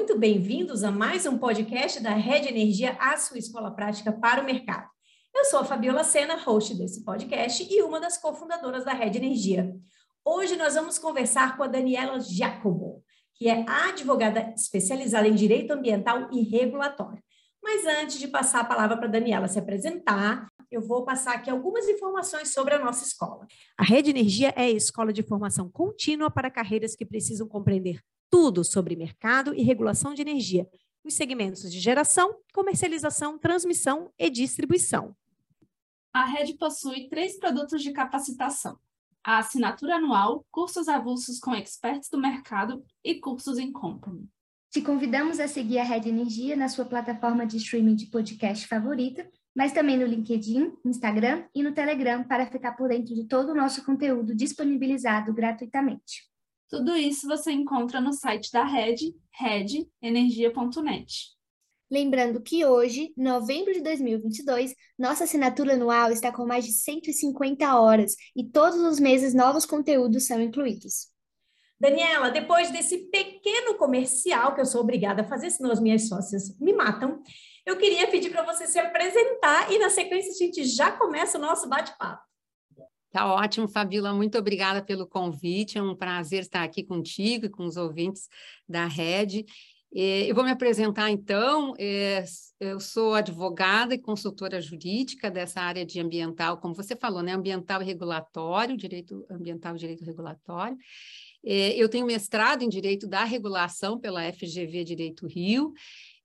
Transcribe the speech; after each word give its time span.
muito 0.00 0.18
bem-vindos 0.18 0.82
a 0.82 0.90
mais 0.90 1.26
um 1.26 1.36
podcast 1.36 2.02
da 2.02 2.14
Rede 2.14 2.48
Energia, 2.48 2.96
a 2.98 3.18
sua 3.18 3.36
escola 3.36 3.70
prática 3.70 4.10
para 4.10 4.40
o 4.40 4.46
mercado. 4.46 4.88
Eu 5.36 5.44
sou 5.44 5.58
a 5.58 5.64
Fabiola 5.64 6.02
Sena, 6.02 6.42
host 6.42 6.74
desse 6.74 7.04
podcast 7.04 7.68
e 7.70 7.82
uma 7.82 8.00
das 8.00 8.16
cofundadoras 8.16 8.82
da 8.82 8.94
Rede 8.94 9.18
Energia. 9.18 9.70
Hoje 10.24 10.56
nós 10.56 10.74
vamos 10.74 10.98
conversar 10.98 11.54
com 11.54 11.64
a 11.64 11.66
Daniela 11.66 12.18
Giacomo, 12.18 13.04
que 13.34 13.46
é 13.46 13.62
advogada 13.68 14.54
especializada 14.56 15.28
em 15.28 15.34
direito 15.34 15.72
ambiental 15.72 16.30
e 16.32 16.40
regulatório. 16.44 17.22
Mas 17.62 17.84
antes 17.84 18.18
de 18.18 18.26
passar 18.26 18.60
a 18.60 18.64
palavra 18.64 18.96
para 18.96 19.06
a 19.06 19.12
Daniela 19.12 19.48
se 19.48 19.58
apresentar, 19.58 20.48
eu 20.70 20.80
vou 20.80 21.04
passar 21.04 21.34
aqui 21.34 21.50
algumas 21.50 21.86
informações 21.86 22.54
sobre 22.54 22.72
a 22.72 22.78
nossa 22.78 23.04
escola. 23.04 23.46
A 23.76 23.84
Rede 23.84 24.08
Energia 24.08 24.48
é 24.56 24.62
a 24.62 24.70
escola 24.70 25.12
de 25.12 25.22
formação 25.22 25.68
contínua 25.70 26.30
para 26.30 26.50
carreiras 26.50 26.96
que 26.96 27.04
precisam 27.04 27.46
compreender 27.46 28.00
tudo 28.30 28.62
sobre 28.64 28.94
mercado 28.94 29.52
e 29.54 29.62
regulação 29.62 30.14
de 30.14 30.22
energia, 30.22 30.66
nos 31.04 31.14
segmentos 31.14 31.70
de 31.70 31.80
geração, 31.80 32.36
comercialização, 32.54 33.38
transmissão 33.38 34.12
e 34.18 34.30
distribuição. 34.30 35.14
A 36.12 36.24
rede 36.24 36.54
possui 36.54 37.08
três 37.08 37.38
produtos 37.38 37.82
de 37.82 37.92
capacitação: 37.92 38.78
a 39.24 39.38
assinatura 39.38 39.96
anual, 39.96 40.46
cursos 40.50 40.88
avulsos 40.88 41.38
com 41.38 41.54
experts 41.54 42.08
do 42.08 42.18
mercado 42.18 42.84
e 43.04 43.16
cursos 43.16 43.58
em 43.58 43.72
company. 43.72 44.28
Te 44.70 44.80
convidamos 44.80 45.40
a 45.40 45.48
seguir 45.48 45.78
a 45.78 45.82
Rede 45.82 46.08
Energia 46.08 46.54
na 46.54 46.68
sua 46.68 46.84
plataforma 46.84 47.44
de 47.44 47.56
streaming 47.56 47.96
de 47.96 48.06
podcast 48.06 48.68
favorita, 48.68 49.28
mas 49.54 49.72
também 49.72 49.98
no 49.98 50.06
LinkedIn, 50.06 50.72
Instagram 50.84 51.44
e 51.52 51.60
no 51.60 51.72
Telegram 51.72 52.22
para 52.22 52.46
ficar 52.46 52.76
por 52.76 52.88
dentro 52.88 53.12
de 53.12 53.26
todo 53.26 53.50
o 53.50 53.54
nosso 53.54 53.84
conteúdo 53.84 54.32
disponibilizado 54.32 55.34
gratuitamente. 55.34 56.29
Tudo 56.70 56.96
isso 56.96 57.26
você 57.26 57.50
encontra 57.50 58.00
no 58.00 58.12
site 58.12 58.52
da 58.52 58.62
Rede, 58.62 59.12
redenergia.net. 59.32 61.30
Lembrando 61.90 62.40
que 62.40 62.64
hoje, 62.64 63.12
novembro 63.16 63.72
de 63.72 63.80
2022, 63.80 64.72
nossa 64.96 65.24
assinatura 65.24 65.74
anual 65.74 66.12
está 66.12 66.30
com 66.30 66.46
mais 66.46 66.64
de 66.64 66.70
150 66.70 67.76
horas 67.76 68.14
e 68.36 68.44
todos 68.44 68.78
os 68.78 69.00
meses 69.00 69.34
novos 69.34 69.66
conteúdos 69.66 70.28
são 70.28 70.40
incluídos. 70.40 71.08
Daniela, 71.80 72.30
depois 72.30 72.70
desse 72.70 72.98
pequeno 73.10 73.74
comercial 73.76 74.54
que 74.54 74.60
eu 74.60 74.66
sou 74.66 74.82
obrigada 74.82 75.22
a 75.22 75.28
fazer, 75.28 75.50
senão 75.50 75.72
as 75.72 75.80
minhas 75.80 76.06
sócias 76.06 76.56
me 76.60 76.72
matam, 76.72 77.20
eu 77.66 77.76
queria 77.78 78.06
pedir 78.06 78.30
para 78.30 78.44
você 78.44 78.68
se 78.68 78.78
apresentar 78.78 79.72
e, 79.72 79.78
na 79.78 79.90
sequência, 79.90 80.30
a 80.30 80.36
gente 80.36 80.62
já 80.62 80.92
começa 80.92 81.36
o 81.36 81.40
nosso 81.40 81.68
bate-papo. 81.68 82.29
Tá 83.10 83.26
ótimo, 83.26 83.66
Fabíola. 83.66 84.14
Muito 84.14 84.38
obrigada 84.38 84.82
pelo 84.82 85.06
convite. 85.06 85.76
É 85.76 85.82
um 85.82 85.96
prazer 85.96 86.42
estar 86.42 86.62
aqui 86.62 86.84
contigo 86.84 87.46
e 87.46 87.50
com 87.50 87.64
os 87.64 87.76
ouvintes 87.76 88.28
da 88.68 88.86
Rede. 88.86 89.44
Eu 89.92 90.32
vou 90.36 90.44
me 90.44 90.52
apresentar 90.52 91.10
então. 91.10 91.74
É, 91.76 92.22
eu 92.60 92.78
sou 92.78 93.14
advogada 93.14 93.92
e 93.92 93.98
consultora 93.98 94.60
jurídica 94.60 95.28
dessa 95.28 95.60
área 95.60 95.84
de 95.84 95.98
ambiental, 95.98 96.58
como 96.58 96.72
você 96.72 96.94
falou, 96.94 97.20
né? 97.22 97.32
Ambiental 97.32 97.82
e 97.82 97.84
regulatório, 97.84 98.76
direito 98.76 99.26
ambiental 99.28 99.74
e 99.74 99.78
direito 99.78 100.04
regulatório. 100.04 100.76
É, 101.44 101.74
eu 101.74 101.88
tenho 101.88 102.06
mestrado 102.06 102.62
em 102.62 102.68
direito 102.68 103.08
da 103.08 103.24
regulação 103.24 103.98
pela 103.98 104.22
FGV 104.32 104.84
Direito 104.84 105.26
Rio 105.26 105.72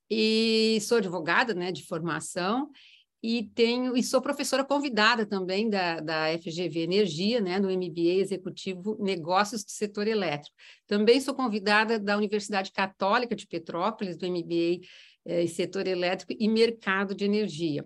e 0.07 0.77
sou 0.81 0.99
advogada, 0.99 1.55
né, 1.55 1.71
de 1.71 1.83
formação 1.83 2.69
e 3.25 3.43
tenho 3.55 3.97
e 3.97 4.03
sou 4.03 4.21
professora 4.21 4.63
convidada 4.63 5.25
também 5.25 5.67
da, 5.67 5.99
da 5.99 6.37
FGV 6.37 6.81
Energia, 6.81 7.41
né, 7.41 7.59
no 7.59 7.71
MBA 7.71 8.21
Executivo 8.21 8.95
Negócios 8.99 9.63
do 9.63 9.71
Setor 9.71 10.07
Elétrico. 10.07 10.55
Também 10.85 11.19
sou 11.19 11.33
convidada 11.33 11.99
da 11.99 12.15
Universidade 12.15 12.71
Católica 12.71 13.35
de 13.35 13.47
Petrópolis, 13.47 14.15
do 14.15 14.27
MBA 14.27 14.85
eh, 15.25 15.47
Setor 15.47 15.87
Elétrico 15.87 16.35
e 16.39 16.47
Mercado 16.47 17.15
de 17.15 17.25
Energia. 17.25 17.83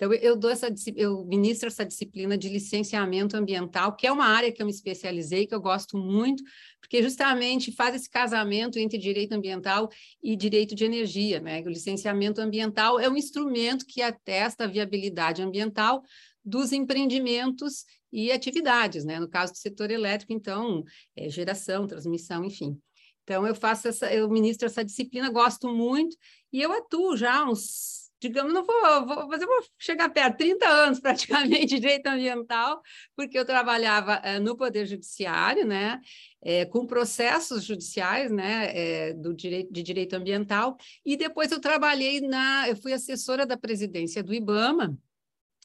Então, 0.00 0.14
eu 0.14 0.34
dou 0.34 0.50
essa, 0.50 0.72
eu 0.96 1.26
ministro 1.26 1.66
essa 1.66 1.84
disciplina 1.84 2.38
de 2.38 2.48
licenciamento 2.48 3.36
ambiental, 3.36 3.94
que 3.94 4.06
é 4.06 4.12
uma 4.12 4.24
área 4.24 4.50
que 4.50 4.62
eu 4.62 4.64
me 4.64 4.72
especializei, 4.72 5.46
que 5.46 5.54
eu 5.54 5.60
gosto 5.60 5.98
muito, 5.98 6.42
porque 6.80 7.02
justamente 7.02 7.70
faz 7.70 7.94
esse 7.94 8.08
casamento 8.08 8.78
entre 8.78 8.96
direito 8.96 9.34
ambiental 9.34 9.90
e 10.22 10.34
direito 10.34 10.74
de 10.74 10.86
energia, 10.86 11.38
né? 11.38 11.60
O 11.60 11.68
licenciamento 11.68 12.40
ambiental 12.40 12.98
é 12.98 13.10
um 13.10 13.16
instrumento 13.16 13.84
que 13.84 14.00
atesta 14.00 14.64
a 14.64 14.66
viabilidade 14.66 15.42
ambiental 15.42 16.02
dos 16.42 16.72
empreendimentos 16.72 17.84
e 18.10 18.32
atividades, 18.32 19.04
né? 19.04 19.20
No 19.20 19.28
caso 19.28 19.52
do 19.52 19.58
setor 19.58 19.90
elétrico, 19.90 20.32
então, 20.32 20.82
é 21.14 21.28
geração, 21.28 21.86
transmissão, 21.86 22.42
enfim. 22.42 22.80
Então, 23.24 23.46
eu 23.46 23.54
faço 23.54 23.86
essa, 23.88 24.10
eu 24.10 24.30
ministro 24.30 24.64
essa 24.64 24.82
disciplina, 24.82 25.28
gosto 25.28 25.68
muito, 25.68 26.16
e 26.50 26.62
eu 26.62 26.72
atuo 26.72 27.18
já 27.18 27.40
há 27.40 27.50
uns 27.50 28.09
digamos, 28.20 28.52
não 28.52 28.64
vou, 28.64 29.06
vou, 29.06 29.28
vou 29.28 29.62
chegar 29.78 30.10
perto, 30.10 30.38
30 30.38 30.68
anos 30.68 31.00
praticamente 31.00 31.66
de 31.66 31.80
direito 31.80 32.06
ambiental, 32.06 32.82
porque 33.16 33.38
eu 33.38 33.44
trabalhava 33.44 34.14
é, 34.22 34.38
no 34.38 34.56
Poder 34.56 34.86
Judiciário, 34.86 35.66
né, 35.66 36.00
é, 36.42 36.66
com 36.66 36.86
processos 36.86 37.64
judiciais, 37.64 38.30
né, 38.30 38.70
é, 38.76 39.14
do 39.14 39.34
direito, 39.34 39.72
de 39.72 39.82
direito 39.82 40.14
ambiental, 40.14 40.76
e 41.04 41.16
depois 41.16 41.50
eu 41.50 41.60
trabalhei 41.60 42.20
na, 42.20 42.68
eu 42.68 42.76
fui 42.76 42.92
assessora 42.92 43.46
da 43.46 43.56
presidência 43.56 44.22
do 44.22 44.34
IBAMA, 44.34 44.96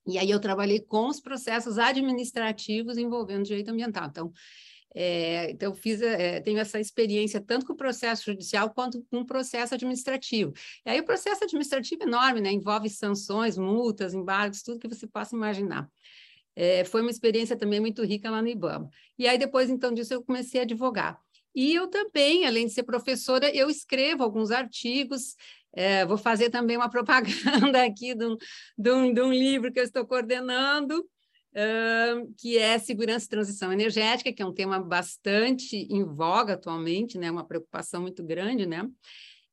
e 0.07 0.19
aí 0.19 0.29
eu 0.29 0.39
trabalhei 0.39 0.79
com 0.79 1.07
os 1.07 1.19
processos 1.19 1.79
administrativos 1.79 2.97
envolvendo 2.97 3.43
direito 3.43 3.69
ambiental. 3.69 4.07
Então, 4.07 4.31
é, 4.97 5.51
então, 5.51 5.75
fiz, 5.75 6.01
é, 6.01 6.39
tenho 6.39 6.57
essa 6.57 6.79
experiência 6.79 7.41
tanto 7.41 7.65
com 7.65 7.73
o 7.73 7.75
processo 7.75 8.23
judicial 8.25 8.69
quanto 8.73 9.05
com 9.11 9.19
o 9.19 9.25
processo 9.25 9.75
administrativo. 9.75 10.53
E 10.85 10.89
aí 10.89 10.99
o 11.01 11.05
processo 11.05 11.43
administrativo 11.43 12.03
é 12.03 12.05
enorme, 12.05 12.39
né? 12.39 12.51
envolve 12.51 12.89
sanções, 12.89 13.57
multas, 13.57 14.13
embargos, 14.13 14.63
tudo 14.63 14.79
que 14.79 14.87
você 14.87 15.05
possa 15.05 15.35
imaginar. 15.35 15.89
É, 16.55 16.85
foi 16.85 17.01
uma 17.01 17.11
experiência 17.11 17.57
também 17.57 17.81
muito 17.81 18.01
rica 18.05 18.31
lá 18.31 18.41
no 18.41 18.47
IBAMA. 18.47 18.89
E 19.19 19.27
aí, 19.27 19.37
depois, 19.37 19.69
então, 19.69 19.93
disso, 19.93 20.13
eu 20.13 20.23
comecei 20.23 20.61
a 20.61 20.63
advogar. 20.63 21.19
E 21.53 21.73
eu 21.73 21.87
também, 21.87 22.45
além 22.45 22.65
de 22.65 22.71
ser 22.71 22.83
professora, 22.83 23.53
eu 23.53 23.69
escrevo 23.69 24.23
alguns 24.23 24.51
artigos, 24.51 25.35
é, 25.73 26.05
vou 26.05 26.17
fazer 26.17 26.49
também 26.49 26.77
uma 26.77 26.87
propaganda 26.89 27.83
aqui 27.83 28.15
de 28.15 28.25
um, 28.25 28.37
de, 28.77 28.91
um, 28.91 29.13
de 29.13 29.21
um 29.21 29.33
livro 29.33 29.71
que 29.73 29.79
eu 29.79 29.83
estou 29.83 30.05
coordenando, 30.05 31.05
que 32.37 32.57
é 32.57 32.77
segurança 32.77 33.25
e 33.25 33.29
transição 33.29 33.71
energética, 33.71 34.33
que 34.33 34.41
é 34.41 34.45
um 34.45 34.53
tema 34.53 34.79
bastante 34.79 35.75
em 35.89 36.03
voga 36.03 36.53
atualmente, 36.53 37.17
né? 37.17 37.31
Uma 37.31 37.45
preocupação 37.45 38.01
muito 38.01 38.23
grande, 38.23 38.65
né? 38.65 38.87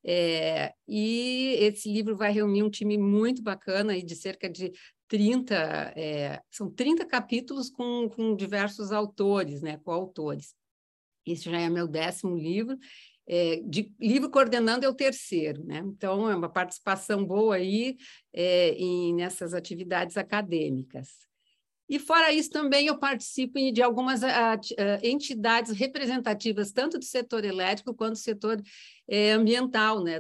É, 0.05 0.73
e 0.89 1.57
esse 1.61 1.89
livro 1.93 2.17
vai 2.17 2.33
reunir 2.33 2.63
um 2.63 2.71
time 2.71 2.99
muito 2.99 3.41
bacana 3.41 3.93
aí 3.93 4.03
de 4.03 4.17
cerca 4.17 4.51
de 4.51 4.73
30, 5.07 5.55
é, 5.95 6.41
são 6.51 6.71
30 6.71 7.07
capítulos 7.07 7.71
com, 7.71 8.09
com 8.09 8.35
diversos 8.35 8.91
autores, 8.91 9.63
né, 9.63 9.79
coautores. 9.85 10.55
Esse 11.25 11.51
já 11.51 11.61
é 11.61 11.69
meu 11.69 11.87
décimo 11.87 12.37
livro, 12.37 12.77
é, 13.27 13.61
de 13.65 13.93
livro 14.01 14.29
coordenando 14.29 14.85
é 14.85 14.89
o 14.89 14.95
terceiro, 14.95 15.65
né? 15.65 15.79
Então, 15.85 16.29
é 16.29 16.35
uma 16.35 16.49
participação 16.49 17.25
boa 17.25 17.55
aí 17.55 17.97
é, 18.33 18.71
em, 18.71 19.15
nessas 19.15 19.55
atividades 19.55 20.17
acadêmicas. 20.17 21.09
E 21.93 21.99
fora 21.99 22.33
isso, 22.33 22.49
também 22.49 22.87
eu 22.87 22.97
participo 22.97 23.59
de 23.71 23.83
algumas 23.83 24.23
uh, 24.23 24.27
entidades 25.03 25.73
representativas, 25.73 26.73
tanto 26.73 26.99
do 26.99 27.05
setor 27.05 27.45
elétrico 27.45 27.93
quanto 27.93 28.13
do 28.13 28.19
setor 28.19 28.63
eh, 29.07 29.33
ambiental, 29.33 30.03
né? 30.03 30.19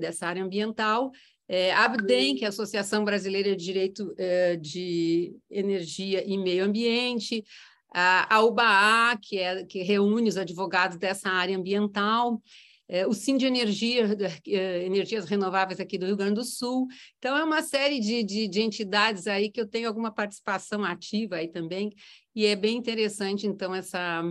dessa 0.00 0.26
área 0.26 0.42
ambiental. 0.42 1.10
É, 1.46 1.70
ABDEM, 1.74 2.36
que 2.36 2.44
é 2.44 2.46
a 2.46 2.48
Associação 2.48 3.04
Brasileira 3.04 3.54
de 3.54 3.62
Direito 3.62 4.14
eh, 4.16 4.56
de 4.56 5.36
Energia 5.50 6.24
e 6.26 6.38
Meio 6.38 6.64
Ambiente, 6.64 7.44
a, 7.92 8.36
a 8.36 8.42
UBAA, 8.42 9.18
que, 9.20 9.38
é, 9.38 9.64
que 9.66 9.82
reúne 9.82 10.30
os 10.30 10.38
advogados 10.38 10.96
dessa 10.96 11.28
área 11.28 11.58
ambiental, 11.58 12.40
é, 12.92 13.06
o 13.06 13.14
Sim 13.14 13.38
de 13.38 13.46
Energia, 13.46 14.06
é, 14.46 14.84
Energias 14.84 15.24
Renováveis 15.24 15.80
aqui 15.80 15.96
do 15.96 16.04
Rio 16.04 16.16
Grande 16.16 16.34
do 16.34 16.44
Sul. 16.44 16.86
Então, 17.16 17.34
é 17.34 17.42
uma 17.42 17.62
série 17.62 17.98
de, 17.98 18.22
de, 18.22 18.46
de, 18.46 18.60
entidades 18.60 19.26
aí 19.26 19.50
que 19.50 19.58
eu 19.58 19.66
tenho 19.66 19.88
alguma 19.88 20.12
participação 20.12 20.84
ativa 20.84 21.36
aí 21.36 21.48
também, 21.48 21.90
e 22.36 22.44
é 22.44 22.54
bem 22.54 22.76
interessante, 22.76 23.46
então, 23.46 23.74
essa 23.74 24.22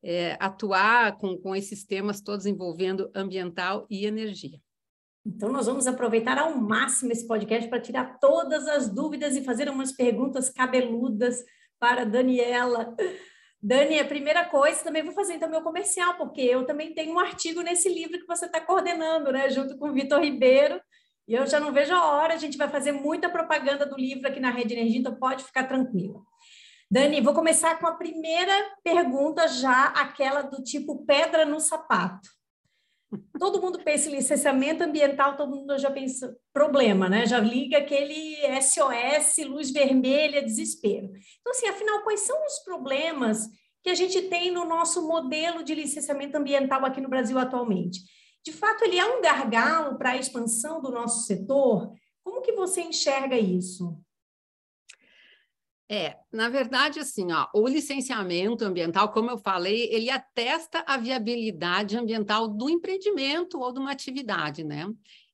é, 0.00 0.36
atuar 0.38 1.16
com, 1.16 1.36
com 1.36 1.56
esses 1.56 1.84
temas 1.84 2.20
todos 2.20 2.46
envolvendo 2.46 3.10
ambiental 3.16 3.84
e 3.90 4.06
energia. 4.06 4.60
Então, 5.26 5.50
nós 5.50 5.66
vamos 5.66 5.88
aproveitar 5.88 6.38
ao 6.38 6.56
máximo 6.56 7.10
esse 7.10 7.26
podcast 7.26 7.68
para 7.68 7.80
tirar 7.80 8.20
todas 8.20 8.68
as 8.68 8.88
dúvidas 8.88 9.34
e 9.34 9.42
fazer 9.42 9.68
umas 9.68 9.90
perguntas 9.90 10.50
cabeludas 10.50 11.42
para 11.80 12.04
Daniela. 12.04 12.94
Dani, 13.66 13.98
a 13.98 14.04
primeira 14.04 14.44
coisa, 14.44 14.84
também 14.84 15.02
vou 15.02 15.14
fazer 15.14 15.32
então 15.32 15.48
meu 15.48 15.62
comercial, 15.62 16.18
porque 16.18 16.42
eu 16.42 16.66
também 16.66 16.92
tenho 16.92 17.14
um 17.14 17.18
artigo 17.18 17.62
nesse 17.62 17.88
livro 17.88 18.20
que 18.20 18.26
você 18.26 18.44
está 18.44 18.60
coordenando, 18.60 19.32
né, 19.32 19.48
junto 19.48 19.78
com 19.78 19.88
o 19.88 19.92
Vitor 19.94 20.20
Ribeiro, 20.20 20.78
e 21.26 21.32
eu 21.32 21.46
já 21.46 21.58
não 21.58 21.72
vejo 21.72 21.94
a 21.94 22.04
hora, 22.04 22.34
a 22.34 22.36
gente 22.36 22.58
vai 22.58 22.68
fazer 22.68 22.92
muita 22.92 23.30
propaganda 23.30 23.86
do 23.86 23.96
livro 23.96 24.28
aqui 24.28 24.38
na 24.38 24.50
Rede 24.50 24.74
Energia, 24.74 25.00
então 25.00 25.14
pode 25.14 25.44
ficar 25.44 25.64
tranquila. 25.64 26.20
Dani, 26.90 27.22
vou 27.22 27.32
começar 27.32 27.78
com 27.78 27.86
a 27.86 27.94
primeira 27.94 28.52
pergunta, 28.84 29.48
já 29.48 29.86
aquela 29.86 30.42
do 30.42 30.62
tipo 30.62 31.02
pedra 31.06 31.46
no 31.46 31.58
sapato. 31.58 32.28
Todo 33.38 33.60
mundo 33.60 33.82
pensa 33.84 34.08
em 34.08 34.16
licenciamento 34.16 34.82
ambiental, 34.84 35.36
todo 35.36 35.54
mundo 35.54 35.78
já 35.78 35.90
pensa 35.90 36.36
problema, 36.52 37.08
né? 37.08 37.26
Já 37.26 37.38
liga 37.38 37.78
aquele 37.78 38.36
SOS, 38.60 39.46
luz 39.46 39.70
vermelha, 39.70 40.42
desespero. 40.42 41.10
Então, 41.40 41.50
assim, 41.50 41.68
afinal, 41.68 42.02
quais 42.02 42.20
são 42.20 42.36
os 42.44 42.58
problemas 42.60 43.48
que 43.82 43.90
a 43.90 43.94
gente 43.94 44.22
tem 44.22 44.50
no 44.50 44.64
nosso 44.64 45.06
modelo 45.06 45.62
de 45.62 45.74
licenciamento 45.74 46.36
ambiental 46.36 46.84
aqui 46.84 47.00
no 47.00 47.08
Brasil 47.08 47.38
atualmente? 47.38 48.00
De 48.44 48.52
fato, 48.52 48.84
ele 48.84 48.98
é 48.98 49.06
um 49.06 49.22
gargalo 49.22 49.96
para 49.96 50.10
a 50.10 50.16
expansão 50.16 50.82
do 50.82 50.90
nosso 50.90 51.26
setor? 51.26 51.92
Como 52.22 52.42
que 52.42 52.52
você 52.52 52.82
enxerga 52.82 53.38
isso? 53.38 53.98
É, 55.90 56.16
na 56.32 56.48
verdade, 56.48 56.98
assim, 56.98 57.30
ó, 57.30 57.46
o 57.54 57.68
licenciamento 57.68 58.64
ambiental, 58.64 59.12
como 59.12 59.30
eu 59.30 59.36
falei, 59.36 59.88
ele 59.92 60.08
atesta 60.08 60.82
a 60.86 60.96
viabilidade 60.96 61.96
ambiental 61.96 62.48
do 62.48 62.70
empreendimento 62.70 63.60
ou 63.60 63.70
de 63.70 63.80
uma 63.80 63.90
atividade, 63.92 64.64
né? 64.64 64.86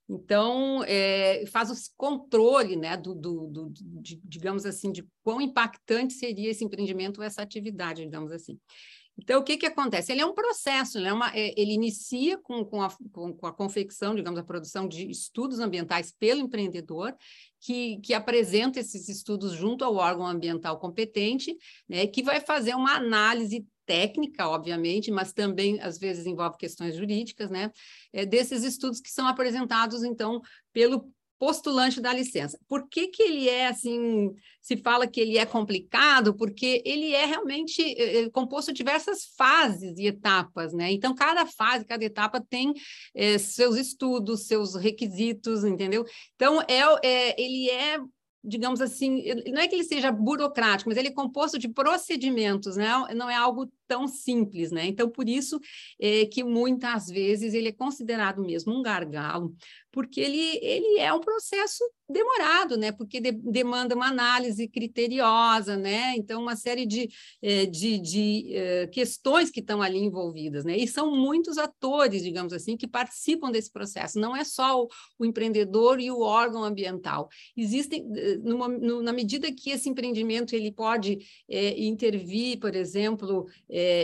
Então, 0.08 0.82
é, 0.88 1.44
faz 1.46 1.70
o 1.70 1.92
controle, 1.96 2.74
né, 2.74 2.96
do, 2.96 3.14
do, 3.14 3.46
do 3.46 3.70
de, 3.70 4.20
digamos 4.24 4.66
assim, 4.66 4.90
de 4.90 5.06
quão 5.22 5.40
impactante 5.40 6.14
seria 6.14 6.50
esse 6.50 6.64
empreendimento 6.64 7.18
ou 7.18 7.24
essa 7.24 7.42
atividade, 7.42 8.02
digamos 8.02 8.32
assim. 8.32 8.58
Então, 9.22 9.40
o 9.40 9.44
que, 9.44 9.58
que 9.58 9.66
acontece? 9.66 10.10
Ele 10.10 10.22
é 10.22 10.26
um 10.26 10.32
processo, 10.32 10.98
ele, 10.98 11.08
é 11.08 11.12
é, 11.34 11.60
ele 11.60 11.72
inicia 11.72 12.38
com, 12.38 12.64
com, 12.64 12.82
a, 12.82 12.90
com, 13.12 13.34
com, 13.34 13.46
a 13.46 13.52
confecção, 13.52 14.14
digamos, 14.14 14.38
a 14.38 14.44
produção 14.44 14.88
de 14.88 15.10
estudos 15.10 15.60
ambientais 15.60 16.10
pelo 16.10 16.40
empreendedor, 16.40 17.14
que, 17.60 17.98
que 17.98 18.14
apresenta 18.14 18.80
esses 18.80 19.08
estudos 19.08 19.52
junto 19.52 19.84
ao 19.84 19.94
órgão 19.96 20.26
ambiental 20.26 20.78
competente, 20.78 21.54
né, 21.88 22.06
que 22.06 22.22
vai 22.22 22.40
fazer 22.40 22.74
uma 22.74 22.94
análise 22.94 23.66
técnica, 23.84 24.48
obviamente, 24.48 25.10
mas 25.10 25.32
também 25.32 25.80
às 25.80 25.98
vezes 25.98 26.24
envolve 26.24 26.56
questões 26.56 26.96
jurídicas, 26.96 27.50
né, 27.50 27.70
é, 28.12 28.24
desses 28.24 28.62
estudos 28.64 29.00
que 29.00 29.10
são 29.10 29.26
apresentados 29.26 30.02
então 30.02 30.40
pelo 30.72 31.12
postulante 31.40 32.02
da 32.02 32.12
licença. 32.12 32.60
Por 32.68 32.86
que, 32.86 33.08
que 33.08 33.22
ele 33.22 33.48
é 33.48 33.66
assim, 33.66 34.30
se 34.60 34.76
fala 34.76 35.06
que 35.06 35.18
ele 35.18 35.38
é 35.38 35.46
complicado? 35.46 36.34
Porque 36.34 36.82
ele 36.84 37.14
é 37.14 37.24
realmente 37.24 37.80
é, 37.82 38.28
composto 38.28 38.70
de 38.70 38.76
diversas 38.76 39.24
fases 39.38 39.98
e 39.98 40.06
etapas, 40.06 40.74
né? 40.74 40.92
Então, 40.92 41.14
cada 41.14 41.46
fase, 41.46 41.86
cada 41.86 42.04
etapa 42.04 42.44
tem 42.46 42.74
é, 43.14 43.38
seus 43.38 43.78
estudos, 43.78 44.46
seus 44.46 44.74
requisitos, 44.74 45.64
entendeu? 45.64 46.04
Então, 46.36 46.60
é, 46.68 46.82
é 47.02 47.40
ele 47.40 47.70
é 47.70 47.98
digamos 48.42 48.80
assim, 48.80 49.22
não 49.52 49.60
é 49.60 49.68
que 49.68 49.74
ele 49.74 49.84
seja 49.84 50.10
burocrático, 50.10 50.88
mas 50.88 50.96
ele 50.96 51.08
é 51.08 51.12
composto 51.12 51.58
de 51.58 51.68
procedimentos, 51.68 52.74
né? 52.74 52.88
não 53.14 53.28
é 53.28 53.36
algo 53.36 53.70
tão 53.90 54.06
simples, 54.06 54.70
né? 54.70 54.86
Então, 54.86 55.10
por 55.10 55.28
isso 55.28 55.58
é, 56.00 56.24
que 56.26 56.44
muitas 56.44 57.08
vezes 57.08 57.54
ele 57.54 57.70
é 57.70 57.72
considerado 57.72 58.40
mesmo 58.40 58.72
um 58.72 58.82
gargalo, 58.82 59.52
porque 59.90 60.20
ele, 60.20 60.58
ele 60.62 61.00
é 61.00 61.12
um 61.12 61.20
processo 61.20 61.82
demorado, 62.08 62.76
né? 62.76 62.92
Porque 62.92 63.20
de, 63.20 63.32
demanda 63.32 63.94
uma 63.94 64.08
análise 64.08 64.68
criteriosa, 64.68 65.76
né? 65.76 66.14
Então, 66.16 66.42
uma 66.42 66.56
série 66.56 66.86
de, 66.86 67.08
eh, 67.42 67.66
de, 67.66 67.98
de 67.98 68.54
eh, 68.54 68.86
questões 68.88 69.50
que 69.50 69.60
estão 69.60 69.80
ali 69.80 69.98
envolvidas, 69.98 70.64
né? 70.64 70.76
E 70.76 70.86
são 70.86 71.14
muitos 71.14 71.58
atores, 71.58 72.22
digamos 72.22 72.52
assim, 72.52 72.76
que 72.76 72.86
participam 72.86 73.50
desse 73.50 73.70
processo. 73.70 74.18
Não 74.18 74.36
é 74.36 74.44
só 74.44 74.82
o, 74.82 74.88
o 75.18 75.24
empreendedor 75.24 76.00
e 76.00 76.10
o 76.10 76.20
órgão 76.20 76.64
ambiental. 76.64 77.28
Existem, 77.56 78.04
numa, 78.42 78.68
na 78.68 79.12
medida 79.12 79.52
que 79.52 79.70
esse 79.70 79.88
empreendimento 79.88 80.54
ele 80.54 80.72
pode 80.72 81.18
intervir, 81.48 82.58
por 82.58 82.74
exemplo, 82.74 83.46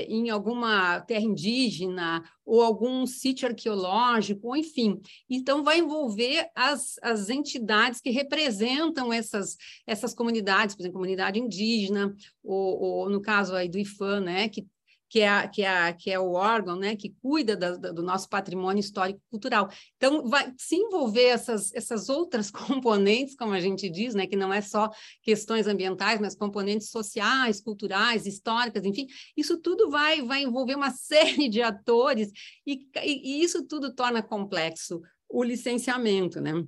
em 0.08 0.31
alguma 0.31 1.00
terra 1.00 1.25
indígena 1.25 2.23
ou 2.44 2.62
algum 2.62 3.06
sítio 3.06 3.49
arqueológico, 3.49 4.49
ou 4.49 4.56
enfim. 4.56 5.00
Então, 5.28 5.64
vai 5.64 5.78
envolver 5.78 6.49
as, 6.55 6.96
as 7.02 7.28
entidades 7.28 8.00
que 8.00 8.11
representam 8.11 9.12
essas, 9.12 9.56
essas 9.87 10.14
comunidades, 10.14 10.76
por 10.76 10.82
exemplo, 10.82 11.00
comunidade 11.00 11.40
indígena, 11.40 12.14
ou, 12.44 12.81
ou 12.81 13.11
no 13.11 13.20
caso 13.20 13.55
aí 13.55 13.69
do 13.69 13.78
IFAM, 13.78 14.20
né, 14.20 14.49
que 14.49 14.64
que 15.08 15.20
é, 15.20 15.49
que 15.49 15.62
é, 15.62 15.93
que 15.93 16.11
é 16.11 16.19
o 16.19 16.32
órgão 16.32 16.76
né, 16.76 16.97
que 16.97 17.14
cuida 17.23 17.56
da, 17.56 17.76
do 17.76 18.03
nosso 18.03 18.29
patrimônio 18.29 18.81
histórico-cultural. 18.81 19.69
Então, 19.97 20.29
vai 20.29 20.53
se 20.58 20.76
envolver 20.76 21.26
essas, 21.26 21.73
essas 21.75 22.08
outras 22.08 22.50
componentes, 22.50 23.37
como 23.37 23.53
a 23.53 23.61
gente 23.61 23.88
diz, 23.88 24.14
né, 24.14 24.26
que 24.26 24.37
não 24.37 24.53
é 24.53 24.61
só 24.61 24.91
questões 25.23 25.67
ambientais, 25.67 26.20
mas 26.20 26.35
componentes 26.35 26.91
sociais, 26.91 27.61
culturais, 27.61 28.26
históricas, 28.26 28.85
enfim, 28.85 29.06
isso 29.37 29.58
tudo 29.58 29.91
vai, 29.91 30.23
vai 30.23 30.43
envolver 30.43 30.75
uma 30.75 30.91
série 30.97 31.49
de 31.49 31.62
atores 31.62 32.31
e, 32.67 32.87
e, 33.02 33.41
e 33.41 33.44
isso 33.44 33.67
tudo 33.67 33.94
torna 33.94 34.23
complexo 34.23 35.00
o 35.29 35.43
licenciamento. 35.43 36.41
Né? 36.41 36.64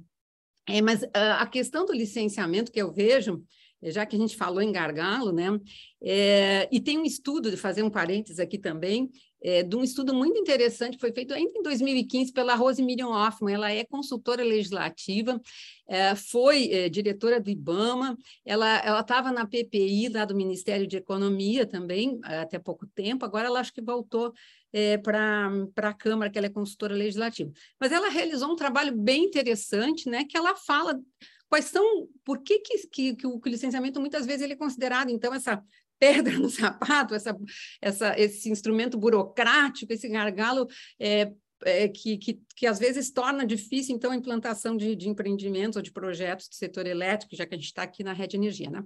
É, 0.68 0.80
mas 0.82 1.02
uh, 1.02 1.08
a 1.38 1.46
questão 1.46 1.84
do 1.84 1.92
licenciamento 1.92 2.70
que 2.70 2.80
eu 2.80 2.92
vejo 2.92 3.42
já 3.82 4.04
que 4.04 4.16
a 4.16 4.18
gente 4.18 4.36
falou 4.36 4.60
em 4.60 4.72
gargalo, 4.72 5.32
né? 5.32 5.58
É, 6.00 6.68
e 6.70 6.80
tem 6.80 6.98
um 6.98 7.04
estudo, 7.04 7.50
de 7.50 7.56
fazer 7.56 7.82
um 7.82 7.90
parênteses 7.90 8.38
aqui 8.38 8.58
também, 8.58 9.10
é, 9.42 9.62
de 9.62 9.76
um 9.76 9.84
estudo 9.84 10.12
muito 10.12 10.38
interessante, 10.38 10.94
que 10.94 11.00
foi 11.00 11.12
feito 11.12 11.32
ainda 11.32 11.52
em 11.56 11.62
2015 11.62 12.32
pela 12.32 12.54
Rose 12.54 12.82
Miriam 12.82 13.08
Hoffman, 13.08 13.54
ela 13.54 13.70
é 13.70 13.84
consultora 13.84 14.42
legislativa, 14.42 15.40
é, 15.86 16.14
foi 16.14 16.70
é, 16.72 16.88
diretora 16.88 17.40
do 17.40 17.48
IBAMA, 17.48 18.16
ela 18.44 19.00
estava 19.00 19.30
na 19.30 19.46
PPI 19.46 20.08
lá 20.08 20.24
do 20.24 20.34
Ministério 20.34 20.86
de 20.86 20.96
Economia 20.96 21.66
também, 21.66 22.18
até 22.22 22.58
pouco 22.58 22.86
tempo, 22.86 23.24
agora 23.24 23.46
ela 23.46 23.60
acho 23.60 23.72
que 23.72 23.80
voltou 23.80 24.32
é, 24.72 24.98
para 24.98 25.50
a 25.76 25.94
Câmara, 25.94 26.30
que 26.30 26.36
ela 26.36 26.46
é 26.46 26.50
consultora 26.50 26.94
legislativa. 26.94 27.50
Mas 27.80 27.92
ela 27.92 28.08
realizou 28.08 28.52
um 28.52 28.56
trabalho 28.56 28.96
bem 28.96 29.24
interessante, 29.24 30.08
né, 30.08 30.24
que 30.24 30.36
ela 30.36 30.56
fala 30.56 31.00
quais 31.48 31.66
são, 31.66 32.08
por 32.24 32.42
que, 32.42 32.58
que, 32.60 32.86
que, 32.88 33.16
que 33.16 33.26
o 33.26 33.40
licenciamento 33.46 34.00
muitas 34.00 34.26
vezes 34.26 34.42
ele 34.42 34.52
é 34.52 34.56
considerado, 34.56 35.10
então, 35.10 35.32
essa 35.34 35.62
pedra 35.98 36.38
no 36.38 36.48
sapato, 36.48 37.14
essa, 37.14 37.36
essa, 37.80 38.18
esse 38.18 38.50
instrumento 38.50 38.96
burocrático, 38.96 39.92
esse 39.92 40.08
gargalo 40.08 40.68
é, 40.98 41.32
é, 41.64 41.88
que, 41.88 42.16
que, 42.18 42.40
que 42.54 42.66
às 42.66 42.78
vezes 42.78 43.10
torna 43.10 43.44
difícil, 43.44 43.94
então, 43.94 44.10
a 44.10 44.16
implantação 44.16 44.76
de, 44.76 44.94
de 44.94 45.08
empreendimentos 45.08 45.76
ou 45.76 45.82
de 45.82 45.92
projetos 45.92 46.48
do 46.48 46.54
setor 46.54 46.86
elétrico, 46.86 47.34
já 47.34 47.46
que 47.46 47.54
a 47.54 47.58
gente 47.58 47.66
está 47.66 47.82
aqui 47.82 48.04
na 48.04 48.12
rede 48.12 48.36
energia, 48.36 48.70
né? 48.70 48.84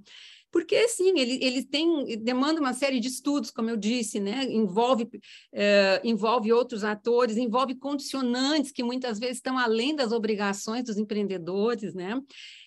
Porque, 0.53 0.87
sim, 0.87 1.19
ele, 1.19 1.43
ele 1.43 1.65
tem, 1.65 2.19
demanda 2.23 2.61
uma 2.61 2.75
série 2.75 3.01
de 3.01 3.09
estudos, 3.09 3.51
como 3.51 3.71
eu 3.71 3.77
disse, 3.77 4.21
né? 4.21 4.45
envolve, 4.45 5.09
é, 5.51 6.01
envolve 6.05 6.53
outros 6.53 6.85
atores, 6.85 7.39
envolve 7.39 7.75
condicionantes 7.75 8.71
que 8.71 8.83
muitas 8.83 9.19
vezes 9.19 9.37
estão 9.37 9.59
além 9.59 9.97
das 9.97 10.13
obrigações 10.13 10.85
dos 10.85 10.99
empreendedores, 10.99 11.95
né? 11.95 12.21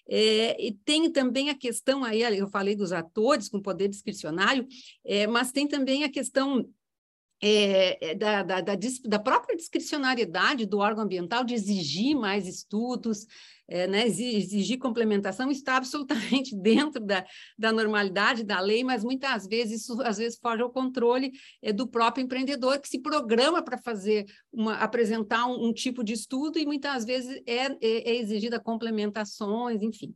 É, 0.07 0.63
e 0.63 0.71
tem 0.71 1.12
também 1.12 1.50
a 1.50 1.55
questão 1.55 2.03
aí, 2.03 2.21
eu 2.21 2.48
falei 2.48 2.75
dos 2.75 2.91
atores 2.91 3.50
com 3.50 3.62
poder 3.62 3.88
discricionário, 3.88 4.67
é, 5.03 5.25
mas 5.27 5.51
tem 5.51 5.67
também 5.67 6.03
a 6.03 6.09
questão 6.09 6.67
é, 7.41 8.11
é, 8.11 8.15
da, 8.15 8.43
da, 8.43 8.61
da, 8.61 8.73
da, 9.05 9.19
própria 9.19 9.55
discricionariedade 9.55 10.65
do 10.65 10.79
órgão 10.79 11.03
ambiental 11.03 11.43
de 11.43 11.53
exigir 11.53 12.15
mais 12.15 12.47
estudos, 12.47 13.27
é, 13.67 13.87
né, 13.87 14.07
exigir 14.07 14.77
complementação, 14.77 15.51
está 15.51 15.75
absolutamente 15.75 16.55
dentro 16.57 17.03
da, 17.03 17.25
da 17.57 17.71
normalidade 17.73 18.43
da 18.43 18.59
lei, 18.59 18.83
mas 18.83 19.03
muitas 19.03 19.47
vezes 19.47 19.81
isso 19.81 20.01
às 20.01 20.17
vezes 20.17 20.39
foge 20.39 20.61
ao 20.61 20.71
controle 20.71 21.31
é, 21.61 21.73
do 21.73 21.87
próprio 21.87 22.23
empreendedor 22.23 22.79
que 22.79 22.87
se 22.87 22.99
programa 22.99 23.61
para 23.61 23.77
fazer 23.77 24.25
uma, 24.51 24.75
apresentar 24.75 25.45
um, 25.45 25.67
um, 25.67 25.73
tipo 25.73 26.03
de 26.03 26.13
estudo 26.13 26.57
e 26.57 26.65
muitas 26.65 27.03
vezes 27.03 27.41
é, 27.45 27.65
é, 27.65 27.77
é 27.81 28.15
exigida 28.15 28.59
complementações, 28.59 29.81
enfim. 29.81 30.15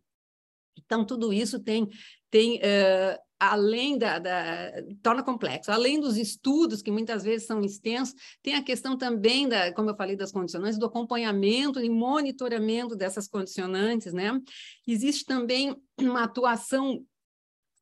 Então, 0.85 1.05
tudo 1.05 1.33
isso 1.33 1.59
tem, 1.59 1.88
tem 2.31 2.57
uh, 2.57 3.28
além 3.39 3.98
da, 3.98 4.19
da, 4.19 4.72
torna 5.01 5.24
complexo, 5.24 5.72
além 5.72 6.00
dos 6.00 6.17
estudos 6.17 6.81
que 6.81 6.91
muitas 6.91 7.24
vezes 7.24 7.48
são 7.48 7.62
extensos, 7.62 8.13
tem 8.43 8.55
a 8.55 8.63
questão 8.63 8.98
também 8.98 9.48
da, 9.48 9.74
como 9.74 9.89
eu 9.89 9.96
falei, 9.96 10.15
das 10.15 10.31
condicionantes, 10.31 10.77
do 10.77 10.86
acompanhamento 10.86 11.79
e 11.79 11.89
monitoramento 11.89 12.96
dessas 12.96 13.27
condicionantes, 13.27 14.13
né? 14.13 14.39
Existe 14.86 15.25
também 15.25 15.75
uma 15.98 16.24
atuação 16.24 17.03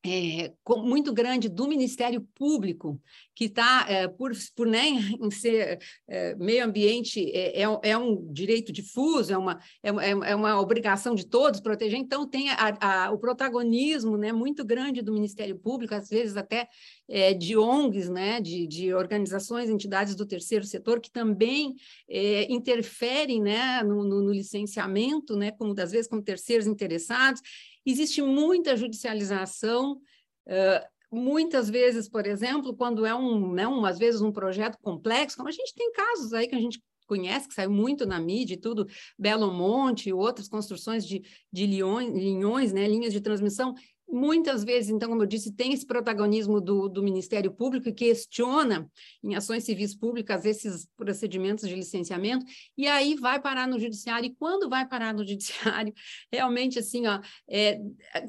é, 0.05 0.53
muito 0.77 1.13
grande 1.13 1.49
do 1.49 1.67
Ministério 1.67 2.21
Público, 2.35 3.01
que 3.35 3.45
está, 3.45 3.85
é, 3.87 4.07
por, 4.07 4.31
por 4.55 4.65
né, 4.65 4.81
ser 5.31 5.79
é, 6.07 6.35
meio 6.35 6.65
ambiente, 6.65 7.29
é, 7.31 7.61
é, 7.61 7.79
é, 7.83 7.97
um 7.97 8.31
direito 8.31 8.71
difuso, 8.71 9.33
é 9.33 9.37
uma, 9.37 9.59
é, 9.83 9.89
é, 9.89 10.35
uma 10.35 10.59
obrigação 10.59 11.13
de 11.13 11.25
todos 11.25 11.59
proteger, 11.59 11.99
então 11.99 12.27
tem 12.27 12.49
a, 12.49 13.05
a, 13.05 13.11
o 13.11 13.17
protagonismo 13.17 14.17
né, 14.17 14.31
muito 14.31 14.63
grande 14.65 15.01
do 15.01 15.13
Ministério 15.13 15.57
Público, 15.57 15.93
às 15.93 16.09
vezes 16.09 16.37
até 16.37 16.67
de 17.39 17.55
ONGs, 17.55 18.09
né, 18.09 18.41
de, 18.41 18.67
de 18.67 18.93
organizações, 18.93 19.69
entidades 19.69 20.13
do 20.13 20.25
terceiro 20.25 20.65
setor, 20.65 20.99
que 20.99 21.09
também 21.09 21.73
interferem 22.49 23.41
né, 23.41 23.81
no, 23.81 24.03
no, 24.03 24.21
no 24.21 24.33
licenciamento, 24.33 25.37
né, 25.37 25.51
como 25.51 25.73
das 25.73 25.93
vezes 25.93 26.09
como 26.09 26.21
terceiros 26.21 26.67
interessados, 26.67 27.41
Existe 27.89 28.21
muita 28.21 28.75
judicialização, 28.75 29.93
uh, 29.93 30.87
muitas 31.09 31.69
vezes, 31.69 32.09
por 32.09 32.27
exemplo, 32.27 32.75
quando 32.75 33.05
é 33.05 33.15
um, 33.15 33.53
né, 33.53 33.65
um, 33.65 33.85
às 33.85 33.97
vezes 33.97 34.19
um 34.19 34.31
projeto 34.31 34.77
complexo, 34.81 35.37
como 35.37 35.47
a 35.47 35.53
gente 35.53 35.73
tem 35.73 35.89
casos 35.93 36.33
aí 36.33 36.47
que 36.49 36.55
a 36.55 36.59
gente 36.59 36.81
conhece, 37.07 37.47
que 37.47 37.53
saiu 37.53 37.71
muito 37.71 38.05
na 38.05 38.19
mídia 38.19 38.55
e 38.55 38.59
tudo, 38.59 38.85
Belo 39.17 39.51
Monte, 39.53 40.11
outras 40.11 40.49
construções 40.49 41.07
de, 41.07 41.23
de 41.49 41.65
linhões, 41.65 42.13
linhões, 42.13 42.73
né, 42.73 42.85
linhas 42.85 43.13
de 43.13 43.21
transmissão, 43.21 43.73
muitas 44.09 44.63
vezes, 44.63 44.89
então, 44.89 45.09
como 45.09 45.23
eu 45.23 45.27
disse, 45.27 45.51
tem 45.51 45.73
esse 45.73 45.85
protagonismo 45.85 46.61
do, 46.61 46.87
do 46.87 47.03
Ministério 47.03 47.51
Público 47.51 47.85
que 47.85 48.05
questiona 48.07 48.89
em 49.23 49.35
ações 49.35 49.63
civis 49.63 49.95
públicas 49.95 50.45
esses 50.45 50.87
procedimentos 50.95 51.67
de 51.67 51.75
licenciamento, 51.75 52.45
e 52.77 52.87
aí 52.87 53.15
vai 53.15 53.41
parar 53.41 53.67
no 53.67 53.79
judiciário, 53.79 54.27
e 54.27 54.35
quando 54.35 54.69
vai 54.69 54.87
parar 54.87 55.13
no 55.13 55.25
judiciário, 55.27 55.93
realmente, 56.31 56.79
assim, 56.79 57.05
ó, 57.07 57.19
é, 57.49 57.81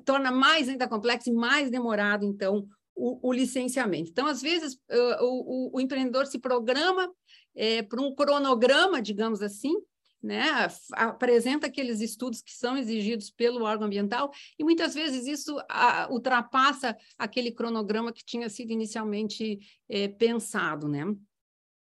torna 0.04 0.30
mais 0.32 0.68
ainda 0.68 0.88
complexo 0.88 1.30
e 1.30 1.32
mais 1.32 1.70
demorado, 1.70 2.24
então, 2.24 2.66
o, 2.98 3.28
o 3.28 3.32
licenciamento. 3.32 4.10
Então, 4.10 4.26
às 4.26 4.42
vezes, 4.42 4.74
uh, 4.74 5.22
o, 5.22 5.76
o, 5.76 5.80
empreendedor 5.80 6.26
se 6.26 6.38
programa 6.38 7.08
é, 7.54 7.82
para 7.82 8.02
um 8.02 8.12
cronograma, 8.12 9.00
digamos 9.00 9.40
assim, 9.40 9.74
né, 10.22 10.68
apresenta 10.92 11.66
aqueles 11.66 12.00
estudos 12.00 12.42
que 12.42 12.52
são 12.52 12.76
exigidos 12.76 13.30
pelo 13.30 13.64
órgão 13.64 13.86
ambiental 13.86 14.32
e 14.58 14.64
muitas 14.64 14.94
vezes 14.94 15.26
isso 15.26 15.56
a, 15.68 16.08
ultrapassa 16.10 16.96
aquele 17.16 17.52
cronograma 17.52 18.12
que 18.12 18.24
tinha 18.24 18.48
sido 18.48 18.72
inicialmente 18.72 19.58
é, 19.88 20.08
pensado, 20.08 20.88
né? 20.88 21.04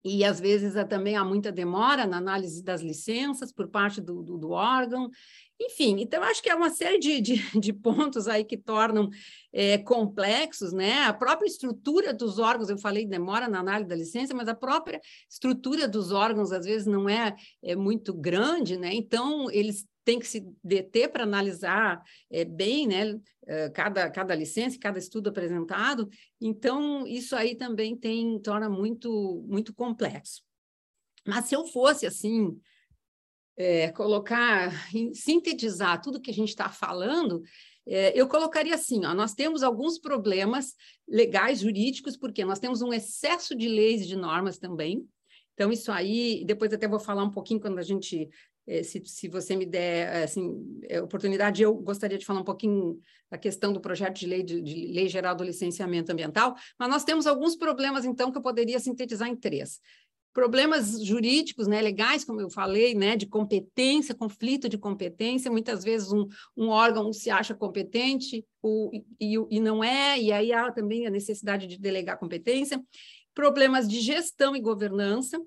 E 0.04 0.22
às 0.24 0.38
vezes 0.38 0.74
também 0.88 1.16
há 1.16 1.24
muita 1.24 1.50
demora 1.50 2.06
na 2.06 2.18
análise 2.18 2.62
das 2.62 2.82
licenças 2.82 3.50
por 3.52 3.68
parte 3.68 4.00
do, 4.00 4.22
do, 4.22 4.36
do 4.36 4.50
órgão, 4.50 5.10
enfim, 5.60 6.00
então 6.00 6.22
acho 6.22 6.42
que 6.42 6.50
é 6.50 6.54
uma 6.54 6.68
série 6.68 6.98
de, 6.98 7.20
de, 7.20 7.34
de 7.60 7.72
pontos 7.72 8.26
aí 8.26 8.44
que 8.44 8.56
tornam 8.56 9.08
é, 9.52 9.78
complexos, 9.78 10.72
né? 10.72 11.04
A 11.04 11.12
própria 11.12 11.46
estrutura 11.46 12.12
dos 12.12 12.38
órgãos, 12.38 12.68
eu 12.68 12.78
falei 12.78 13.06
demora 13.06 13.48
na 13.48 13.60
análise 13.60 13.88
da 13.88 13.94
licença, 13.94 14.34
mas 14.34 14.48
a 14.48 14.54
própria 14.54 15.00
estrutura 15.30 15.86
dos 15.86 16.10
órgãos 16.10 16.50
às 16.50 16.64
vezes 16.66 16.86
não 16.86 17.08
é, 17.08 17.34
é 17.62 17.76
muito 17.76 18.12
grande, 18.12 18.76
né? 18.76 18.90
Então 18.92 19.50
eles 19.50 19.86
têm 20.04 20.18
que 20.18 20.26
se 20.26 20.46
deter 20.62 21.10
para 21.10 21.24
analisar 21.24 22.02
é, 22.30 22.44
bem, 22.44 22.86
né? 22.86 23.18
É, 23.46 23.68
cada, 23.70 24.10
cada 24.10 24.34
licença, 24.34 24.78
cada 24.78 24.98
estudo 24.98 25.28
apresentado. 25.28 26.08
Então 26.40 27.06
isso 27.06 27.34
aí 27.36 27.54
também 27.56 27.96
tem 27.96 28.38
torna 28.40 28.68
muito 28.68 29.44
muito 29.48 29.74
complexo. 29.74 30.42
Mas 31.26 31.46
se 31.46 31.54
eu 31.54 31.66
fosse 31.66 32.06
assim 32.06 32.58
é, 33.56 33.90
colocar, 33.92 34.72
sintetizar 35.14 36.00
tudo 36.00 36.20
que 36.20 36.30
a 36.30 36.34
gente 36.34 36.48
está 36.48 36.68
falando, 36.68 37.42
é, 37.86 38.18
eu 38.18 38.26
colocaria 38.28 38.74
assim: 38.74 39.04
ó, 39.04 39.14
nós 39.14 39.34
temos 39.34 39.62
alguns 39.62 39.98
problemas 39.98 40.74
legais, 41.06 41.60
jurídicos, 41.60 42.16
porque 42.16 42.44
nós 42.44 42.58
temos 42.58 42.82
um 42.82 42.92
excesso 42.92 43.54
de 43.54 43.68
leis 43.68 44.02
e 44.02 44.06
de 44.06 44.16
normas 44.16 44.58
também. 44.58 45.06
Então, 45.54 45.70
isso 45.70 45.92
aí, 45.92 46.44
depois 46.44 46.72
até 46.72 46.88
vou 46.88 46.98
falar 46.98 47.22
um 47.22 47.30
pouquinho 47.30 47.60
quando 47.60 47.78
a 47.78 47.82
gente, 47.82 48.28
se, 48.82 49.02
se 49.04 49.28
você 49.28 49.54
me 49.56 49.66
der 49.66 50.24
assim, 50.24 50.80
é, 50.88 51.00
oportunidade, 51.00 51.62
eu 51.62 51.74
gostaria 51.74 52.18
de 52.18 52.24
falar 52.24 52.40
um 52.40 52.44
pouquinho 52.44 52.98
da 53.30 53.36
questão 53.36 53.72
do 53.72 53.80
projeto 53.80 54.18
de 54.18 54.26
lei, 54.26 54.42
de, 54.42 54.60
de 54.60 54.86
lei 54.92 55.08
geral 55.08 55.34
do 55.34 55.44
licenciamento 55.44 56.10
ambiental, 56.10 56.54
mas 56.78 56.88
nós 56.88 57.04
temos 57.04 57.26
alguns 57.26 57.56
problemas, 57.56 58.04
então, 58.04 58.30
que 58.30 58.38
eu 58.38 58.42
poderia 58.42 58.78
sintetizar 58.78 59.28
em 59.28 59.36
três. 59.36 59.80
Problemas 60.32 61.00
jurídicos, 61.04 61.68
né, 61.68 61.80
legais, 61.80 62.24
como 62.24 62.40
eu 62.40 62.50
falei, 62.50 62.94
né, 62.94 63.16
de 63.16 63.26
competência, 63.26 64.14
conflito 64.14 64.68
de 64.68 64.76
competência, 64.76 65.50
muitas 65.50 65.84
vezes 65.84 66.10
um, 66.10 66.26
um 66.56 66.68
órgão 66.68 67.12
se 67.12 67.30
acha 67.30 67.54
competente 67.54 68.44
o, 68.60 68.90
e, 69.20 69.36
e 69.50 69.60
não 69.60 69.84
é, 69.84 70.18
e 70.18 70.32
aí 70.32 70.52
há 70.52 70.72
também 70.72 71.06
a 71.06 71.10
necessidade 71.10 71.68
de 71.68 71.78
delegar 71.78 72.18
competência, 72.18 72.82
problemas 73.32 73.88
de 73.88 74.00
gestão 74.00 74.56
e 74.56 74.60
governança, 74.60 75.40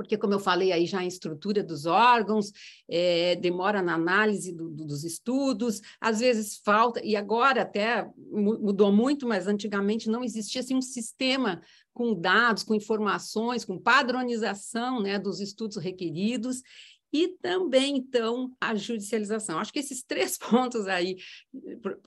porque, 0.00 0.16
como 0.16 0.32
eu 0.32 0.40
falei 0.40 0.72
aí 0.72 0.86
já 0.86 1.04
em 1.04 1.06
estrutura 1.06 1.62
dos 1.62 1.84
órgãos, 1.84 2.50
é, 2.88 3.36
demora 3.36 3.82
na 3.82 3.96
análise 3.96 4.50
do, 4.50 4.70
do, 4.70 4.86
dos 4.86 5.04
estudos, 5.04 5.82
às 6.00 6.20
vezes 6.20 6.58
falta, 6.64 7.04
e 7.04 7.14
agora 7.14 7.60
até 7.60 8.10
mudou 8.16 8.90
muito, 8.90 9.28
mas 9.28 9.46
antigamente 9.46 10.08
não 10.08 10.24
existia 10.24 10.62
assim, 10.62 10.74
um 10.74 10.80
sistema 10.80 11.60
com 11.92 12.14
dados, 12.14 12.62
com 12.62 12.74
informações, 12.74 13.62
com 13.62 13.78
padronização 13.78 15.02
né, 15.02 15.18
dos 15.18 15.38
estudos 15.38 15.76
requeridos, 15.76 16.62
e 17.12 17.28
também, 17.40 17.96
então, 17.96 18.54
a 18.60 18.74
judicialização. 18.74 19.58
Acho 19.58 19.72
que 19.72 19.80
esses 19.80 20.02
três 20.02 20.38
pontos 20.38 20.86
aí, 20.86 21.16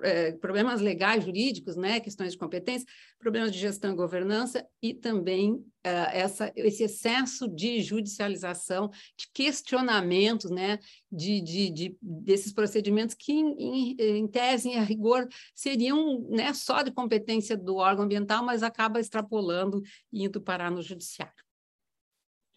é, 0.01 0.31
problemas 0.33 0.79
legais, 0.79 1.25
jurídicos, 1.25 1.75
né, 1.75 1.99
questões 1.99 2.31
de 2.31 2.37
competência, 2.37 2.87
problemas 3.19 3.51
de 3.51 3.59
gestão 3.59 3.91
e 3.91 3.95
governança, 3.95 4.65
e 4.81 4.93
também 4.93 5.53
uh, 5.53 5.63
essa, 6.11 6.51
esse 6.55 6.83
excesso 6.83 7.47
de 7.47 7.81
judicialização, 7.81 8.89
de 9.17 9.27
questionamentos, 9.33 10.49
né, 10.49 10.79
de, 11.11 11.41
de, 11.41 11.69
de 11.69 11.97
desses 12.01 12.53
procedimentos 12.53 13.15
que, 13.15 13.31
em, 13.33 13.95
em, 13.99 14.27
tese, 14.27 14.69
em 14.69 14.83
rigor, 14.83 15.27
seriam 15.53 16.21
né, 16.29 16.53
só 16.53 16.81
de 16.81 16.91
competência 16.91 17.57
do 17.57 17.75
órgão 17.75 18.05
ambiental, 18.05 18.43
mas 18.43 18.63
acaba 18.63 18.99
extrapolando 18.99 19.81
e 20.11 20.23
indo 20.23 20.41
parar 20.41 20.71
no 20.71 20.81
judiciário. 20.81 21.42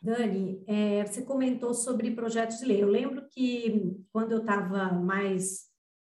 Dani, 0.06 0.62
é, 0.68 1.04
você 1.04 1.20
comentou 1.20 1.74
sobre 1.74 2.12
projetos 2.12 2.58
de 2.58 2.64
lei. 2.64 2.80
Eu 2.80 2.88
lembro 2.88 3.26
que 3.28 3.96
quando 4.12 4.30
eu 4.30 4.38
estava 4.38 4.92
mais 4.92 5.64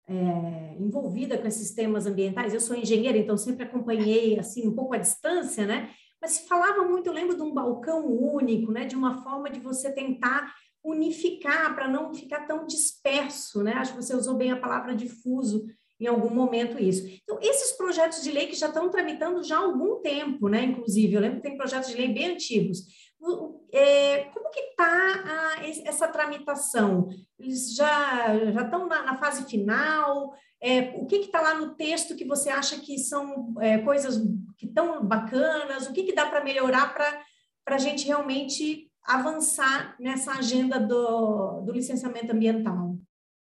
é, 0.08 0.78
envolvida 0.80 1.36
com 1.36 1.48
esses 1.48 1.74
temas 1.74 2.06
ambientais, 2.06 2.54
eu 2.54 2.60
sou 2.62 2.76
engenheira, 2.76 3.18
então 3.18 3.36
sempre 3.36 3.64
acompanhei 3.64 4.38
assim 4.38 4.68
um 4.68 4.76
pouco 4.76 4.94
à 4.94 5.00
distância, 5.00 5.66
né? 5.66 5.90
Mas 6.22 6.34
se 6.34 6.48
falava 6.48 6.84
muito, 6.84 7.08
eu 7.08 7.14
lembro 7.14 7.36
de 7.36 7.42
um 7.42 7.52
balcão 7.52 8.06
único, 8.06 8.72
né? 8.72 8.86
De 8.86 8.96
uma 8.96 9.24
forma 9.24 9.50
de 9.50 9.60
você 9.60 9.92
tentar 9.92 10.54
unificar 10.84 11.74
para 11.74 11.88
não 11.88 12.14
ficar 12.14 12.46
tão 12.46 12.68
disperso, 12.68 13.64
né? 13.64 13.74
Acho 13.74 13.96
que 13.96 14.04
você 14.04 14.16
usou 14.16 14.36
bem 14.36 14.52
a 14.52 14.60
palavra 14.60 14.96
difuso 14.96 15.66
em 16.00 16.06
algum 16.06 16.30
momento 16.30 16.80
isso. 16.80 17.08
Então, 17.24 17.40
esses 17.42 17.72
projetos 17.76 18.22
de 18.22 18.32
lei 18.32 18.46
que 18.46 18.56
já 18.56 18.68
estão 18.68 18.92
tramitando 18.92 19.44
já 19.44 19.58
há 19.58 19.64
algum 19.64 20.00
tempo, 20.02 20.48
né? 20.48 20.64
Inclusive, 20.66 21.16
eu 21.16 21.22
lembro 21.22 21.38
que 21.38 21.50
tem 21.50 21.58
projetos 21.58 21.90
de 21.90 21.96
lei 21.98 22.14
bem 22.14 22.34
antigos 22.34 22.86
é, 23.72 24.26
como 24.26 24.50
que 24.50 24.60
está 24.60 25.56
essa 25.86 26.08
tramitação? 26.08 27.10
Eles 27.40 27.74
já, 27.74 28.52
já 28.52 28.62
estão 28.64 28.88
na, 28.88 29.04
na 29.04 29.18
fase 29.18 29.46
final? 29.46 30.34
É, 30.62 30.96
o 30.96 31.06
que 31.06 31.18
está 31.18 31.42
lá 31.42 31.54
no 31.54 31.76
texto 31.76 32.16
que 32.16 32.26
você 32.26 32.50
acha 32.50 32.80
que 32.80 32.98
são 32.98 33.54
é, 33.60 33.78
coisas 33.80 34.18
que 34.58 34.66
estão 34.66 35.06
bacanas? 35.06 35.88
O 35.88 35.94
que, 35.94 36.04
que 36.04 36.16
dá 36.16 36.26
para 36.26 36.44
melhorar 36.44 36.94
para 36.94 37.76
a 37.76 37.78
gente 37.78 38.08
realmente 38.08 38.92
avançar 39.04 39.96
nessa 40.00 40.34
agenda 40.34 40.80
do, 40.80 41.62
do 41.62 41.72
licenciamento 41.72 42.32
ambiental? 42.32 42.98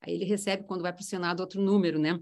Aí 0.00 0.14
ele 0.14 0.24
recebe, 0.24 0.62
quando 0.64 0.82
vai 0.82 0.92
para 0.92 1.02
o 1.02 1.04
Senado, 1.04 1.40
outro 1.40 1.60
número, 1.60 1.98
né? 1.98 2.16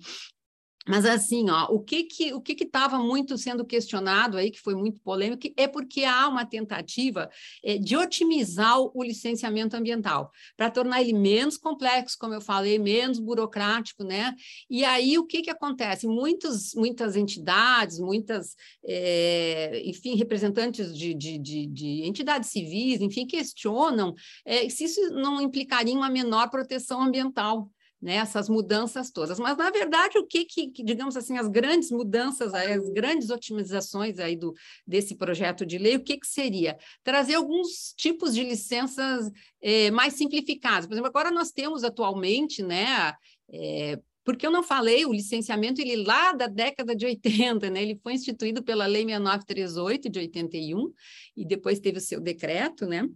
Mas 0.90 1.04
assim, 1.04 1.48
ó, 1.50 1.66
o 1.66 1.78
que 1.78 2.02
que 2.02 2.34
o 2.34 2.40
que 2.40 2.64
estava 2.64 2.98
muito 2.98 3.38
sendo 3.38 3.64
questionado 3.64 4.36
aí, 4.36 4.50
que 4.50 4.60
foi 4.60 4.74
muito 4.74 4.98
polêmico, 4.98 5.46
é 5.56 5.68
porque 5.68 6.02
há 6.04 6.26
uma 6.26 6.44
tentativa 6.44 7.30
é, 7.62 7.78
de 7.78 7.96
otimizar 7.96 8.76
o 8.80 9.00
licenciamento 9.04 9.76
ambiental, 9.76 10.32
para 10.56 10.68
tornar 10.68 11.00
ele 11.00 11.12
menos 11.12 11.56
complexo, 11.56 12.16
como 12.18 12.34
eu 12.34 12.40
falei, 12.40 12.76
menos 12.76 13.20
burocrático, 13.20 14.02
né? 14.02 14.34
E 14.68 14.84
aí 14.84 15.16
o 15.16 15.24
que 15.24 15.42
que 15.42 15.50
acontece? 15.50 16.08
Muitos, 16.08 16.74
muitas 16.74 17.14
entidades, 17.14 18.00
muitas, 18.00 18.56
é, 18.84 19.80
enfim, 19.84 20.16
representantes 20.16 20.92
de, 20.92 21.14
de, 21.14 21.38
de, 21.38 21.66
de, 21.66 22.02
entidades 22.02 22.50
civis, 22.50 23.00
enfim, 23.00 23.26
questionam 23.28 24.12
é, 24.44 24.68
se 24.68 24.84
isso 24.84 25.00
não 25.10 25.40
implicaria 25.40 25.94
uma 25.94 26.10
menor 26.10 26.50
proteção 26.50 27.00
ambiental 27.00 27.70
né, 28.00 28.14
essas 28.14 28.48
mudanças 28.48 29.10
todas. 29.10 29.38
Mas, 29.38 29.56
na 29.56 29.70
verdade, 29.70 30.18
o 30.18 30.26
que, 30.26 30.44
que, 30.44 30.70
digamos 30.82 31.16
assim, 31.16 31.36
as 31.36 31.48
grandes 31.48 31.90
mudanças, 31.90 32.54
as 32.54 32.88
grandes 32.90 33.30
otimizações 33.30 34.18
aí 34.18 34.36
do, 34.36 34.54
desse 34.86 35.14
projeto 35.14 35.66
de 35.66 35.76
lei, 35.76 35.96
o 35.96 36.02
que, 36.02 36.16
que 36.18 36.26
seria? 36.26 36.78
Trazer 37.04 37.34
alguns 37.34 37.92
tipos 37.96 38.34
de 38.34 38.42
licenças 38.42 39.30
é, 39.60 39.90
mais 39.90 40.14
simplificadas. 40.14 40.86
Por 40.86 40.94
exemplo, 40.94 41.08
agora 41.08 41.30
nós 41.30 41.50
temos 41.50 41.84
atualmente, 41.84 42.62
né, 42.62 43.12
é, 43.52 43.98
porque 44.24 44.46
eu 44.46 44.50
não 44.50 44.62
falei, 44.62 45.04
o 45.04 45.12
licenciamento, 45.12 45.80
ele 45.80 45.96
lá 46.04 46.32
da 46.32 46.46
década 46.46 46.94
de 46.94 47.04
80, 47.06 47.70
né? 47.70 47.82
Ele 47.82 47.98
foi 48.02 48.12
instituído 48.12 48.62
pela 48.62 48.86
Lei 48.86 49.04
6938 49.04 50.10
de 50.10 50.18
81 50.20 50.92
e 51.36 51.44
depois 51.44 51.80
teve 51.80 51.98
o 51.98 52.02
seu 52.02 52.20
decreto, 52.20 52.86
né? 52.86 53.08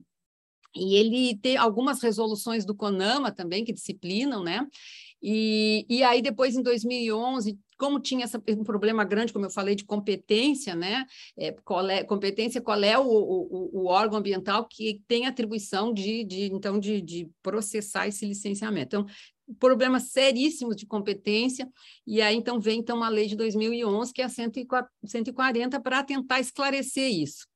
E 0.74 0.96
ele 0.96 1.36
tem 1.38 1.56
algumas 1.56 2.02
resoluções 2.02 2.64
do 2.64 2.74
CONAMA 2.74 3.30
também 3.30 3.64
que 3.64 3.72
disciplinam, 3.72 4.42
né? 4.42 4.66
E, 5.22 5.86
e 5.88 6.02
aí 6.02 6.20
depois 6.20 6.54
em 6.54 6.62
2011 6.62 7.58
como 7.76 8.00
tinha 8.00 8.24
essa, 8.24 8.42
um 8.50 8.64
problema 8.64 9.04
grande, 9.04 9.32
como 9.32 9.46
eu 9.46 9.50
falei, 9.50 9.74
de 9.74 9.84
competência, 9.84 10.74
né? 10.74 11.04
É, 11.36 11.52
qual 11.64 11.88
é, 11.88 12.04
competência, 12.04 12.60
qual 12.60 12.82
é 12.82 12.98
o, 12.98 13.04
o, 13.04 13.70
o, 13.82 13.86
órgão 13.86 14.18
ambiental 14.18 14.66
que 14.66 15.02
tem 15.08 15.26
atribuição 15.26 15.92
de, 15.92 16.24
de 16.24 16.52
então, 16.52 16.78
de, 16.78 17.00
de 17.00 17.28
processar 17.42 18.06
esse 18.06 18.24
licenciamento. 18.24 18.96
Então, 18.96 19.06
problemas 19.58 20.04
seríssimos 20.10 20.76
de 20.76 20.86
competência, 20.86 21.68
e 22.06 22.22
aí 22.22 22.34
então 22.34 22.60
vem 22.60 22.80
então 22.80 22.96
uma 22.96 23.08
lei 23.08 23.26
de 23.26 23.36
2011, 23.36 24.12
que 24.12 24.22
é 24.22 24.24
a 24.24 24.28
140, 24.28 25.80
para 25.80 26.02
tentar 26.02 26.40
esclarecer 26.40 27.10
isso. 27.10 27.46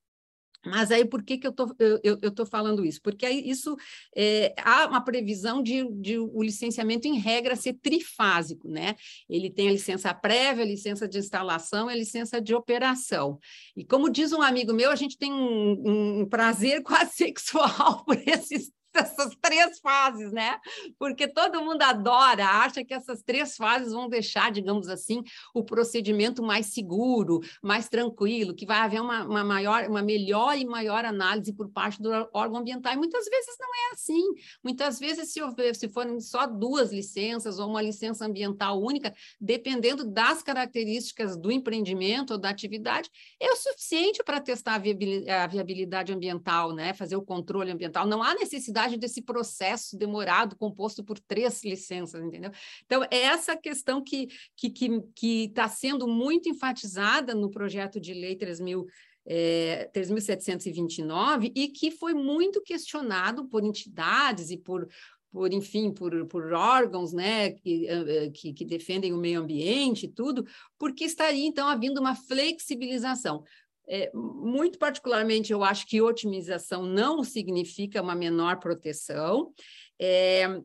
Mas 0.66 0.90
aí 0.90 1.04
por 1.04 1.22
que, 1.22 1.38
que 1.38 1.46
eu 1.46 1.52
tô, 1.52 1.74
estou 2.22 2.44
falando 2.46 2.84
isso? 2.84 3.00
Porque 3.02 3.24
aí 3.24 3.48
isso 3.48 3.76
é, 4.16 4.54
há 4.58 4.86
uma 4.86 5.00
previsão 5.00 5.62
de, 5.62 5.84
de, 6.00 6.18
o 6.18 6.42
licenciamento 6.42 7.06
em 7.06 7.18
regra 7.18 7.54
ser 7.54 7.74
trifásico, 7.74 8.68
né? 8.68 8.96
Ele 9.28 9.50
tem 9.50 9.68
a 9.68 9.72
licença 9.72 10.12
prévia, 10.12 10.64
a 10.64 10.66
licença 10.66 11.08
de 11.08 11.18
instalação 11.18 11.88
e 11.88 11.94
a 11.94 11.96
licença 11.96 12.40
de 12.40 12.54
operação. 12.54 13.38
E 13.76 13.84
como 13.84 14.10
diz 14.10 14.32
um 14.32 14.42
amigo 14.42 14.72
meu, 14.72 14.90
a 14.90 14.96
gente 14.96 15.16
tem 15.16 15.32
um, 15.32 16.20
um 16.20 16.28
prazer 16.28 16.82
quase 16.84 17.12
sexual 17.12 18.04
por 18.04 18.16
esses 18.26 18.72
essas 18.99 19.35
três 19.40 19.78
fases, 19.78 20.33
né? 20.33 20.59
Porque 20.99 21.26
todo 21.28 21.62
mundo 21.62 21.83
adora, 21.83 22.45
acha 22.45 22.85
que 22.85 22.95
essas 22.95 23.23
três 23.23 23.57
fases 23.57 23.93
vão 23.93 24.09
deixar, 24.09 24.50
digamos 24.50 24.88
assim, 24.88 25.23
o 25.55 25.64
procedimento 25.64 26.43
mais 26.43 26.67
seguro, 26.67 27.40
mais 27.62 27.88
tranquilo, 27.88 28.55
que 28.55 28.67
vai 28.67 28.78
haver 28.78 29.00
uma, 29.00 29.25
uma 29.25 29.45
maior, 29.45 29.88
uma 29.88 30.02
melhor 30.02 30.57
e 30.57 30.64
maior 30.64 31.05
análise 31.05 31.52
por 31.52 31.69
parte 31.71 32.00
do 32.00 32.11
órgão 32.33 32.61
ambiental. 32.61 32.93
E 32.93 32.97
muitas 32.97 33.25
vezes 33.26 33.57
não 33.59 33.69
é 33.69 33.95
assim. 33.95 34.23
Muitas 34.62 34.99
vezes, 34.99 35.33
se, 35.33 35.43
houver, 35.43 35.75
se 35.75 35.88
forem 35.88 36.21
só 36.21 36.47
duas 36.47 36.93
licenças 36.93 37.59
ou 37.59 37.69
uma 37.69 37.83
licença 37.83 38.26
ambiental 38.26 38.81
única, 38.81 39.14
dependendo 39.40 40.05
das 40.05 40.43
características 40.43 41.37
do 41.37 41.50
empreendimento 41.50 42.33
ou 42.33 42.38
da 42.38 42.50
atividade, 42.50 43.11
é 43.40 43.50
o 43.50 43.57
suficiente 43.57 44.23
para 44.25 44.40
testar 44.40 44.75
a 44.75 45.47
viabilidade, 45.47 46.12
ambiental, 46.12 46.73
né? 46.73 46.93
Fazer 46.95 47.17
o 47.17 47.23
controle 47.23 47.71
ambiental. 47.71 48.07
Não 48.07 48.23
há 48.23 48.35
necessidade 48.35 48.88
desse 48.97 49.21
processo 49.21 49.97
demorado, 49.97 50.57
composto 50.57 51.04
por 51.04 51.18
três 51.18 51.62
licenças, 51.64 52.23
entendeu? 52.23 52.50
Então, 52.85 53.02
é 53.11 53.18
essa 53.23 53.57
questão 53.57 54.02
que 54.02 54.23
está 54.23 54.35
que, 54.57 54.71
que, 54.71 55.00
que 55.14 55.52
sendo 55.71 56.07
muito 56.07 56.49
enfatizada 56.49 57.35
no 57.35 57.50
projeto 57.50 58.00
de 58.00 58.14
lei 58.14 58.37
3.000 58.37 58.87
é, 59.30 59.90
3.729 59.95 61.52
e 61.54 61.68
que 61.68 61.90
foi 61.90 62.14
muito 62.14 62.62
questionado 62.62 63.47
por 63.47 63.62
entidades 63.62 64.50
e 64.50 64.57
por, 64.57 64.88
por 65.30 65.52
enfim, 65.52 65.92
por, 65.92 66.26
por 66.26 66.52
órgãos 66.52 67.12
né, 67.12 67.50
que, 67.50 67.87
eh, 67.87 68.25
eh, 68.25 68.30
que, 68.30 68.52
que, 68.54 68.64
defendem 68.64 69.12
o 69.12 69.18
meio 69.18 69.40
ambiente 69.40 70.07
e 70.07 70.09
tudo, 70.09 70.47
porque 70.78 71.04
estaria, 71.04 71.47
então, 71.47 71.68
havendo 71.68 72.00
uma 72.00 72.14
flexibilização. 72.14 73.45
É, 73.88 74.10
muito 74.14 74.78
particularmente, 74.78 75.52
eu 75.52 75.64
acho 75.64 75.86
que 75.86 76.00
otimização 76.00 76.84
não 76.84 77.24
significa 77.24 78.02
uma 78.02 78.14
menor 78.14 78.58
proteção. 78.58 79.52
É, 79.98 80.60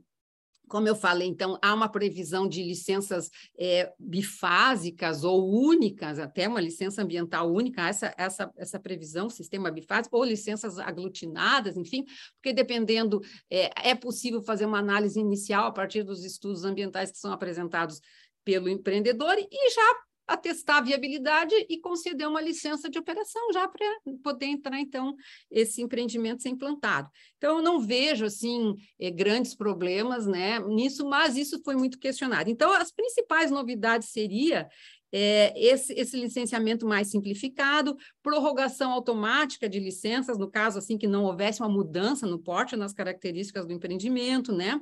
como 0.68 0.88
eu 0.88 0.96
falei, 0.96 1.28
então, 1.28 1.58
há 1.62 1.74
uma 1.74 1.88
previsão 1.88 2.48
de 2.48 2.64
licenças 2.64 3.30
é, 3.58 3.94
bifásicas 4.00 5.24
ou 5.24 5.48
únicas, 5.50 6.18
até 6.18 6.48
uma 6.48 6.60
licença 6.60 7.02
ambiental 7.04 7.52
única, 7.52 7.88
essa, 7.88 8.14
essa, 8.18 8.52
essa 8.58 8.80
previsão, 8.80 9.30
sistema 9.30 9.70
bifásico, 9.70 10.18
ou 10.18 10.24
licenças 10.24 10.80
aglutinadas, 10.80 11.78
enfim, 11.78 12.04
porque 12.36 12.54
dependendo, 12.54 13.22
é, 13.52 13.92
é 13.92 13.96
possível 13.96 14.42
fazer 14.42 14.66
uma 14.66 14.80
análise 14.80 15.20
inicial 15.20 15.68
a 15.68 15.72
partir 15.72 16.04
dos 16.04 16.24
estudos 16.24 16.64
ambientais 16.64 17.12
que 17.12 17.18
são 17.18 17.32
apresentados 17.32 18.02
pelo 18.44 18.68
empreendedor 18.68 19.36
e 19.38 19.70
já 19.70 19.96
atestar 20.34 20.78
a 20.78 20.82
viabilidade 20.82 21.54
e 21.70 21.80
conceder 21.80 22.28
uma 22.28 22.42
licença 22.42 22.90
de 22.90 23.00
operação 23.00 23.42
já 23.54 23.68
para 23.68 23.86
poder 24.24 24.48
entrar, 24.48 24.80
então, 24.80 25.16
esse 25.50 25.82
empreendimento 25.82 26.42
ser 26.42 26.50
implantado. 26.50 27.10
Então, 27.38 27.58
eu 27.58 27.64
não 27.64 27.80
vejo, 27.80 28.26
assim, 28.26 28.76
eh, 29.00 29.12
grandes 29.12 29.56
problemas 29.56 30.26
né, 30.28 30.60
nisso, 30.60 31.08
mas 31.08 31.36
isso 31.36 31.62
foi 31.64 31.76
muito 31.76 32.00
questionado. 32.00 32.50
Então, 32.50 32.72
as 32.72 32.92
principais 32.92 33.52
novidades 33.52 34.10
seria 34.10 34.68
é, 35.16 35.54
esse, 35.56 35.94
esse, 35.94 36.20
licenciamento 36.20 36.88
mais 36.88 37.12
simplificado, 37.12 37.96
prorrogação 38.24 38.92
automática 38.92 39.70
de 39.70 39.80
licenças, 39.80 40.40
no 40.40 40.50
caso 40.50 40.80
assim 40.80 40.98
que 40.98 41.06
não 41.06 41.26
houvesse 41.26 41.62
uma 41.62 41.70
mudança 41.70 42.26
no 42.26 42.40
porte, 42.40 42.76
nas 42.76 42.94
características 42.94 43.68
do 43.68 43.74
empreendimento, 43.74 44.52
né? 44.52 44.82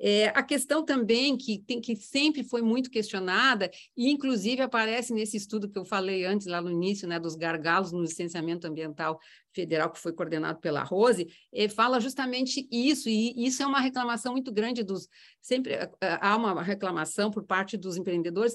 É, 0.00 0.28
a 0.28 0.42
questão 0.42 0.84
também 0.84 1.36
que, 1.36 1.58
tem, 1.58 1.80
que 1.80 1.96
sempre 1.96 2.44
foi 2.44 2.62
muito 2.62 2.90
questionada, 2.90 3.68
e 3.96 4.08
inclusive 4.08 4.62
aparece 4.62 5.12
nesse 5.12 5.36
estudo 5.36 5.68
que 5.68 5.78
eu 5.78 5.84
falei 5.84 6.24
antes, 6.24 6.46
lá 6.46 6.62
no 6.62 6.70
início, 6.70 7.08
né, 7.08 7.18
dos 7.18 7.34
gargalos 7.34 7.90
no 7.90 8.02
licenciamento 8.02 8.66
ambiental 8.68 9.18
federal 9.54 9.90
que 9.90 9.98
foi 9.98 10.12
coordenado 10.12 10.60
pela 10.60 10.82
Rose, 10.82 11.26
eh, 11.52 11.68
fala 11.68 12.00
justamente 12.00 12.66
isso, 12.70 13.08
e 13.08 13.34
isso 13.44 13.62
é 13.62 13.66
uma 13.66 13.80
reclamação 13.80 14.32
muito 14.32 14.52
grande 14.52 14.82
dos. 14.82 15.08
Sempre 15.40 15.74
eh, 15.74 15.90
há 16.00 16.36
uma 16.36 16.62
reclamação 16.62 17.30
por 17.30 17.44
parte 17.44 17.76
dos 17.76 17.96
empreendedores 17.96 18.54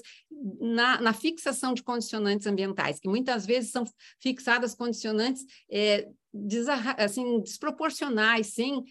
na, 0.60 1.00
na 1.00 1.12
fixação 1.12 1.74
de 1.74 1.82
condicionantes 1.82 2.46
ambientais, 2.46 2.98
que 2.98 3.08
muitas 3.08 3.46
vezes 3.46 3.70
são 3.70 3.84
fixadas 4.20 4.74
condicionantes. 4.74 5.44
Eh, 5.70 6.08
assim, 6.98 7.40
desproporcionais, 7.40 8.48
sem 8.48 8.84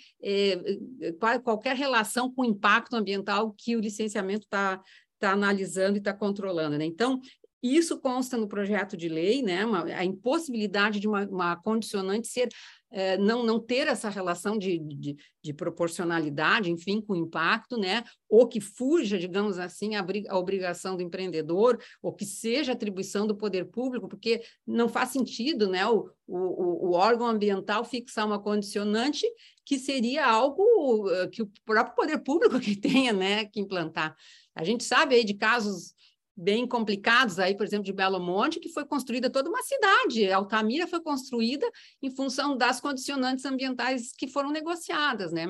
qualquer 1.43 1.75
relação 1.75 2.33
com 2.33 2.41
o 2.41 2.45
impacto 2.45 2.95
ambiental 2.95 3.53
que 3.55 3.75
o 3.75 3.79
licenciamento 3.79 4.45
está 4.45 4.81
está 5.17 5.31
analisando 5.31 5.97
e 5.97 5.99
está 5.99 6.13
controlando. 6.13 6.77
Né? 6.77 6.85
Então, 6.85 7.19
isso 7.61 7.99
consta 7.99 8.37
no 8.37 8.47
projeto 8.47 8.95
de 8.95 9.09
lei, 9.09 9.41
né? 9.41 9.65
Uma, 9.65 9.83
a 9.83 10.05
impossibilidade 10.05 10.99
de 10.99 11.07
uma, 11.07 11.27
uma 11.27 11.55
condicionante 11.55 12.27
ser 12.27 12.49
é, 12.89 13.17
não, 13.17 13.43
não 13.43 13.59
ter 13.59 13.87
essa 13.87 14.09
relação 14.09 14.57
de, 14.57 14.79
de, 14.79 15.17
de, 15.43 15.53
proporcionalidade, 15.53 16.71
enfim, 16.71 17.01
com 17.01 17.15
impacto, 17.15 17.77
né? 17.77 18.03
ou 18.29 18.47
que 18.47 18.61
fuja, 18.61 19.17
digamos 19.17 19.57
assim, 19.59 19.95
a, 19.95 20.05
a, 20.29 20.37
obrigação 20.37 20.95
do 20.95 21.03
empreendedor, 21.03 21.77
ou 22.01 22.13
que 22.13 22.25
seja 22.25 22.71
atribuição 22.71 23.27
do 23.27 23.35
poder 23.35 23.65
público, 23.65 24.07
porque 24.07 24.41
não 24.65 24.87
faz 24.87 25.09
sentido 25.09 25.67
né? 25.67 25.85
o, 25.87 26.09
o, 26.25 26.89
o 26.89 26.91
órgão 26.93 27.27
ambiental 27.27 27.83
fixar 27.83 28.25
uma 28.25 28.41
condicionante 28.41 29.25
que 29.65 29.77
seria 29.77 30.25
algo 30.25 31.09
eh, 31.11 31.27
que 31.27 31.41
o 31.41 31.51
próprio 31.65 31.93
poder 31.93 32.19
público 32.19 32.57
que 32.61 32.75
tenha 32.75 33.11
né, 33.11 33.43
que 33.43 33.59
implantar. 33.59 34.15
A 34.55 34.63
gente 34.63 34.83
sabe 34.83 35.15
aí 35.15 35.25
de 35.25 35.33
casos 35.33 35.93
bem 36.37 36.67
complicados 36.67 37.39
aí, 37.39 37.57
por 37.57 37.65
exemplo, 37.65 37.85
de 37.85 37.93
Belo 37.93 38.19
Monte, 38.19 38.59
que 38.59 38.69
foi 38.69 38.85
construída 38.85 39.29
toda 39.29 39.49
uma 39.49 39.63
cidade. 39.63 40.31
Altamira 40.31 40.85
foi 40.85 41.01
construída 41.01 41.67
em 42.01 42.11
função 42.11 42.55
das 42.55 42.79
condicionantes 42.79 43.43
ambientais 43.43 44.11
que 44.11 44.27
foram 44.27 44.51
negociadas, 44.51 45.31
né? 45.31 45.47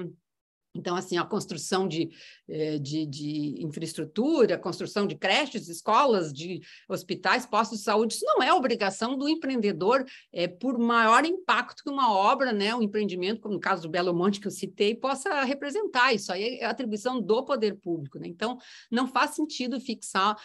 Então, 0.78 0.95
assim, 0.95 1.17
a 1.17 1.26
construção 1.26 1.88
de, 1.88 2.10
eh, 2.47 2.78
de, 2.78 3.06
de, 3.06 3.56
infraestrutura, 3.63 4.58
construção 4.58 5.08
de 5.08 5.15
creches, 5.15 5.67
escolas, 5.67 6.32
de 6.32 6.62
hospitais, 6.88 7.45
postos 7.45 7.80
de 7.80 7.84
saúde, 7.84 8.13
isso 8.13 8.26
não 8.26 8.43
é 8.43 8.54
obrigação 8.54 9.17
do 9.17 9.28
empreendedor, 9.28 10.06
é, 10.32 10.47
por 10.47 10.78
maior 10.78 11.26
impacto 11.26 11.84
que 11.84 11.89
uma 11.89 12.13
obra, 12.13 12.54
né, 12.54 12.76
um 12.76 12.82
empreendimento, 12.82 13.41
como 13.41 13.56
no 13.56 13.60
caso 13.60 13.84
do 13.84 13.89
Belo 13.89 14.13
Monte 14.13 14.39
que 14.39 14.47
eu 14.47 14.52
citei, 14.52 14.93
possa 14.95 15.43
representar. 15.43 16.13
Isso 16.13 16.32
aí 16.32 16.60
é 16.60 16.65
atribuição 16.65 17.19
do 17.19 17.43
poder 17.43 17.76
público. 17.76 18.19
Né? 18.19 18.28
Então, 18.28 18.58
não 18.91 19.08
faz 19.08 19.32
sentido 19.32 19.80
fixar 19.80 20.36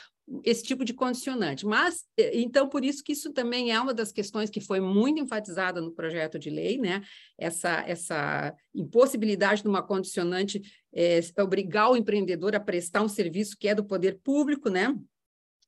esse 0.45 0.63
tipo 0.63 0.85
de 0.85 0.95
condicionante. 0.95 1.67
Mas, 1.67 2.05
eh, 2.17 2.41
então, 2.41 2.69
por 2.69 2.85
isso 2.85 3.03
que 3.03 3.13
isso 3.13 3.33
também 3.33 3.73
é 3.73 3.81
uma 3.81 3.93
das 3.93 4.13
questões 4.13 4.51
que 4.51 4.61
foi 4.61 4.81
muito 4.81 5.21
enfatizada 5.21 5.81
no 5.81 5.93
projeto 5.93 6.39
de 6.39 6.49
lei, 6.49 6.79
né? 6.79 7.03
Essa, 7.37 7.83
essa 7.87 8.55
impossibilidade 8.75 9.63
de 9.63 9.69
uma 9.69 9.83
condicionante 9.83 10.63
é, 10.95 11.21
obrigar 11.41 11.91
o 11.91 11.97
empreendedor 11.97 12.55
a 12.55 12.61
prestar 12.61 13.03
um 13.03 13.09
serviço 13.09 13.57
que 13.59 13.69
é 13.69 13.75
do 13.75 13.85
poder 13.85 14.21
público, 14.23 14.69
né? 14.69 14.95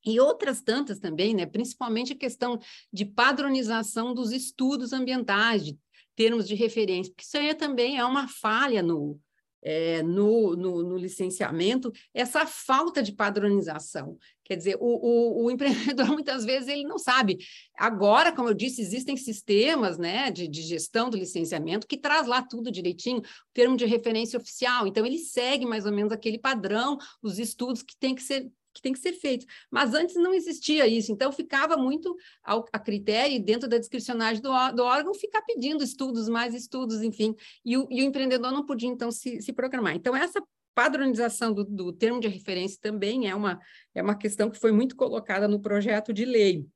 E 0.06 0.20
outras 0.20 0.60
tantas 0.60 0.98
também, 0.98 1.34
né? 1.34 1.46
Principalmente 1.46 2.12
a 2.12 2.18
questão 2.18 2.58
de 2.92 3.04
padronização 3.04 4.14
dos 4.14 4.32
estudos 4.32 4.92
ambientais, 4.92 5.64
de 5.64 5.78
termos 6.14 6.46
de 6.46 6.54
referência, 6.54 7.12
porque 7.12 7.24
isso 7.24 7.36
aí 7.36 7.52
também 7.54 7.98
é 7.98 8.04
uma 8.04 8.28
falha 8.28 8.82
no, 8.82 9.18
é, 9.64 10.02
no, 10.02 10.54
no, 10.54 10.82
no, 10.82 10.96
licenciamento 10.96 11.90
essa 12.12 12.46
falta 12.46 13.02
de 13.02 13.12
padronização. 13.12 14.18
Quer 14.44 14.56
dizer, 14.56 14.76
o, 14.78 14.84
o, 14.84 15.44
o, 15.44 15.50
empreendedor 15.50 16.08
muitas 16.08 16.44
vezes 16.44 16.68
ele 16.68 16.84
não 16.84 16.98
sabe. 16.98 17.38
Agora, 17.76 18.30
como 18.30 18.50
eu 18.50 18.54
disse, 18.54 18.82
existem 18.82 19.16
sistemas 19.16 19.96
né, 19.96 20.30
de, 20.30 20.46
de 20.46 20.60
gestão 20.60 21.08
do 21.08 21.16
licenciamento 21.16 21.86
que 21.86 21.96
traz 21.96 22.26
lá 22.26 22.42
tudo 22.42 22.70
direitinho, 22.70 23.22
termo 23.54 23.76
de 23.76 23.86
referência 23.86 24.38
oficial. 24.38 24.86
Então, 24.86 25.06
ele 25.06 25.18
segue 25.18 25.64
mais 25.64 25.86
ou 25.86 25.92
menos 25.92 26.12
aquele 26.12 26.38
padrão, 26.38 26.98
os 27.22 27.38
estudos 27.38 27.82
que 27.82 27.96
tem 27.96 28.14
que 28.14 28.22
ser 28.22 28.50
que 28.74 28.82
tem 28.82 28.92
que 28.92 28.98
ser 28.98 29.12
feito. 29.12 29.46
Mas 29.70 29.94
antes 29.94 30.16
não 30.16 30.34
existia 30.34 30.86
isso, 30.86 31.12
então 31.12 31.30
ficava 31.30 31.76
muito 31.76 32.16
ao, 32.42 32.64
a 32.72 32.78
critério, 32.78 33.42
dentro 33.42 33.68
da 33.68 33.78
descricionagem 33.78 34.42
do, 34.42 34.50
do 34.72 34.82
órgão, 34.82 35.14
ficar 35.14 35.42
pedindo 35.42 35.84
estudos, 35.84 36.28
mais 36.28 36.54
estudos, 36.54 37.02
enfim, 37.02 37.34
e 37.64 37.76
o, 37.76 37.86
e 37.90 38.02
o 38.02 38.04
empreendedor 38.04 38.50
não 38.50 38.66
podia, 38.66 38.88
então, 38.88 39.10
se, 39.10 39.40
se 39.40 39.52
programar. 39.52 39.94
Então, 39.94 40.16
essa 40.16 40.42
padronização 40.74 41.52
do, 41.54 41.64
do 41.64 41.92
termo 41.92 42.20
de 42.20 42.28
referência 42.28 42.78
também 42.80 43.28
é 43.28 43.34
uma, 43.34 43.60
é 43.94 44.02
uma 44.02 44.16
questão 44.16 44.50
que 44.50 44.58
foi 44.58 44.72
muito 44.72 44.96
colocada 44.96 45.46
no 45.46 45.60
projeto 45.60 46.12
de 46.12 46.24
lei. 46.24 46.66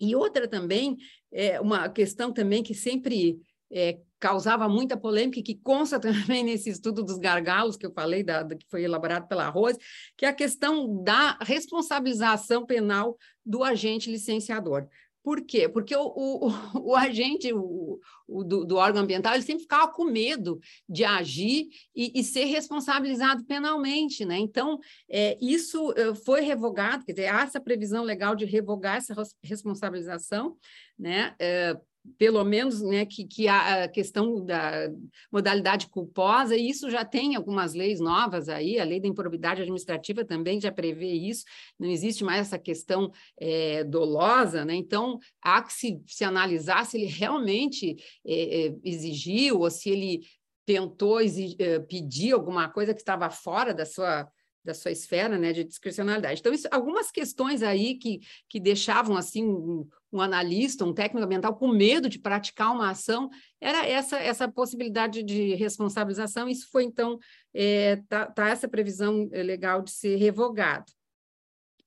E 0.00 0.16
outra 0.16 0.48
também, 0.48 0.96
é 1.30 1.60
uma 1.60 1.88
questão 1.90 2.32
também 2.32 2.62
que 2.62 2.74
sempre 2.74 3.38
é, 3.70 4.00
causava 4.20 4.68
muita 4.68 4.96
polêmica 4.96 5.40
e 5.40 5.42
que 5.42 5.54
consta 5.56 5.98
também 5.98 6.44
nesse 6.44 6.68
estudo 6.70 7.02
dos 7.02 7.18
gargalos 7.18 7.76
que 7.76 7.86
eu 7.86 7.92
falei, 7.92 8.22
da, 8.22 8.44
que 8.44 8.66
foi 8.68 8.84
elaborado 8.84 9.26
pela 9.26 9.48
Rose, 9.48 9.78
que 10.16 10.26
é 10.26 10.28
a 10.28 10.34
questão 10.34 11.02
da 11.02 11.38
responsabilização 11.40 12.66
penal 12.66 13.16
do 13.44 13.64
agente 13.64 14.10
licenciador. 14.10 14.86
Por 15.22 15.42
quê? 15.44 15.68
Porque 15.68 15.94
o, 15.94 16.06
o, 16.06 16.50
o 16.92 16.96
agente 16.96 17.52
o, 17.52 18.00
o 18.26 18.42
do, 18.42 18.64
do, 18.64 18.76
órgão 18.76 19.02
ambiental 19.02 19.34
ele 19.34 19.42
sempre 19.42 19.62
ficava 19.62 19.92
com 19.92 20.04
medo 20.04 20.58
de 20.88 21.04
agir 21.04 21.68
e, 21.94 22.18
e 22.18 22.24
ser 22.24 22.46
responsabilizado 22.46 23.44
penalmente. 23.44 24.24
Né? 24.24 24.38
Então, 24.38 24.78
é, 25.10 25.36
isso 25.40 25.92
eh, 25.94 26.14
foi 26.14 26.40
revogado, 26.40 27.04
quer 27.04 27.12
dizer, 27.12 27.28
há 27.28 27.42
essa 27.42 27.60
previsão 27.60 28.02
legal 28.02 28.34
de 28.34 28.46
revogar 28.46 28.96
essa 28.96 29.14
responsabilização, 29.42 30.56
né? 30.98 31.34
É, 31.38 31.76
pelo 32.16 32.42
menos, 32.44 32.80
né, 32.80 33.04
que, 33.04 33.24
que 33.24 33.46
a 33.46 33.88
questão 33.88 34.44
da 34.44 34.90
modalidade 35.30 35.88
culposa, 35.88 36.56
e 36.56 36.68
isso 36.68 36.90
já 36.90 37.04
tem 37.04 37.34
algumas 37.34 37.74
leis 37.74 38.00
novas 38.00 38.48
aí, 38.48 38.78
a 38.78 38.84
lei 38.84 39.00
da 39.00 39.08
improbidade 39.08 39.62
administrativa 39.62 40.24
também 40.24 40.60
já 40.60 40.72
prevê 40.72 41.12
isso, 41.12 41.44
não 41.78 41.88
existe 41.88 42.24
mais 42.24 42.46
essa 42.46 42.58
questão 42.58 43.12
é, 43.38 43.84
dolosa, 43.84 44.64
né? 44.64 44.74
então 44.74 45.18
há 45.42 45.62
que 45.62 45.72
se, 45.72 46.00
se 46.06 46.24
analisar 46.24 46.86
se 46.86 46.96
ele 46.96 47.06
realmente 47.06 47.96
é, 48.26 48.74
exigiu 48.82 49.60
ou 49.60 49.70
se 49.70 49.90
ele 49.90 50.20
tentou 50.64 51.20
exigir, 51.20 51.56
pedir 51.88 52.32
alguma 52.32 52.68
coisa 52.68 52.94
que 52.94 53.00
estava 53.00 53.28
fora 53.28 53.74
da 53.74 53.84
sua 53.84 54.28
da 54.64 54.74
sua 54.74 54.90
esfera 54.90 55.38
né, 55.38 55.52
de 55.52 55.64
discricionalidade. 55.64 56.40
Então, 56.40 56.52
isso, 56.52 56.68
algumas 56.70 57.10
questões 57.10 57.62
aí 57.62 57.94
que, 57.94 58.20
que 58.48 58.60
deixavam 58.60 59.16
assim 59.16 59.44
um, 59.44 59.88
um, 60.12 60.20
analista, 60.20 60.84
um 60.84 60.92
técnico 60.92 61.24
ambiental 61.24 61.56
com 61.56 61.68
medo 61.68 62.08
de 62.08 62.18
praticar 62.18 62.72
uma 62.72 62.90
ação, 62.90 63.30
era 63.60 63.86
essa, 63.86 64.18
essa 64.18 64.48
possibilidade 64.48 65.22
de 65.22 65.54
responsabilização. 65.54 66.48
Isso 66.48 66.68
foi, 66.70 66.84
então, 66.84 67.18
é, 67.54 67.96
tá, 68.08 68.26
tá 68.26 68.48
essa 68.48 68.68
previsão 68.68 69.28
legal 69.32 69.82
de 69.82 69.90
ser 69.90 70.16
revogado. 70.16 70.92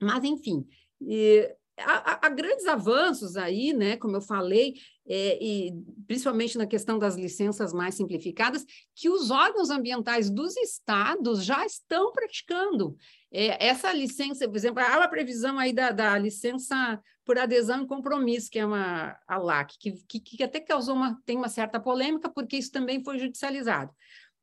Mas, 0.02 0.24
enfim, 0.24 0.66
e, 1.02 1.56
há, 1.78 2.30
grandes 2.30 2.66
avanços 2.66 3.36
aí, 3.36 3.74
né, 3.74 3.98
como 3.98 4.16
eu 4.16 4.22
falei, 4.22 4.76
é, 5.08 5.44
e 5.44 5.74
principalmente 6.08 6.58
na 6.58 6.68
questão 6.68 6.98
das 6.98 7.16
licenças 7.16 7.74
mais 7.74 7.96
simplificadas, 7.96 8.66
que 8.96 9.10
os 9.10 9.32
órgãos 9.32 9.70
ambientais 9.70 10.30
dos 10.30 10.56
estados 10.58 11.44
já 11.44 11.66
estão 11.66 12.12
praticando. 12.12 12.96
É, 13.32 13.68
essa 13.68 13.92
licença, 13.92 14.48
por 14.48 14.56
exemplo, 14.56 14.84
há 14.84 14.98
uma 14.98 15.08
previsão 15.08 15.58
aí 15.58 15.74
da, 15.74 15.92
da 15.92 16.18
licença 16.18 17.02
por 17.26 17.38
adesão 17.38 17.84
e 17.84 17.88
compromisso, 17.88 18.50
que 18.50 18.60
é 18.60 18.66
uma 18.66 19.18
a 19.28 19.38
LAC, 19.38 19.74
que, 19.80 19.92
que, 20.08 20.20
que 20.20 20.44
até 20.44 20.60
causou 20.60 20.96
uma, 20.96 21.20
tem 21.26 21.38
uma 21.38 21.50
certa 21.50 21.80
polêmica, 21.80 22.30
porque 22.30 22.58
isso 22.58 22.72
também 22.72 23.04
foi 23.04 23.18
judicializado. 23.18 23.92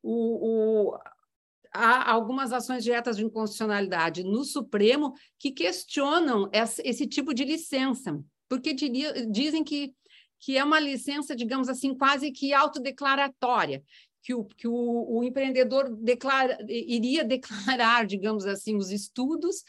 O, 0.02 0.92
o, 0.92 0.98
há 1.72 2.10
algumas 2.10 2.52
ações 2.52 2.82
diretas 2.82 3.16
de 3.16 3.24
inconstitucionalidade 3.24 4.24
no 4.24 4.44
Supremo 4.44 5.14
que 5.38 5.50
questionam 5.50 6.48
esse, 6.52 7.06
tipo 7.06 7.32
de 7.32 7.44
licença, 7.44 8.18
porque 8.48 8.72
diria, 8.72 9.26
dizem 9.26 9.62
que, 9.62 9.94
que 10.38 10.56
é 10.56 10.64
uma 10.64 10.80
licença, 10.80 11.36
digamos 11.36 11.68
assim, 11.68 11.94
quase 11.94 12.30
que 12.32 12.52
autodeclaratória, 12.52 13.82
que 14.22 14.34
o, 14.34 14.44
que 14.44 14.68
o, 14.68 15.18
o 15.18 15.24
empreendedor 15.24 15.94
declara, 15.96 16.58
iria 16.68 17.24
declarar, 17.24 18.04
digamos 18.06 18.46
assim, 18.46 18.76
os 18.76 18.90
estudos 18.90 19.62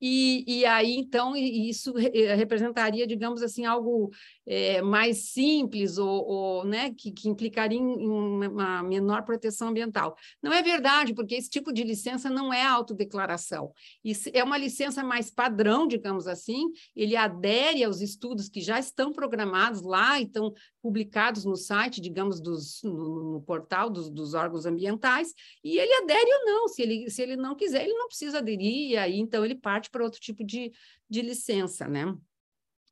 e, 0.00 0.44
e, 0.46 0.64
aí, 0.66 0.96
então, 0.96 1.34
isso 1.34 1.92
representaria, 1.94 3.06
digamos 3.06 3.42
assim, 3.42 3.64
algo 3.64 4.10
é, 4.46 4.82
mais 4.82 5.30
simples 5.30 5.96
ou, 5.96 6.26
ou 6.26 6.64
né, 6.64 6.92
que, 6.92 7.10
que, 7.10 7.28
implicaria 7.28 7.78
em 7.78 8.08
uma 8.08 8.82
menor 8.82 9.24
proteção 9.24 9.68
ambiental. 9.68 10.16
Não 10.42 10.52
é 10.52 10.62
verdade, 10.62 11.14
porque 11.14 11.34
esse 11.34 11.48
tipo 11.48 11.72
de 11.72 11.82
licença 11.82 12.28
não 12.28 12.52
é 12.52 12.62
autodeclaração. 12.62 13.72
Isso 14.04 14.30
é 14.32 14.44
uma 14.44 14.58
licença 14.58 15.02
mais 15.02 15.30
padrão, 15.30 15.86
digamos 15.86 16.26
assim, 16.26 16.66
ele 16.94 17.16
adere 17.16 17.82
aos 17.82 18.00
estudos 18.00 18.48
que 18.48 18.60
já 18.60 18.78
estão 18.78 19.12
programados 19.12 19.82
lá 19.82 20.20
e 20.20 20.24
estão 20.24 20.52
publicados 20.86 21.44
no 21.44 21.56
site, 21.56 22.00
digamos, 22.00 22.40
dos, 22.40 22.80
no, 22.84 23.32
no 23.32 23.42
portal 23.42 23.90
dos, 23.90 24.08
dos, 24.08 24.34
órgãos 24.34 24.66
ambientais, 24.66 25.34
e 25.64 25.78
ele 25.78 25.92
adere 25.94 26.30
ou 26.32 26.44
não. 26.44 26.68
Se 26.68 26.82
ele, 26.82 27.10
se 27.10 27.22
ele 27.22 27.36
não 27.36 27.56
quiser, 27.56 27.82
ele 27.82 27.94
não 27.94 28.06
precisa 28.06 28.38
aderir, 28.38 28.90
e 28.90 28.96
aí 28.96 29.18
então 29.18 29.44
ele 29.44 29.56
parte 29.56 29.85
para 29.90 30.04
outro 30.04 30.20
tipo 30.20 30.44
de, 30.44 30.72
de 31.08 31.22
licença, 31.22 31.86
né? 31.86 32.14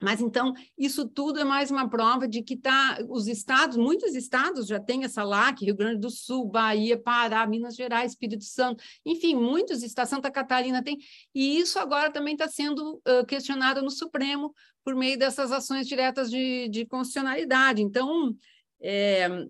Mas 0.03 0.21
então, 0.21 0.53
isso 0.77 1.09
tudo 1.09 1.39
é 1.39 1.45
mais 1.45 1.71
uma 1.71 1.89
prova 1.89 2.29
de 2.29 2.43
que 2.43 2.57
tá, 2.57 2.99
os 3.09 3.27
estados, 3.27 3.77
muitos 3.77 4.15
estados 4.15 4.67
já 4.67 4.79
têm 4.79 5.05
essa 5.05 5.23
LAC, 5.23 5.65
Rio 5.65 5.77
Grande 5.77 6.01
do 6.01 6.11
Sul, 6.11 6.47
Bahia, 6.47 6.99
Pará, 6.99 7.47
Minas 7.47 7.75
Gerais, 7.75 8.13
Espírito 8.13 8.45
Santo, 8.45 8.83
enfim, 9.07 9.35
muitos 9.35 9.83
estados, 9.83 10.11
Santa 10.11 10.31
Catarina 10.31 10.83
tem, 10.83 10.99
e 11.35 11.59
isso 11.59 11.79
agora 11.79 12.13
também 12.13 12.35
está 12.35 12.49
sendo 12.49 12.97
uh, 12.97 13.25
questionado 13.27 13.81
no 13.81 13.91
Supremo 13.91 14.53
por 14.85 14.95
meio 14.95 15.19
dessas 15.19 15.51
ações 15.51 15.87
diretas 15.87 16.31
de, 16.31 16.69
de 16.69 16.85
constitucionalidade. 16.85 17.81
Então, 17.81 18.37
é, 18.83 19.47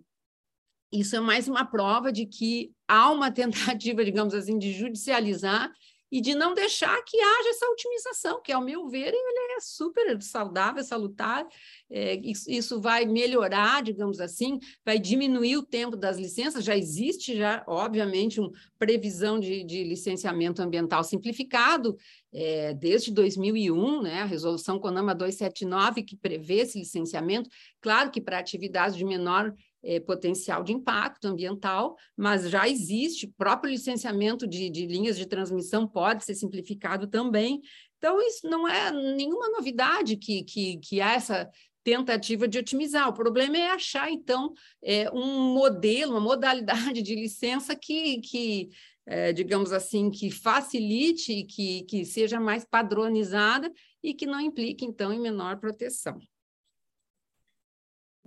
isso 0.93 1.17
é 1.17 1.21
mais 1.21 1.49
uma 1.49 1.65
prova 1.65 2.13
de 2.13 2.27
que 2.27 2.71
há 2.87 3.11
uma 3.11 3.31
tentativa, 3.33 4.05
digamos 4.05 4.35
assim, 4.35 4.59
de 4.59 4.73
judicializar 4.73 5.73
e 6.15 6.21
de 6.21 6.33
não 6.33 6.55
deixar 6.55 7.03
que 7.03 7.21
haja 7.21 7.49
essa 7.49 7.67
otimização, 7.67 8.41
que, 8.41 8.53
ao 8.53 8.63
meu 8.63 8.87
ver, 8.87 9.09
ele 9.09 9.57
é 9.57 9.61
super 9.61 10.23
saudável, 10.23 10.85
salutar. 10.85 11.45
É, 11.91 12.15
isso, 12.23 12.49
isso, 12.49 12.81
vai 12.81 13.05
melhorar, 13.05 13.83
digamos 13.83 14.21
assim, 14.21 14.61
vai 14.85 14.97
diminuir 14.97 15.57
o 15.57 15.67
tempo 15.67 15.97
das 15.97 16.17
licenças. 16.17 16.63
Já 16.63 16.77
existe, 16.77 17.37
já, 17.37 17.65
obviamente, 17.67 18.39
uma 18.39 18.53
previsão 18.79 19.41
de, 19.41 19.65
de 19.65 19.83
licenciamento 19.83 20.63
ambiental 20.63 21.03
simplificado 21.03 21.97
é, 22.33 22.73
desde 22.75 23.11
2001, 23.11 24.03
né, 24.03 24.23
a 24.23 24.25
resolução 24.25 24.79
CONAMA 24.79 25.17
279, 25.17 26.05
que 26.05 26.17
prevê 26.17 26.59
esse 26.59 26.79
licenciamento. 26.79 27.51
Claro 27.81 28.13
que 28.13 28.21
para 28.21 28.39
atividades 28.39 28.97
de 28.97 29.05
menor 29.05 29.53
é, 29.85 30.01
potencial 30.01 30.65
de 30.65 30.73
impacto 30.73 31.27
ambiental, 31.27 31.97
mas 32.17 32.49
já 32.49 32.69
existe, 32.69 33.33
próprio 33.37 33.71
licenciamento 33.71 34.47
de, 34.47 34.71
de 34.71 34.87
linhas 34.87 35.17
de 35.17 35.27
transmissão 35.27 35.87
pode 35.87 36.25
ser 36.25 36.35
simplificado 36.35 37.07
também. 37.07 37.61
Então, 37.99 38.21
isso 38.21 38.49
não 38.49 38.67
é 38.67 38.91
nenhuma 38.91 39.49
novidade 39.51 40.17
que, 40.17 40.43
que, 40.43 40.79
que 40.79 41.01
há 41.01 41.13
essa 41.13 41.51
tentativa 41.83 42.49
de 42.49 42.59
otimizar. 42.59 43.09
O 43.09 43.15
problema 43.15 43.57
é 43.59 43.71
achar, 43.71 44.11
então, 44.11 44.53
é, 44.83 45.11
um 45.11 45.53
modelo, 45.55 46.13
uma 46.13 46.21
modalidade 46.21 47.03
de 47.03 47.15
licença 47.15 47.77
que, 47.77 48.21
que 48.21 48.71
é, 49.07 49.33
digamos 49.33 49.71
assim, 49.71 50.11
que 50.11 50.31
facilite, 50.31 51.45
que, 51.45 51.83
que 51.83 52.05
seja 52.05 52.41
mais 52.41 52.65
padronizada 52.65 53.71
e 54.03 54.15
que 54.15 54.27
não 54.27 54.41
implique, 54.41 54.85
então, 54.85 55.13
em 55.13 55.21
menor 55.21 55.59
proteção. 55.59 56.19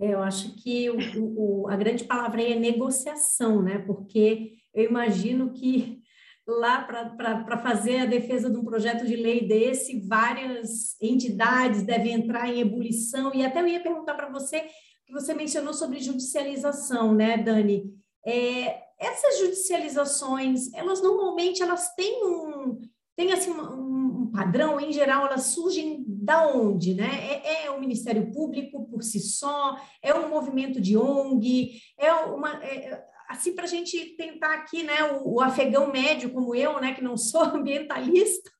É, 0.00 0.14
eu 0.14 0.22
acho 0.22 0.54
que 0.56 0.88
o, 0.90 0.96
o, 1.36 1.68
a 1.68 1.76
grande 1.76 2.04
palavra 2.04 2.40
aí 2.40 2.52
é 2.52 2.58
negociação, 2.58 3.60
né? 3.62 3.78
Porque 3.78 4.52
eu 4.72 4.84
imagino 4.84 5.52
que 5.52 6.00
lá 6.46 6.82
para 6.82 7.58
fazer 7.58 7.98
a 8.00 8.06
defesa 8.06 8.48
de 8.48 8.56
um 8.56 8.64
projeto 8.64 9.04
de 9.06 9.16
lei 9.16 9.46
desse, 9.46 10.00
várias 10.00 10.96
entidades 11.00 11.82
devem 11.82 12.14
entrar 12.14 12.48
em 12.48 12.60
ebulição. 12.60 13.34
E 13.34 13.44
até 13.44 13.60
eu 13.60 13.68
ia 13.68 13.82
perguntar 13.82 14.14
para 14.14 14.30
você, 14.30 14.60
que 15.06 15.12
você 15.12 15.34
mencionou 15.34 15.74
sobre 15.74 16.00
judicialização, 16.00 17.14
né, 17.14 17.36
Dani? 17.36 17.92
É, 18.24 18.82
essas 18.98 19.38
judicializações, 19.40 20.72
elas 20.72 21.02
normalmente 21.02 21.62
elas 21.62 21.94
têm 21.94 22.24
um, 22.24 22.80
têm 23.14 23.32
assim 23.32 23.50
um, 23.50 24.22
um 24.22 24.30
padrão, 24.30 24.80
em 24.80 24.92
geral, 24.92 25.26
elas 25.26 25.44
surgem 25.46 26.04
da 26.28 26.46
onde, 26.46 26.92
né? 26.92 27.08
É, 27.42 27.64
é, 27.64 27.70
o 27.70 27.80
Ministério 27.80 28.30
Público 28.30 28.86
por 28.86 29.02
si 29.02 29.18
só, 29.18 29.80
é 30.02 30.12
um 30.12 30.28
movimento 30.28 30.78
de 30.78 30.94
ONG, 30.94 31.80
é 31.96 32.12
uma. 32.12 32.62
É, 32.62 33.02
assim, 33.30 33.54
para 33.54 33.64
a 33.64 33.68
gente 33.68 34.14
tentar 34.14 34.52
aqui, 34.52 34.82
né, 34.82 35.02
o, 35.04 35.36
o, 35.36 35.40
afegão 35.40 35.90
médio 35.90 36.30
como 36.30 36.54
eu, 36.54 36.78
né, 36.80 36.94
que 36.94 37.02
não 37.02 37.16
sou 37.16 37.40
ambientalista, 37.56 38.50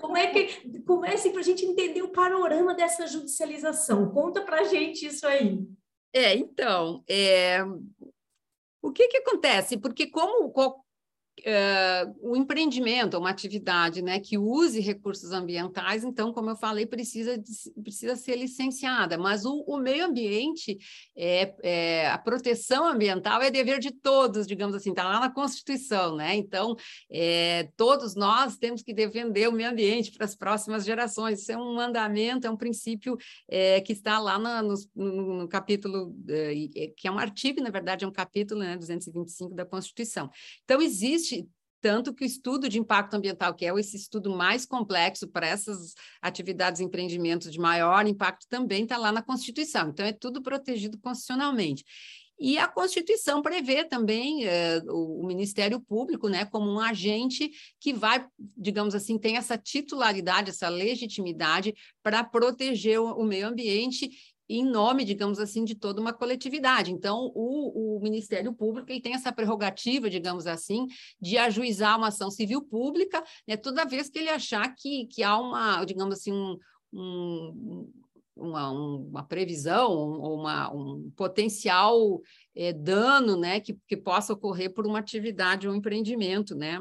como 0.00 0.16
é 0.16 0.28
que 0.28 0.80
comece 0.82 1.30
para 1.30 1.40
a 1.40 1.44
gente 1.44 1.66
entender 1.66 2.02
o 2.02 2.12
panorama 2.12 2.72
dessa 2.74 3.08
judicialização? 3.08 4.10
Conta 4.12 4.42
para 4.42 4.60
a 4.60 4.64
gente 4.64 5.04
isso 5.04 5.26
aí. 5.26 5.58
É, 6.12 6.36
então, 6.36 7.02
é, 7.08 7.58
o 8.80 8.92
que, 8.92 9.08
que 9.08 9.16
acontece? 9.16 9.76
Porque 9.76 10.06
como 10.06 10.52
uh, 11.40 12.16
o 12.20 12.36
empreendimento, 12.36 13.18
uma 13.18 13.30
atividade 13.30 14.02
né, 14.02 14.20
que 14.20 14.38
use 14.38 14.80
recursos 14.80 15.32
ambientais, 15.32 16.04
então, 16.04 16.32
como 16.32 16.50
eu 16.50 16.56
falei, 16.56 16.86
precisa, 16.86 17.40
precisa 17.82 18.16
ser 18.16 18.36
licenciada, 18.36 19.16
mas 19.18 19.44
o, 19.44 19.64
o 19.66 19.78
meio 19.78 20.06
ambiente, 20.06 20.78
é, 21.16 21.54
é, 21.62 22.10
a 22.10 22.18
proteção 22.18 22.86
ambiental 22.86 23.40
é 23.42 23.50
dever 23.50 23.78
de 23.78 23.90
todos, 23.90 24.46
digamos 24.46 24.74
assim, 24.74 24.90
está 24.90 25.04
lá 25.04 25.20
na 25.20 25.30
Constituição, 25.30 26.16
né? 26.16 26.34
Então, 26.34 26.76
é, 27.10 27.68
todos 27.76 28.14
nós 28.14 28.56
temos 28.56 28.82
que 28.82 28.94
defender 28.94 29.48
o 29.48 29.52
meio 29.52 29.70
ambiente 29.70 30.12
para 30.12 30.24
as 30.24 30.34
próximas 30.34 30.84
gerações, 30.84 31.40
isso 31.40 31.52
é 31.52 31.56
um 31.56 31.74
mandamento, 31.74 32.46
é 32.46 32.50
um 32.50 32.56
princípio 32.56 33.16
é, 33.48 33.80
que 33.80 33.92
está 33.92 34.18
lá 34.18 34.38
na, 34.38 34.62
no, 34.62 34.74
no, 34.94 35.38
no, 35.40 35.48
capítulo, 35.48 36.14
é, 36.28 36.92
que 36.96 37.06
é 37.06 37.10
um 37.10 37.18
artigo, 37.18 37.62
na 37.62 37.70
verdade, 37.70 38.04
é 38.04 38.08
um 38.08 38.12
capítulo, 38.12 38.60
né, 38.60 38.76
225 38.76 39.54
da 39.54 39.64
Constituição. 39.64 40.30
Então, 40.64 40.80
existe 40.80 41.27
existe 41.28 41.48
tanto 41.80 42.12
que 42.12 42.24
o 42.24 42.26
estudo 42.26 42.68
de 42.68 42.78
impacto 42.78 43.14
ambiental, 43.14 43.54
que 43.54 43.64
é 43.64 43.72
esse 43.78 43.96
estudo 43.96 44.34
mais 44.34 44.66
complexo 44.66 45.28
para 45.28 45.46
essas 45.46 45.94
atividades 46.20 46.80
e 46.80 46.84
empreendimentos 46.84 47.52
de 47.52 47.58
maior 47.60 48.04
impacto, 48.04 48.46
também 48.48 48.82
está 48.82 48.96
lá 48.96 49.12
na 49.12 49.22
Constituição. 49.22 49.90
Então, 49.90 50.04
é 50.04 50.12
tudo 50.12 50.42
protegido 50.42 50.98
constitucionalmente. 50.98 51.84
E 52.40 52.58
a 52.58 52.66
Constituição 52.66 53.42
prevê 53.42 53.84
também 53.84 54.44
eh, 54.44 54.80
o, 54.86 55.22
o, 55.22 55.26
Ministério 55.26 55.80
Público 55.80 56.28
né, 56.28 56.44
como 56.44 56.70
um 56.70 56.80
agente 56.80 57.50
que 57.80 57.92
vai, 57.92 58.24
digamos 58.56 58.94
assim, 58.94 59.18
tem 59.18 59.36
essa 59.36 59.58
titularidade, 59.58 60.50
essa 60.50 60.68
legitimidade 60.68 61.74
para 62.02 62.22
proteger 62.22 63.00
o, 63.00 63.12
o 63.12 63.24
meio 63.24 63.48
ambiente 63.48 64.10
em 64.48 64.64
nome, 64.64 65.04
digamos 65.04 65.38
assim, 65.38 65.64
de 65.64 65.74
toda 65.74 66.00
uma 66.00 66.12
coletividade. 66.12 66.90
Então, 66.90 67.30
o, 67.34 67.96
o 67.96 68.00
Ministério 68.00 68.52
Público 68.52 68.90
ele 68.90 69.00
tem 69.00 69.14
essa 69.14 69.32
prerrogativa, 69.32 70.08
digamos 70.08 70.46
assim, 70.46 70.86
de 71.20 71.36
ajuizar 71.36 71.98
uma 71.98 72.08
ação 72.08 72.30
civil 72.30 72.62
pública, 72.62 73.22
né, 73.46 73.56
toda 73.56 73.84
vez 73.84 74.08
que 74.08 74.18
ele 74.18 74.30
achar 74.30 74.74
que, 74.74 75.06
que 75.06 75.22
há 75.22 75.38
uma, 75.38 75.84
digamos 75.84 76.14
assim, 76.14 76.32
um, 76.32 76.58
um 76.92 77.92
uma, 78.38 78.70
uma, 78.70 79.24
previsão 79.24 79.90
ou 79.90 80.38
uma, 80.38 80.72
um 80.72 81.10
potencial 81.16 82.20
é, 82.54 82.72
dano 82.72 83.36
né, 83.36 83.58
que, 83.60 83.76
que 83.86 83.96
possa 83.96 84.32
ocorrer 84.32 84.72
por 84.72 84.86
uma 84.86 85.00
atividade 85.00 85.66
ou 85.66 85.74
um 85.74 85.76
empreendimento, 85.76 86.54
né, 86.54 86.78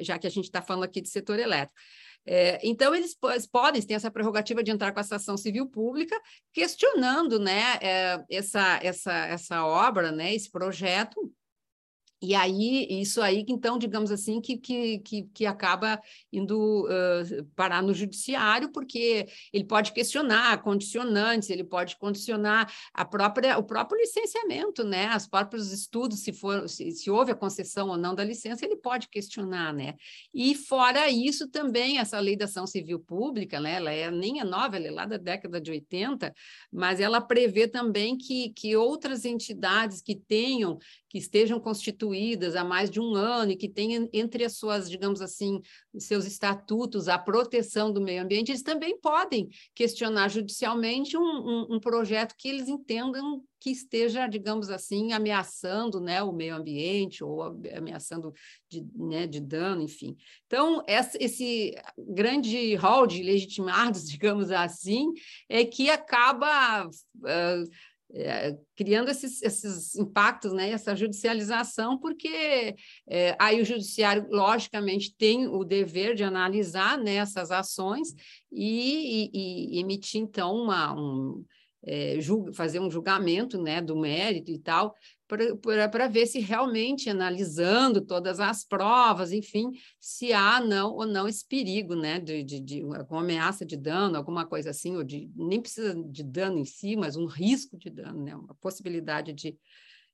já 0.00 0.18
que 0.18 0.26
a 0.26 0.30
gente 0.30 0.46
está 0.46 0.60
falando 0.60 0.84
aqui 0.84 1.00
de 1.00 1.08
setor 1.08 1.38
elétrico. 1.38 1.78
É, 2.26 2.58
então, 2.66 2.94
eles, 2.94 3.16
eles 3.30 3.46
podem 3.46 3.80
ter 3.80 3.94
essa 3.94 4.10
prerrogativa 4.10 4.62
de 4.62 4.70
entrar 4.70 4.92
com 4.92 4.98
essa 4.98 5.16
ação 5.16 5.36
civil 5.36 5.68
pública, 5.68 6.20
questionando 6.52 7.38
né, 7.38 7.78
é, 7.80 8.24
essa, 8.28 8.80
essa, 8.82 9.12
essa 9.12 9.64
obra, 9.64 10.10
né, 10.10 10.34
esse 10.34 10.50
projeto, 10.50 11.32
e 12.22 12.34
aí, 12.34 12.86
isso 12.88 13.20
aí, 13.20 13.44
então, 13.46 13.78
digamos 13.78 14.10
assim, 14.10 14.40
que, 14.40 14.56
que, 14.56 14.98
que, 15.00 15.22
que 15.34 15.44
acaba 15.44 16.00
indo 16.32 16.86
uh, 16.86 17.44
parar 17.54 17.82
no 17.82 17.92
judiciário, 17.92 18.72
porque 18.72 19.26
ele 19.52 19.64
pode 19.64 19.92
questionar 19.92 20.62
condicionantes, 20.62 21.50
ele 21.50 21.62
pode 21.62 21.96
condicionar 21.98 22.72
a 22.94 23.04
própria, 23.04 23.58
o 23.58 23.62
próprio 23.62 24.00
licenciamento, 24.00 24.82
né? 24.82 25.14
Os 25.14 25.26
próprios 25.26 25.70
estudos, 25.70 26.20
se, 26.20 26.32
for, 26.32 26.66
se, 26.70 26.90
se 26.92 27.10
houve 27.10 27.32
a 27.32 27.36
concessão 27.36 27.88
ou 27.88 27.98
não 27.98 28.14
da 28.14 28.24
licença, 28.24 28.64
ele 28.64 28.76
pode 28.76 29.08
questionar, 29.10 29.74
né? 29.74 29.94
E 30.32 30.54
fora 30.54 31.10
isso, 31.10 31.48
também, 31.48 31.98
essa 31.98 32.18
lei 32.18 32.34
da 32.34 32.46
ação 32.46 32.66
civil 32.66 32.98
pública, 32.98 33.60
né? 33.60 33.74
Ela 33.74 33.92
é, 33.92 34.10
nem 34.10 34.40
é 34.40 34.44
nova, 34.44 34.76
ela 34.76 34.86
é 34.86 34.90
lá 34.90 35.04
da 35.04 35.18
década 35.18 35.60
de 35.60 35.70
80, 35.70 36.34
mas 36.72 36.98
ela 36.98 37.20
prevê 37.20 37.68
também 37.68 38.16
que, 38.16 38.50
que 38.54 38.74
outras 38.74 39.26
entidades 39.26 40.00
que 40.00 40.16
tenham 40.16 40.78
que 41.16 41.20
estejam 41.20 41.58
constituídas 41.58 42.54
há 42.54 42.62
mais 42.62 42.90
de 42.90 43.00
um 43.00 43.14
ano 43.14 43.52
e 43.52 43.56
que 43.56 43.70
tenham 43.70 44.06
entre 44.12 44.44
as 44.44 44.58
suas, 44.58 44.90
digamos 44.90 45.22
assim, 45.22 45.62
seus 45.98 46.26
estatutos 46.26 47.08
a 47.08 47.18
proteção 47.18 47.90
do 47.90 48.02
meio 48.02 48.22
ambiente, 48.22 48.50
eles 48.50 48.62
também 48.62 49.00
podem 49.00 49.48
questionar 49.74 50.28
judicialmente 50.28 51.16
um, 51.16 51.22
um, 51.22 51.76
um 51.76 51.80
projeto 51.80 52.34
que 52.36 52.48
eles 52.48 52.68
entendam 52.68 53.42
que 53.58 53.70
esteja, 53.70 54.26
digamos 54.26 54.68
assim, 54.68 55.12
ameaçando 55.12 55.98
né, 55.98 56.22
o 56.22 56.32
meio 56.32 56.54
ambiente 56.54 57.24
ou 57.24 57.42
ameaçando 57.42 58.34
de, 58.68 58.86
né, 58.94 59.26
de 59.26 59.40
dano, 59.40 59.80
enfim. 59.82 60.18
Então, 60.46 60.84
essa, 60.86 61.16
esse 61.18 61.74
grande 61.98 62.74
rol 62.74 63.06
de 63.06 63.22
legitimados, 63.22 64.04
digamos 64.06 64.50
assim, 64.50 65.06
é 65.48 65.64
que 65.64 65.88
acaba 65.88 66.86
uh, 66.86 67.70
é, 68.12 68.56
criando 68.76 69.10
esses, 69.10 69.42
esses 69.42 69.94
impactos, 69.96 70.52
né, 70.52 70.70
essa 70.70 70.94
judicialização, 70.94 71.98
porque 71.98 72.76
é, 73.08 73.36
aí 73.38 73.60
o 73.60 73.64
judiciário, 73.64 74.26
logicamente, 74.30 75.14
tem 75.16 75.48
o 75.48 75.64
dever 75.64 76.14
de 76.14 76.22
analisar 76.22 76.98
né, 76.98 77.16
essas 77.16 77.50
ações 77.50 78.14
e, 78.52 79.30
e, 79.32 79.76
e 79.76 79.80
emitir, 79.80 80.20
então, 80.20 80.54
uma, 80.54 80.94
um, 80.94 81.44
é, 81.86 82.18
fazer 82.52 82.80
um 82.80 82.90
julgamento 82.90 83.62
né, 83.62 83.80
do 83.80 83.96
mérito 83.96 84.50
e 84.50 84.58
tal, 84.58 84.92
para 85.26 86.08
ver 86.08 86.26
se 86.26 86.40
realmente, 86.40 87.08
analisando 87.08 88.00
todas 88.00 88.40
as 88.40 88.64
provas, 88.64 89.32
enfim, 89.32 89.70
se 90.00 90.32
há 90.32 90.60
não 90.60 90.92
ou 90.92 91.06
não 91.06 91.28
esse 91.28 91.46
perigo, 91.46 91.94
né, 91.94 92.18
de, 92.18 92.42
de, 92.42 92.60
de 92.60 92.82
alguma 92.82 93.20
ameaça 93.20 93.64
de 93.64 93.76
dano, 93.76 94.16
alguma 94.16 94.44
coisa 94.44 94.70
assim, 94.70 94.96
ou 94.96 95.04
de 95.04 95.30
nem 95.34 95.60
precisa 95.60 95.94
de 95.94 96.22
dano 96.22 96.58
em 96.58 96.64
si, 96.64 96.96
mas 96.96 97.16
um 97.16 97.26
risco 97.26 97.76
de 97.76 97.88
dano, 97.88 98.24
né, 98.24 98.34
uma 98.34 98.54
possibilidade 98.60 99.32
de, 99.32 99.56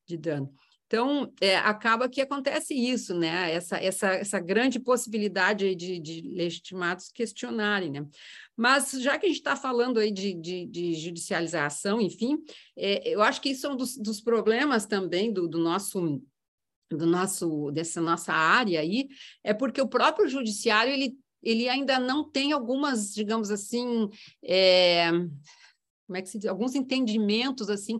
de 0.07 0.17
dano. 0.19 0.53
Então, 0.93 1.33
é, 1.41 1.57
acaba 1.57 2.07
que 2.07 2.21
acontece 2.21 2.75
isso, 2.75 3.15
né? 3.15 3.51
Essa, 3.51 3.79
essa, 3.79 4.09
essa 4.09 4.39
grande 4.39 4.79
possibilidade 4.79 5.75
de, 5.75 5.99
de 5.99 6.21
legitimados 6.21 7.11
questionarem, 7.11 7.91
né? 7.91 8.07
Mas, 8.55 8.91
já 9.01 9.19
que 9.19 9.25
a 9.25 9.29
gente 9.31 9.39
está 9.39 9.57
falando 9.57 9.99
aí 9.99 10.11
de, 10.11 10.35
de, 10.35 10.67
de, 10.67 10.93
judicialização, 10.93 11.99
enfim, 11.99 12.37
é, 12.77 13.09
eu 13.09 13.23
acho 13.23 13.41
que 13.41 13.49
isso 13.49 13.67
é 13.67 13.71
um 13.71 13.77
dos, 13.77 13.97
dos 13.97 14.21
problemas 14.21 14.85
também 14.85 15.33
do, 15.33 15.49
do 15.49 15.57
nosso 15.57 16.23
do 16.91 17.07
nosso 17.07 17.71
dessa 17.71 18.03
nossa 18.03 18.35
área 18.35 18.79
aí 18.79 19.09
é 19.43 19.55
porque 19.55 19.81
o 19.81 19.89
próprio 19.89 20.29
judiciário 20.29 20.93
ele, 20.93 21.17
ele 21.43 21.67
ainda 21.67 21.99
não 21.99 22.31
tem 22.31 22.53
algumas 22.53 23.15
digamos 23.15 23.51
assim 23.51 24.11
é, 24.45 25.11
como 26.07 26.19
é 26.19 26.21
que 26.21 26.29
se 26.29 26.39
diz 26.39 26.51
alguns 26.51 26.75
entendimentos 26.75 27.71
assim 27.71 27.99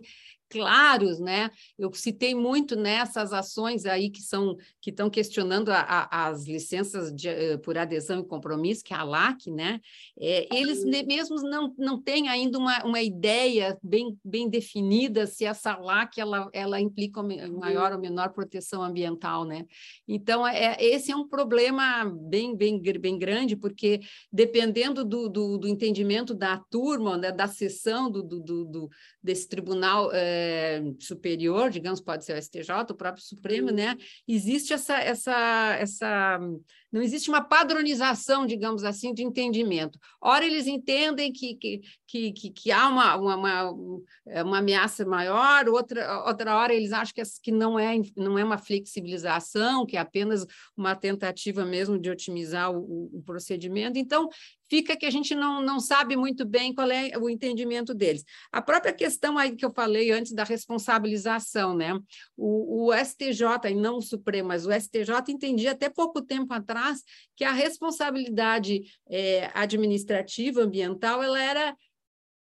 claros, 0.53 1.19
né? 1.19 1.49
Eu 1.79 1.91
citei 1.93 2.35
muito 2.35 2.75
nessas 2.75 3.33
ações 3.33 3.87
aí 3.87 4.11
que 4.11 4.21
são 4.21 4.55
que 4.79 4.91
estão 4.91 5.09
questionando 5.09 5.69
a, 5.69 5.79
a, 5.79 6.27
as 6.27 6.45
licenças 6.45 7.11
de, 7.11 7.27
uh, 7.27 7.59
por 7.59 7.75
adesão 7.77 8.19
e 8.19 8.25
compromisso, 8.25 8.83
que 8.83 8.93
é 8.93 8.97
a 8.97 9.03
LAC, 9.03 9.49
né? 9.49 9.79
É, 10.19 10.47
eles 10.55 10.85
mesmos 10.85 11.41
não, 11.41 11.73
não 11.77 11.99
têm 11.99 12.29
ainda 12.29 12.59
uma, 12.59 12.83
uma 12.85 13.01
ideia 13.01 13.77
bem, 13.81 14.15
bem 14.23 14.47
definida 14.47 15.25
se 15.25 15.43
essa 15.43 15.75
LAC 15.75 16.19
ela, 16.19 16.49
ela 16.53 16.79
implica 16.79 17.23
maior 17.23 17.93
ou 17.93 17.99
menor 17.99 18.29
proteção 18.33 18.83
ambiental, 18.83 19.45
né? 19.45 19.65
Então, 20.07 20.47
é, 20.47 20.77
esse 20.79 21.11
é 21.11 21.15
um 21.15 21.27
problema 21.27 22.05
bem, 22.05 22.55
bem, 22.55 22.79
bem 22.79 23.17
grande, 23.17 23.55
porque 23.55 24.01
dependendo 24.31 25.03
do, 25.03 25.27
do, 25.27 25.57
do 25.57 25.67
entendimento 25.67 26.35
da 26.35 26.57
turma, 26.57 27.17
né, 27.17 27.31
da 27.31 27.47
sessão 27.47 28.11
do, 28.11 28.21
do, 28.21 28.65
do 28.65 28.89
desse 29.21 29.47
tribunal 29.47 30.11
é, 30.13 30.42
superior, 30.99 31.69
digamos, 31.69 32.01
pode 32.01 32.25
ser 32.25 32.33
o 32.33 32.41
STJ, 32.41 32.71
o 32.89 32.95
próprio 32.95 33.23
Supremo, 33.23 33.71
né? 33.71 33.95
Existe 34.27 34.73
essa, 34.73 34.97
essa, 34.99 35.77
essa 35.79 36.39
não 36.93 37.01
existe 37.01 37.27
uma 37.27 37.41
padronização, 37.41 38.45
digamos 38.45 38.83
assim, 38.83 39.15
de 39.15 39.23
entendimento. 39.23 39.97
Ora, 40.21 40.45
eles 40.45 40.67
entendem 40.67 41.33
que, 41.33 41.55
que, 41.55 41.81
que, 42.07 42.51
que, 42.51 42.71
há 42.71 42.87
uma, 42.87 43.15
uma, 43.15 43.71
uma, 44.43 44.57
ameaça 44.59 45.03
maior, 45.03 45.67
outra, 45.67 46.23
outra 46.27 46.55
hora 46.55 46.71
eles 46.71 46.93
acham 46.93 47.15
que, 47.15 47.23
que 47.41 47.51
não, 47.51 47.79
é, 47.79 47.99
não 48.15 48.37
é 48.37 48.43
uma 48.43 48.59
flexibilização, 48.59 49.87
que 49.87 49.97
é 49.97 49.99
apenas 49.99 50.45
uma 50.77 50.95
tentativa 50.95 51.65
mesmo 51.65 51.97
de 51.97 52.11
otimizar 52.11 52.71
o, 52.71 53.09
o 53.11 53.23
procedimento. 53.25 53.97
Então, 53.97 54.29
fica 54.69 54.95
que 54.95 55.05
a 55.05 55.11
gente 55.11 55.33
não, 55.33 55.61
não 55.61 55.79
sabe 55.79 56.15
muito 56.15 56.45
bem 56.45 56.73
qual 56.73 56.89
é 56.91 57.11
o 57.17 57.29
entendimento 57.29 57.93
deles. 57.93 58.23
A 58.51 58.61
própria 58.61 58.93
questão 58.93 59.37
aí 59.37 59.55
que 59.55 59.65
eu 59.65 59.71
falei 59.71 60.11
antes 60.11 60.33
da 60.33 60.43
responsabilização, 60.43 61.75
né? 61.75 61.93
O, 62.37 62.89
o 62.89 62.93
STJ, 62.93 63.69
e 63.69 63.75
não 63.75 63.97
o 63.97 64.01
Supremo, 64.01 64.49
mas 64.49 64.65
o 64.65 64.71
STJ 64.71 65.29
entendia 65.29 65.71
até 65.71 65.89
pouco 65.89 66.21
tempo 66.21 66.53
atrás 66.53 66.82
que 67.35 67.43
a 67.43 67.51
responsabilidade 67.51 68.81
é, 69.09 69.49
administrativa, 69.53 70.61
ambiental, 70.61 71.21
ela 71.23 71.41
era 71.41 71.75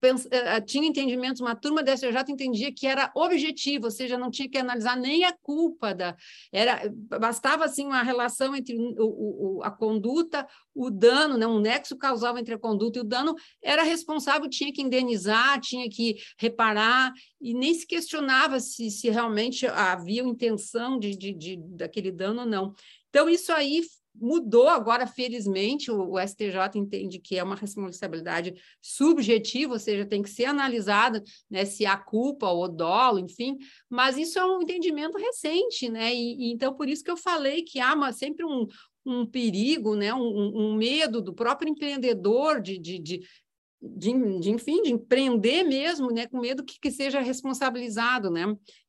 eh, 0.02 0.60
tinha 0.62 0.88
entendimentos, 0.88 1.40
uma 1.40 1.54
turma 1.54 1.80
da 1.80 1.96
STJ 1.96 2.24
entendia 2.28 2.72
que 2.72 2.88
era 2.88 3.12
objetivo, 3.14 3.84
ou 3.84 3.90
seja, 3.90 4.18
não 4.18 4.32
tinha 4.32 4.50
que 4.50 4.58
analisar 4.58 4.96
nem 4.96 5.24
a 5.24 5.32
culpa 5.32 5.94
da. 5.94 6.16
Era, 6.52 6.92
bastava 7.20 7.64
assim 7.64 7.86
uma 7.86 8.02
relação 8.02 8.54
entre 8.56 8.76
o, 8.76 9.58
o, 9.58 9.62
a 9.62 9.70
conduta, 9.70 10.44
o 10.74 10.90
dano, 10.90 11.38
né? 11.38 11.46
um 11.46 11.60
nexo 11.60 11.96
causal 11.96 12.36
entre 12.36 12.54
a 12.54 12.58
conduta 12.58 12.98
e 12.98 13.02
o 13.02 13.04
dano, 13.04 13.36
era 13.62 13.84
responsável, 13.84 14.50
tinha 14.50 14.72
que 14.72 14.82
indenizar, 14.82 15.60
tinha 15.60 15.88
que 15.88 16.16
reparar, 16.36 17.12
e 17.40 17.54
nem 17.54 17.72
se 17.72 17.86
questionava 17.86 18.58
se, 18.58 18.90
se 18.90 19.08
realmente 19.08 19.66
havia 19.68 20.22
intenção 20.22 20.98
de, 20.98 21.16
de, 21.16 21.32
de 21.32 21.56
daquele 21.56 22.10
dano 22.10 22.40
ou 22.40 22.46
não. 22.46 22.74
Então, 23.08 23.28
isso 23.28 23.52
aí 23.52 23.82
mudou 24.14 24.68
agora, 24.68 25.06
felizmente, 25.06 25.90
o, 25.90 26.12
o, 26.12 26.20
STJ 26.20 26.76
entende 26.76 27.18
que 27.18 27.38
é 27.38 27.42
uma 27.42 27.56
responsabilidade 27.56 28.54
subjetiva, 28.80 29.72
ou 29.72 29.78
seja, 29.78 30.04
tem 30.04 30.22
que 30.22 30.30
ser 30.30 30.44
analisada 30.44 31.22
né, 31.50 31.64
se 31.64 31.86
há 31.86 31.96
culpa 31.96 32.48
ou 32.48 32.68
dolo, 32.68 33.18
enfim, 33.18 33.56
mas 33.88 34.16
isso 34.16 34.38
é 34.38 34.44
um 34.44 34.62
entendimento 34.62 35.16
recente, 35.16 35.88
né? 35.88 36.14
E, 36.14 36.48
e 36.48 36.52
então, 36.52 36.74
por 36.74 36.88
isso 36.88 37.02
que 37.02 37.10
eu 37.10 37.16
falei 37.16 37.62
que 37.62 37.80
há 37.80 37.94
uma, 37.94 38.12
sempre 38.12 38.44
um, 38.44 38.66
um 39.04 39.26
perigo, 39.26 39.96
né, 39.96 40.12
um, 40.14 40.52
um, 40.54 40.76
medo 40.76 41.20
do 41.20 41.32
próprio 41.32 41.70
empreendedor 41.70 42.60
de, 42.60 42.78
de, 42.78 42.98
de, 42.98 43.20
de, 43.80 44.40
de, 44.40 44.50
enfim, 44.50 44.82
de 44.82 44.92
empreender 44.92 45.64
mesmo, 45.64 46.10
né, 46.10 46.26
com 46.26 46.38
medo 46.38 46.64
que, 46.64 46.78
que 46.78 46.90
seja 46.90 47.20
responsabilizado, 47.20 48.30
né? 48.30 48.44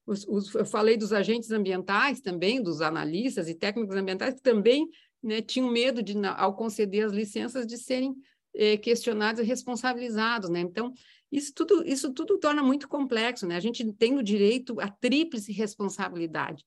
Os, 0.05 0.27
os, 0.27 0.53
eu 0.53 0.65
falei 0.65 0.97
dos 0.97 1.13
agentes 1.13 1.49
ambientais 1.49 2.19
também, 2.19 2.61
dos 2.61 2.81
analistas 2.81 3.47
e 3.47 3.55
técnicos 3.55 3.95
ambientais, 3.95 4.35
que 4.35 4.41
também 4.41 4.89
né, 5.23 5.41
tinham 5.41 5.71
medo 5.71 6.03
de, 6.03 6.13
ao 6.25 6.55
conceder 6.55 7.05
as 7.05 7.13
licenças, 7.13 7.65
de 7.65 7.77
serem 7.77 8.13
eh, 8.55 8.77
questionados 8.77 9.41
e 9.41 9.45
responsabilizados, 9.45 10.49
né? 10.49 10.59
Então, 10.59 10.93
isso 11.31 11.53
tudo, 11.53 11.83
isso 11.87 12.13
tudo 12.13 12.37
torna 12.37 12.61
muito 12.61 12.87
complexo, 12.87 13.47
né? 13.47 13.55
A 13.55 13.59
gente 13.59 13.83
tem 13.93 14.15
o 14.17 14.23
direito 14.23 14.79
à 14.79 14.87
tríplice 14.87 15.51
responsabilidade. 15.51 16.63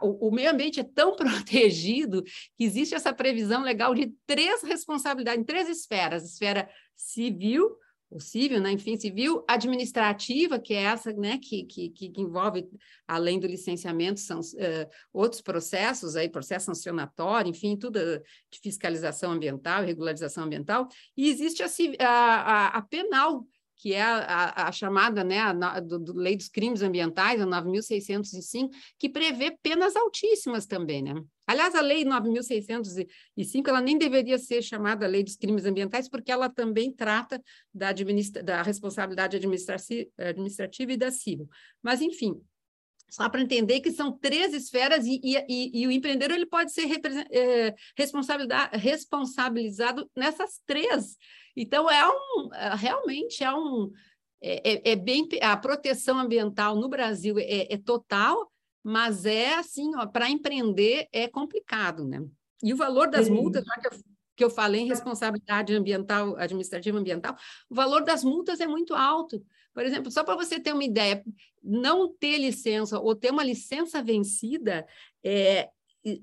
O, 0.00 0.28
o, 0.28 0.32
meio 0.32 0.50
ambiente 0.50 0.80
é 0.80 0.84
tão 0.84 1.14
protegido 1.16 2.22
que 2.56 2.64
existe 2.64 2.94
essa 2.94 3.12
previsão 3.12 3.62
legal 3.62 3.94
de 3.94 4.12
três 4.26 4.62
responsabilidades, 4.62 5.40
em 5.40 5.44
três 5.44 5.68
esferas: 5.68 6.24
esfera 6.24 6.68
civil, 6.96 7.76
o 8.10 8.18
civil, 8.18 8.60
né? 8.60 8.72
enfim, 8.72 8.96
civil, 8.96 9.44
administrativa, 9.46 10.58
que 10.58 10.74
é 10.74 10.82
essa 10.82 11.12
né? 11.12 11.38
que, 11.38 11.64
que, 11.64 11.90
que 11.90 12.12
envolve, 12.20 12.68
além 13.06 13.38
do 13.38 13.46
licenciamento, 13.46 14.18
são 14.18 14.40
uh, 14.40 14.90
outros 15.12 15.40
processos, 15.40 16.16
aí, 16.16 16.28
processo 16.28 16.66
sancionatório, 16.66 17.50
enfim, 17.50 17.76
tudo 17.76 18.00
de 18.50 18.58
fiscalização 18.60 19.32
ambiental, 19.32 19.84
regularização 19.84 20.44
ambiental, 20.44 20.88
e 21.16 21.28
existe 21.28 21.62
a, 21.62 22.06
a, 22.06 22.66
a 22.78 22.82
penal, 22.82 23.46
que 23.80 23.94
é 23.94 24.02
a, 24.02 24.68
a, 24.68 24.72
chamada 24.72 25.24
né, 25.24 25.38
a, 25.38 25.80
do, 25.80 25.98
do, 25.98 26.12
Lei 26.12 26.36
dos 26.36 26.48
Crimes 26.48 26.82
Ambientais, 26.82 27.40
a 27.40 27.46
9.605, 27.46 28.68
que 28.98 29.08
prevê 29.08 29.56
penas 29.62 29.96
altíssimas 29.96 30.66
também, 30.66 31.02
né? 31.02 31.14
Aliás, 31.46 31.74
a 31.74 31.80
Lei 31.80 32.04
9.605, 32.04 33.08
ela 33.68 33.80
nem 33.80 33.96
deveria 33.96 34.36
ser 34.36 34.60
chamada 34.60 35.06
Lei 35.06 35.24
dos 35.24 35.34
Crimes 35.34 35.64
Ambientais, 35.64 36.10
porque 36.10 36.30
ela 36.30 36.50
também 36.50 36.92
trata 36.92 37.42
da, 37.72 37.90
da 38.44 38.62
responsabilidade 38.62 39.36
administrativa 39.36 40.92
e 40.92 40.96
da 40.98 41.10
civil. 41.10 41.48
Mas, 41.82 42.02
enfim, 42.02 42.38
só 43.10 43.28
para 43.28 43.42
entender 43.42 43.80
que 43.80 43.90
são 43.90 44.12
três 44.12 44.54
esferas 44.54 45.04
e, 45.04 45.20
e, 45.22 45.82
e, 45.82 45.86
o 45.86 45.90
empreendedor 45.90 46.36
ele 46.36 46.46
pode 46.46 46.72
ser 46.72 46.88
é, 47.30 47.74
responsabilizado 48.76 50.10
nessas 50.16 50.60
três. 50.64 51.16
Então, 51.56 51.90
é 51.90 52.08
um, 52.08 52.54
é, 52.54 52.74
realmente 52.74 53.42
é 53.42 53.52
um. 53.52 53.90
É, 54.40 54.72
é, 54.72 54.92
é 54.92 54.96
bem. 54.96 55.28
A 55.42 55.56
proteção 55.56 56.18
ambiental 56.18 56.76
no 56.76 56.88
Brasil 56.88 57.38
é, 57.38 57.72
é 57.72 57.76
total, 57.76 58.50
mas 58.82 59.26
é 59.26 59.54
assim, 59.54 59.90
para 60.12 60.30
empreender 60.30 61.08
é 61.12 61.28
complicado, 61.28 62.06
né? 62.06 62.24
E 62.62 62.72
o 62.72 62.76
valor 62.76 63.10
das 63.10 63.28
multas, 63.28 63.64
já 63.64 63.74
que 63.80 63.86
eu, 63.86 64.00
que 64.36 64.44
eu 64.44 64.50
falei 64.50 64.82
em 64.82 64.88
responsabilidade 64.88 65.74
ambiental, 65.74 66.36
administrativa 66.36 66.98
ambiental, 66.98 67.36
o 67.68 67.74
valor 67.74 68.04
das 68.04 68.22
multas 68.22 68.60
é 68.60 68.66
muito 68.66 68.94
alto. 68.94 69.44
Por 69.72 69.84
exemplo, 69.84 70.10
só 70.10 70.24
para 70.24 70.34
você 70.34 70.58
ter 70.58 70.72
uma 70.72 70.84
ideia, 70.84 71.22
não 71.62 72.12
ter 72.12 72.38
licença 72.38 72.98
ou 72.98 73.14
ter 73.14 73.30
uma 73.30 73.44
licença 73.44 74.02
vencida 74.02 74.86
é, 75.24 75.68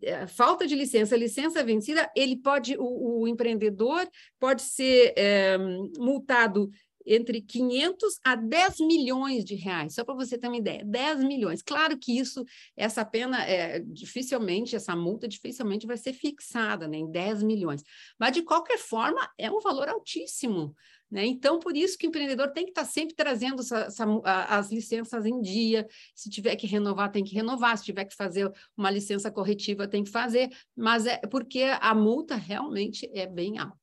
é, 0.02 0.26
falta 0.26 0.66
de 0.66 0.76
licença, 0.76 1.16
licença 1.16 1.64
vencida, 1.64 2.10
ele 2.16 2.38
pode, 2.38 2.76
o, 2.80 3.22
o 3.22 3.28
empreendedor 3.28 4.08
pode 4.40 4.64
ser 4.64 5.14
é, 5.16 5.58
multado 5.98 6.70
entre 7.08 7.42
500 7.42 8.20
a 8.24 8.36
10 8.36 8.80
milhões 8.82 9.46
de 9.46 9.56
reais, 9.56 9.94
só 9.96 10.04
para 10.04 10.14
você 10.14 10.38
ter 10.38 10.48
uma 10.48 10.58
ideia, 10.58 10.84
10 10.84 11.24
milhões. 11.24 11.62
Claro 11.62 11.98
que 11.98 12.18
isso, 12.20 12.44
essa 12.76 13.06
pena, 13.06 13.46
é, 13.46 13.80
dificilmente, 13.80 14.76
essa 14.76 14.94
multa 14.96 15.28
dificilmente 15.28 15.88
vai 15.88 15.96
ser 15.96 16.12
fixada 16.12 16.88
né, 16.88 16.98
em 16.98 17.10
10 17.10 17.44
milhões, 17.44 17.82
mas 18.20 18.34
de 18.34 18.42
qualquer 18.42 18.78
forma 18.78 19.28
é 19.38 19.50
um 19.50 19.62
valor 19.62 19.88
altíssimo. 19.88 20.76
Né? 21.10 21.26
Então, 21.26 21.60
por 21.60 21.76
isso 21.76 21.98
que 21.98 22.06
o 22.06 22.10
empreendedor 22.10 22.52
tem 22.52 22.66
que 22.66 22.72
estar 22.72 22.84
sempre 22.84 23.16
trazendo 23.16 23.62
essa, 23.62 23.80
essa, 23.86 24.06
as 24.26 24.72
licenças 24.72 25.26
em 25.26 25.42
dia. 25.42 25.88
Se 26.14 26.30
tiver 26.30 26.56
que 26.56 26.68
renovar, 26.68 27.12
tem 27.12 27.24
que 27.24 27.34
renovar. 27.34 27.78
Se 27.78 27.86
tiver 27.86 28.06
que 28.06 28.16
fazer 28.16 28.52
uma 28.76 28.92
licença 28.92 29.32
corretiva, 29.32 29.88
tem 29.88 30.04
que 30.04 30.10
fazer. 30.10 30.50
Mas 30.76 31.06
é 31.06 31.18
porque 31.30 31.64
a 31.80 31.96
multa 31.96 32.36
realmente 32.36 33.10
é 33.14 33.26
bem 33.26 33.58
alta. 33.58 33.78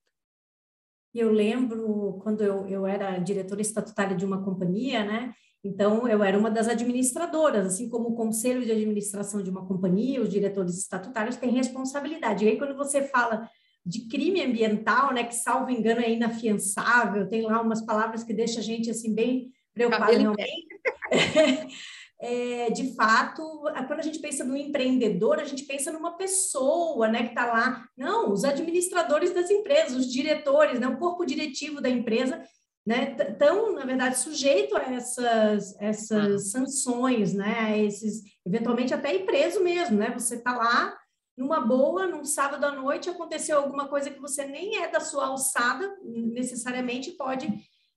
Eu 1.15 1.31
lembro 1.31 2.19
quando 2.23 2.43
eu, 2.43 2.67
eu 2.67 2.87
era 2.87 3.19
diretora 3.19 3.63
estatutária 3.63 4.17
de 4.17 4.25
uma 4.25 4.43
companhia, 4.43 5.05
né? 5.05 5.33
Então, 5.63 6.07
eu 6.07 6.23
era 6.23 6.39
uma 6.39 6.51
das 6.51 6.69
administradoras, 6.69 7.65
assim 7.65 7.89
como 7.89 8.11
o 8.11 8.15
conselho 8.15 8.63
de 8.63 8.71
administração 8.71 9.43
de 9.43 9.49
uma 9.49 9.65
companhia, 9.65 10.21
os 10.21 10.29
diretores 10.29 10.77
estatutários 10.77 11.37
têm 11.37 11.51
responsabilidade. 11.51 12.45
E 12.45 12.49
aí, 12.49 12.59
quando 12.59 12.77
você 12.77 13.03
fala 13.03 13.49
de 13.85 14.09
crime 14.09 14.43
ambiental, 14.43 15.13
né, 15.13 15.25
que 15.25 15.35
salvo 15.35 15.71
engano 15.71 16.01
é 16.01 16.11
inafiançável, 16.11 17.29
tem 17.29 17.43
lá 17.43 17.61
umas 17.61 17.83
palavras 17.83 18.25
que 18.25 18.33
deixam 18.33 18.61
a 18.61 18.65
gente 18.65 18.91
assim 18.91 19.15
bem 19.15 19.53
preocupado 19.75 20.17
realmente. 20.17 20.67
É, 22.27 22.71
de 22.71 22.95
fato, 22.95 23.43
quando 23.87 23.99
a 23.99 24.03
gente 24.03 24.19
pensa 24.19 24.45
no 24.45 24.57
empreendedor, 24.57 25.39
a 25.39 25.45
gente 25.45 25.65
pensa 25.65 25.93
numa 25.93 26.17
pessoa, 26.17 27.07
né, 27.07 27.25
que 27.25 27.29
está 27.31 27.45
lá. 27.45 27.87
Não, 27.95 28.33
os 28.33 28.45
administradores 28.45 29.35
das 29.35 29.51
empresas, 29.51 29.95
os 29.95 30.11
diretores, 30.11 30.81
né, 30.81 30.87
o 30.89 30.97
corpo 30.97 31.27
diretivo 31.27 31.83
da 31.83 31.91
empresa, 31.91 32.43
né, 32.87 33.15
estão, 33.19 33.75
na 33.75 33.85
verdade, 33.85 34.19
sujeitos 34.19 34.75
a 34.75 34.95
essas, 34.95 35.77
essas 35.79 36.35
ah. 36.35 36.39
sanções, 36.39 37.35
né, 37.35 37.59
a 37.59 37.77
esses, 37.77 38.23
eventualmente 38.47 38.95
até 38.95 39.15
ir 39.15 39.27
preso 39.27 39.63
mesmo, 39.63 39.99
né, 39.99 40.11
você 40.17 40.37
está 40.37 40.57
lá 40.57 40.97
numa 41.37 41.61
boa, 41.61 42.07
num 42.07 42.25
sábado 42.25 42.65
à 42.65 42.73
noite, 42.73 43.11
aconteceu 43.11 43.59
alguma 43.59 43.89
coisa 43.89 44.11
que 44.11 44.21
você 44.21 44.45
nem 44.45 44.83
é 44.83 44.89
da 44.89 45.01
sua 45.01 45.27
alçada, 45.27 45.97
necessariamente 46.05 47.13
pode 47.13 47.49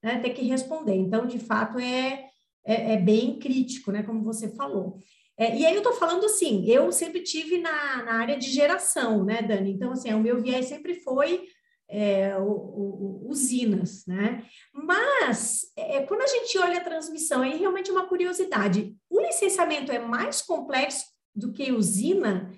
né, 0.02 0.19
ter 0.19 0.32
que 0.32 0.43
responder. 0.43 0.95
Então, 0.95 1.26
de 1.26 1.39
fato, 1.39 1.78
é, 1.80 2.30
é, 2.65 2.93
é 2.93 2.97
bem 2.97 3.38
crítico, 3.38 3.91
né, 3.91 4.04
como 4.04 4.23
você 4.23 4.50
falou. 4.50 4.97
É, 5.38 5.56
e 5.56 5.65
aí 5.65 5.73
eu 5.73 5.80
estou 5.82 5.93
falando 5.93 6.26
assim, 6.26 6.65
eu 6.65 6.91
sempre 6.91 7.21
tive 7.21 7.60
na, 7.60 8.04
na 8.04 8.13
área 8.13 8.38
de 8.38 8.50
geração, 8.50 9.23
né, 9.23 9.41
Dani? 9.41 9.71
Então, 9.71 9.91
assim, 9.91 10.12
o 10.13 10.19
meu 10.19 10.41
viés 10.41 10.65
sempre 10.65 10.95
foi 10.95 11.47
é, 11.88 12.36
o, 12.38 12.50
o, 12.50 13.28
usinas, 13.30 14.06
né? 14.08 14.43
Mas 14.73 15.71
é, 15.76 16.02
quando 16.04 16.21
a 16.21 16.28
gente 16.28 16.58
olha 16.58 16.80
a 16.80 16.84
transmissão, 16.84 17.41
aí 17.41 17.56
realmente 17.58 17.89
é 17.89 17.93
uma 17.93 18.08
curiosidade. 18.08 18.95
O 19.10 19.21
licenciamento 19.21 19.91
é 19.91 20.00
mais 20.00 20.41
complexo 20.41 21.06
do 21.36 21.54
que 21.54 21.71
usina? 21.71 22.52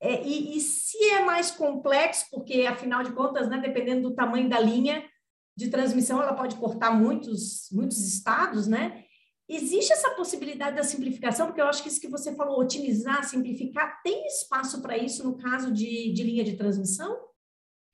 É, 0.00 0.22
e, 0.24 0.56
e, 0.56 0.60
se 0.60 0.96
é 1.10 1.24
mais 1.24 1.50
complexo, 1.50 2.26
porque 2.30 2.62
afinal 2.62 3.02
de 3.02 3.12
contas, 3.12 3.48
né, 3.48 3.58
dependendo 3.58 4.08
do 4.08 4.14
tamanho 4.14 4.48
da 4.48 4.60
linha 4.60 5.04
de 5.56 5.68
transmissão, 5.68 6.22
ela 6.22 6.34
pode 6.34 6.54
cortar 6.56 6.92
muitos, 6.92 7.68
muitos 7.72 7.98
estados, 8.06 8.68
né? 8.68 9.04
Existe 9.48 9.92
essa 9.92 10.10
possibilidade 10.10 10.76
da 10.76 10.84
simplificação, 10.84 11.46
porque 11.46 11.60
eu 11.60 11.66
acho 11.66 11.82
que 11.82 11.88
isso 11.88 12.00
que 12.00 12.08
você 12.08 12.34
falou, 12.36 12.60
otimizar, 12.60 13.24
simplificar, 13.24 14.00
tem 14.02 14.26
espaço 14.26 14.80
para 14.80 14.96
isso 14.96 15.24
no 15.24 15.36
caso 15.36 15.72
de, 15.72 16.12
de 16.12 16.22
linha 16.22 16.44
de 16.44 16.54
transmissão? 16.54 17.18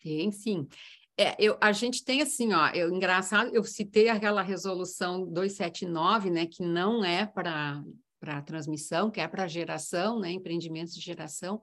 Tem, 0.02 0.30
sim. 0.30 0.68
É, 1.16 1.36
eu, 1.38 1.56
a 1.60 1.70
gente 1.70 2.04
tem 2.04 2.20
assim, 2.20 2.52
ó, 2.52 2.68
eu, 2.70 2.92
engraçado, 2.92 3.54
eu 3.54 3.62
citei 3.62 4.08
aquela 4.08 4.42
resolução 4.42 5.24
279, 5.24 6.28
né, 6.28 6.44
que 6.44 6.62
não 6.64 7.04
é 7.04 7.24
para 7.24 7.82
para 8.24 8.40
transmissão, 8.40 9.10
que 9.10 9.20
é 9.20 9.28
para 9.28 9.46
geração, 9.46 10.18
né, 10.18 10.32
empreendimentos 10.32 10.94
de 10.94 11.00
geração, 11.00 11.60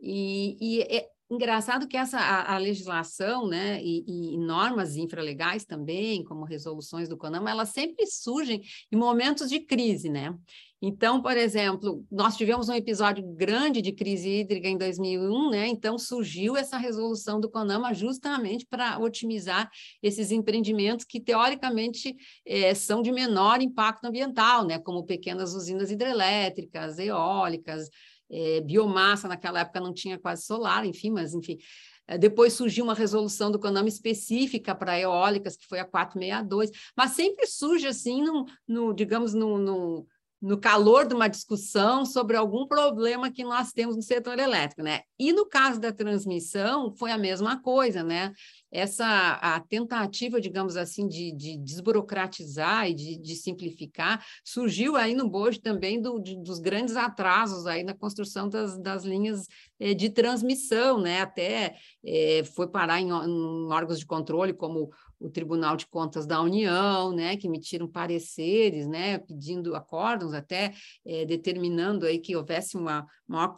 e, 0.00 0.56
e 0.60 0.82
é, 0.82 1.06
engraçado 1.30 1.86
que 1.86 1.96
essa 1.96 2.18
a, 2.18 2.54
a 2.54 2.58
legislação, 2.58 3.46
né, 3.46 3.82
e, 3.82 4.04
e, 4.34 4.38
normas 4.38 4.96
infralegais 4.96 5.64
também, 5.64 6.24
como 6.24 6.44
resoluções 6.44 7.08
do 7.08 7.16
CONAMA, 7.16 7.50
elas 7.50 7.70
sempre 7.70 8.06
surgem 8.06 8.62
em 8.90 8.96
momentos 8.96 9.48
de 9.48 9.60
crise, 9.60 10.08
né? 10.08 10.34
Então, 10.80 11.20
por 11.20 11.36
exemplo, 11.36 12.06
nós 12.10 12.36
tivemos 12.36 12.68
um 12.68 12.74
episódio 12.74 13.24
grande 13.34 13.82
de 13.82 13.90
crise 13.90 14.28
hídrica 14.28 14.68
em 14.68 14.78
2001, 14.78 15.50
né? 15.50 15.66
Então 15.66 15.98
surgiu 15.98 16.56
essa 16.56 16.78
resolução 16.78 17.40
do 17.40 17.50
CONAMA 17.50 17.92
justamente 17.92 18.64
para 18.64 18.96
otimizar 18.98 19.68
esses 20.00 20.30
empreendimentos 20.30 21.04
que 21.04 21.20
teoricamente 21.20 22.14
é, 22.46 22.72
são 22.74 23.02
de 23.02 23.10
menor 23.10 23.60
impacto 23.60 24.04
ambiental, 24.04 24.64
né? 24.64 24.78
Como 24.78 25.04
pequenas 25.04 25.52
usinas 25.52 25.90
hidrelétricas, 25.90 26.96
eólicas, 26.98 27.88
é, 28.30 28.60
biomassa, 28.60 29.28
naquela 29.28 29.60
época 29.60 29.80
não 29.80 29.92
tinha 29.92 30.18
quase 30.18 30.44
solar, 30.44 30.84
enfim, 30.84 31.10
mas 31.10 31.34
enfim. 31.34 31.58
É, 32.06 32.16
depois 32.16 32.54
surgiu 32.54 32.84
uma 32.84 32.94
resolução 32.94 33.50
do 33.50 33.58
CONAMA 33.58 33.88
específica 33.88 34.74
para 34.74 34.98
eólicas, 34.98 35.56
que 35.56 35.66
foi 35.66 35.78
a 35.78 35.84
462, 35.84 36.70
mas 36.96 37.12
sempre 37.12 37.46
surge 37.46 37.86
assim, 37.86 38.22
no, 38.22 38.46
no 38.66 38.94
digamos, 38.94 39.34
no, 39.34 39.58
no 39.58 40.06
no 40.40 40.58
calor 40.58 41.06
de 41.06 41.14
uma 41.14 41.28
discussão 41.28 42.04
sobre 42.06 42.36
algum 42.36 42.66
problema 42.66 43.30
que 43.30 43.42
nós 43.42 43.72
temos 43.72 43.96
no 43.96 44.02
setor 44.02 44.38
elétrico, 44.38 44.82
né? 44.82 45.00
E 45.18 45.32
no 45.32 45.46
caso 45.46 45.80
da 45.80 45.92
transmissão 45.92 46.94
foi 46.96 47.10
a 47.10 47.18
mesma 47.18 47.60
coisa, 47.60 48.04
né? 48.04 48.32
Essa 48.70 49.38
a 49.40 49.60
tentativa, 49.60 50.40
digamos 50.40 50.76
assim, 50.76 51.08
de, 51.08 51.32
de 51.32 51.56
desburocratizar 51.56 52.88
e 52.88 52.94
de, 52.94 53.16
de, 53.18 53.34
simplificar 53.34 54.24
surgiu 54.44 54.94
aí 54.94 55.14
no 55.14 55.28
bojo 55.28 55.60
também 55.60 56.00
do, 56.00 56.18
de, 56.18 56.36
dos 56.36 56.58
grandes 56.58 56.94
atrasos 56.94 57.66
aí 57.66 57.82
na 57.82 57.94
construção 57.94 58.48
das, 58.48 58.78
das 58.78 59.04
linhas 59.04 59.46
eh, 59.80 59.94
de 59.94 60.10
transmissão, 60.10 61.00
né? 61.00 61.22
Até 61.22 61.76
eh, 62.04 62.42
foi 62.54 62.68
parar 62.68 63.00
em, 63.00 63.08
em 63.08 63.72
órgãos 63.72 63.98
de 63.98 64.06
controle 64.06 64.52
como 64.52 64.90
o 65.20 65.28
Tribunal 65.28 65.76
de 65.76 65.86
Contas 65.86 66.26
da 66.26 66.40
União, 66.40 67.12
né, 67.12 67.36
que 67.36 67.46
emitiram 67.46 67.88
pareceres, 67.88 68.86
né, 68.86 69.18
pedindo 69.18 69.74
acórdãos, 69.74 70.32
até 70.32 70.72
é, 71.04 71.24
determinando 71.24 72.06
aí 72.06 72.18
que 72.18 72.36
houvesse 72.36 72.76
uma 72.76 73.06
maior 73.26 73.56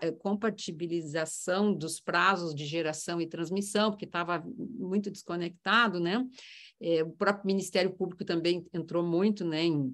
eh, 0.00 0.12
compatibilização 0.12 1.74
dos 1.74 2.00
prazos 2.00 2.54
de 2.54 2.64
geração 2.64 3.20
e 3.20 3.26
transmissão, 3.26 3.90
porque 3.90 4.04
estava 4.04 4.44
muito 4.46 5.10
desconectado, 5.10 5.98
né? 5.98 6.24
É, 6.80 7.02
o 7.02 7.10
próprio 7.10 7.46
Ministério 7.46 7.92
Público 7.92 8.24
também 8.24 8.64
entrou 8.72 9.02
muito, 9.02 9.44
né, 9.44 9.64
em 9.64 9.92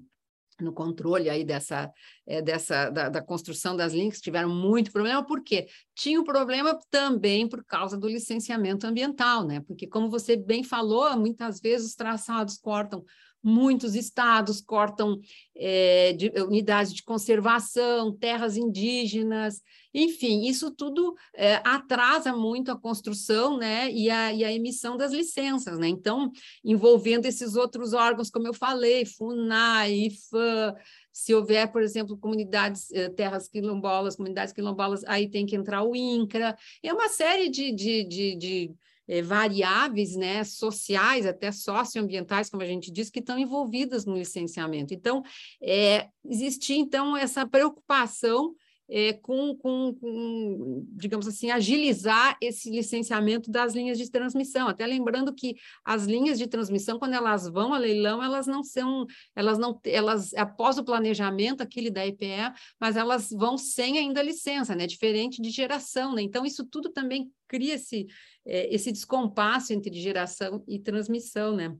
no 0.59 0.73
controle 0.73 1.29
aí 1.29 1.43
dessa, 1.43 1.91
é, 2.25 2.41
dessa 2.41 2.89
da, 2.89 3.09
da, 3.09 3.21
construção 3.21 3.75
das 3.75 3.93
links, 3.93 4.21
tiveram 4.21 4.49
muito 4.49 4.91
problema, 4.91 5.25
por 5.25 5.43
quê? 5.43 5.67
Tinha 5.95 6.19
um 6.19 6.23
problema 6.23 6.77
também 6.89 7.47
por 7.47 7.63
causa 7.63 7.97
do 7.97 8.07
licenciamento 8.07 8.85
ambiental, 8.85 9.45
né? 9.45 9.61
Porque, 9.61 9.87
como 9.87 10.09
você 10.09 10.35
bem 10.35 10.63
falou, 10.63 11.17
muitas 11.17 11.59
vezes 11.59 11.89
os 11.89 11.95
traçados 11.95 12.57
cortam 12.57 13.03
muitos 13.43 13.93
estados 13.93 14.61
cortam 14.61 15.19
é, 15.55 16.13
de, 16.13 16.31
unidades 16.41 16.93
de 16.93 17.03
conservação, 17.03 18.15
terras 18.15 18.55
indígenas, 18.55 19.61
enfim, 19.93 20.47
isso 20.47 20.71
tudo 20.71 21.15
é, 21.35 21.55
atrasa 21.63 22.33
muito 22.33 22.71
a 22.71 22.79
construção 22.79 23.57
né, 23.57 23.91
e, 23.91 24.09
a, 24.09 24.33
e 24.33 24.43
a 24.43 24.51
emissão 24.51 24.97
das 24.97 25.11
licenças. 25.11 25.77
Né? 25.77 25.87
Então, 25.87 26.31
envolvendo 26.63 27.25
esses 27.27 27.55
outros 27.55 27.93
órgãos, 27.93 28.31
como 28.31 28.47
eu 28.47 28.53
falei, 28.53 29.05
FUNAI, 29.05 29.91
IFAM, 30.07 30.75
se 31.11 31.33
houver, 31.35 31.71
por 31.71 31.83
exemplo, 31.83 32.17
comunidades, 32.17 32.91
eh, 32.91 33.09
terras 33.09 33.47
quilombolas, 33.47 34.15
comunidades 34.15 34.51
quilombolas, 34.51 35.03
aí 35.05 35.29
tem 35.29 35.45
que 35.45 35.55
entrar 35.55 35.83
o 35.83 35.95
INCRA, 35.95 36.57
é 36.81 36.91
uma 36.91 37.07
série 37.07 37.49
de, 37.49 37.71
de, 37.71 38.03
de, 38.03 38.35
de 38.35 38.75
é, 39.07 39.21
variáveis 39.21 40.15
né, 40.15 40.43
sociais, 40.43 41.25
até 41.25 41.51
socioambientais, 41.51 42.49
como 42.49 42.63
a 42.63 42.67
gente 42.67 42.91
diz, 42.91 43.09
que 43.09 43.19
estão 43.19 43.37
envolvidas 43.37 44.05
no 44.05 44.15
licenciamento. 44.15 44.93
Então, 44.93 45.23
é, 45.61 46.07
existia, 46.25 46.77
então, 46.77 47.15
essa 47.15 47.45
preocupação 47.47 48.55
é, 48.89 49.13
com, 49.13 49.55
com, 49.55 49.93
com, 49.95 50.85
digamos 50.91 51.27
assim, 51.27 51.51
agilizar 51.51 52.37
esse 52.41 52.69
licenciamento 52.69 53.49
das 53.49 53.73
linhas 53.73 53.97
de 53.97 54.09
transmissão. 54.09 54.67
Até 54.67 54.85
lembrando 54.85 55.33
que 55.33 55.55
as 55.83 56.05
linhas 56.05 56.37
de 56.37 56.47
transmissão, 56.47 56.99
quando 56.99 57.13
elas 57.13 57.47
vão 57.49 57.73
a 57.73 57.77
leilão, 57.77 58.21
elas 58.21 58.45
não 58.45 58.63
são, 58.63 59.05
elas 59.35 59.57
não, 59.57 59.79
elas 59.85 60.33
após 60.35 60.77
o 60.77 60.83
planejamento 60.83 61.61
aquele 61.61 61.89
da 61.89 62.05
EPE, 62.05 62.53
mas 62.79 62.95
elas 62.95 63.29
vão 63.31 63.57
sem 63.57 63.97
ainda 63.97 64.21
licença, 64.21 64.75
né? 64.75 64.85
Diferente 64.85 65.41
de 65.41 65.49
geração, 65.49 66.13
né? 66.13 66.21
Então 66.21 66.45
isso 66.45 66.65
tudo 66.65 66.89
também 66.89 67.31
cria 67.53 67.75
esse, 67.75 68.07
é, 68.47 68.73
esse 68.73 68.91
descompasso 68.91 69.73
entre 69.73 69.93
geração 69.93 70.63
e 70.67 70.79
transmissão, 70.79 71.55
né? 71.55 71.77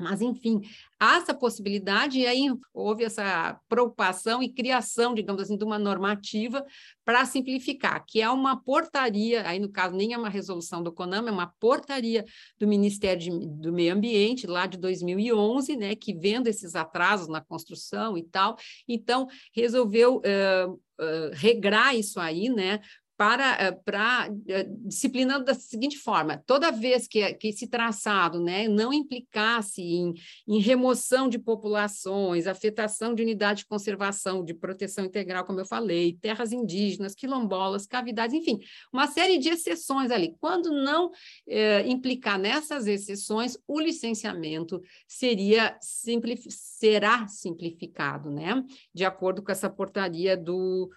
Mas, 0.00 0.20
enfim, 0.20 0.60
há 1.00 1.16
essa 1.16 1.34
possibilidade, 1.34 2.20
e 2.20 2.26
aí 2.26 2.46
houve 2.72 3.02
essa 3.02 3.58
preocupação 3.68 4.40
e 4.40 4.52
criação, 4.52 5.12
digamos 5.12 5.42
assim, 5.42 5.56
de 5.56 5.64
uma 5.64 5.76
normativa 5.76 6.64
para 7.04 7.24
simplificar, 7.24 8.04
que 8.06 8.20
é 8.20 8.30
uma 8.30 8.62
portaria, 8.62 9.44
aí 9.44 9.58
no 9.58 9.68
caso 9.68 9.96
nem 9.96 10.12
é 10.12 10.18
uma 10.18 10.28
resolução 10.28 10.84
do 10.84 10.92
CONAMA, 10.92 11.30
é 11.30 11.32
uma 11.32 11.52
portaria 11.58 12.24
do 12.60 12.68
Ministério 12.68 13.20
de, 13.20 13.30
do 13.30 13.72
Meio 13.72 13.92
Ambiente, 13.92 14.46
lá 14.46 14.66
de 14.66 14.78
2011, 14.78 15.76
né, 15.76 15.96
que 15.96 16.14
vendo 16.14 16.46
esses 16.46 16.76
atrasos 16.76 17.26
na 17.26 17.40
construção 17.40 18.16
e 18.16 18.22
tal, 18.22 18.56
então 18.86 19.26
resolveu 19.52 20.18
uh, 20.18 20.72
uh, 20.72 21.30
regrar 21.32 21.96
isso 21.96 22.20
aí, 22.20 22.48
né, 22.48 22.78
para, 23.18 23.60
eh, 23.60 23.72
para 23.72 24.30
eh, 24.46 24.64
disciplinando 24.86 25.44
da 25.44 25.52
seguinte 25.52 25.98
forma: 25.98 26.40
toda 26.46 26.70
vez 26.70 27.08
que, 27.08 27.34
que 27.34 27.48
esse 27.48 27.66
traçado 27.66 28.40
né, 28.40 28.68
não 28.68 28.92
implicasse 28.92 29.82
em, 29.82 30.14
em 30.46 30.60
remoção 30.60 31.28
de 31.28 31.36
populações, 31.36 32.46
afetação 32.46 33.12
de 33.16 33.22
unidade 33.22 33.58
de 33.58 33.66
conservação, 33.66 34.44
de 34.44 34.54
proteção 34.54 35.04
integral, 35.04 35.44
como 35.44 35.58
eu 35.58 35.66
falei, 35.66 36.16
terras 36.22 36.52
indígenas, 36.52 37.16
quilombolas, 37.16 37.86
cavidades, 37.86 38.36
enfim, 38.36 38.60
uma 38.92 39.08
série 39.08 39.36
de 39.36 39.48
exceções 39.48 40.12
ali. 40.12 40.36
Quando 40.40 40.70
não 40.70 41.10
eh, 41.48 41.84
implicar 41.88 42.38
nessas 42.38 42.86
exceções, 42.86 43.58
o 43.66 43.80
licenciamento 43.80 44.80
seria 45.08 45.76
simplif 45.80 46.46
será 46.48 47.26
simplificado, 47.26 48.30
né? 48.30 48.64
De 48.94 49.04
acordo 49.04 49.42
com 49.42 49.50
essa 49.50 49.68
portaria 49.68 50.36
do 50.36 50.88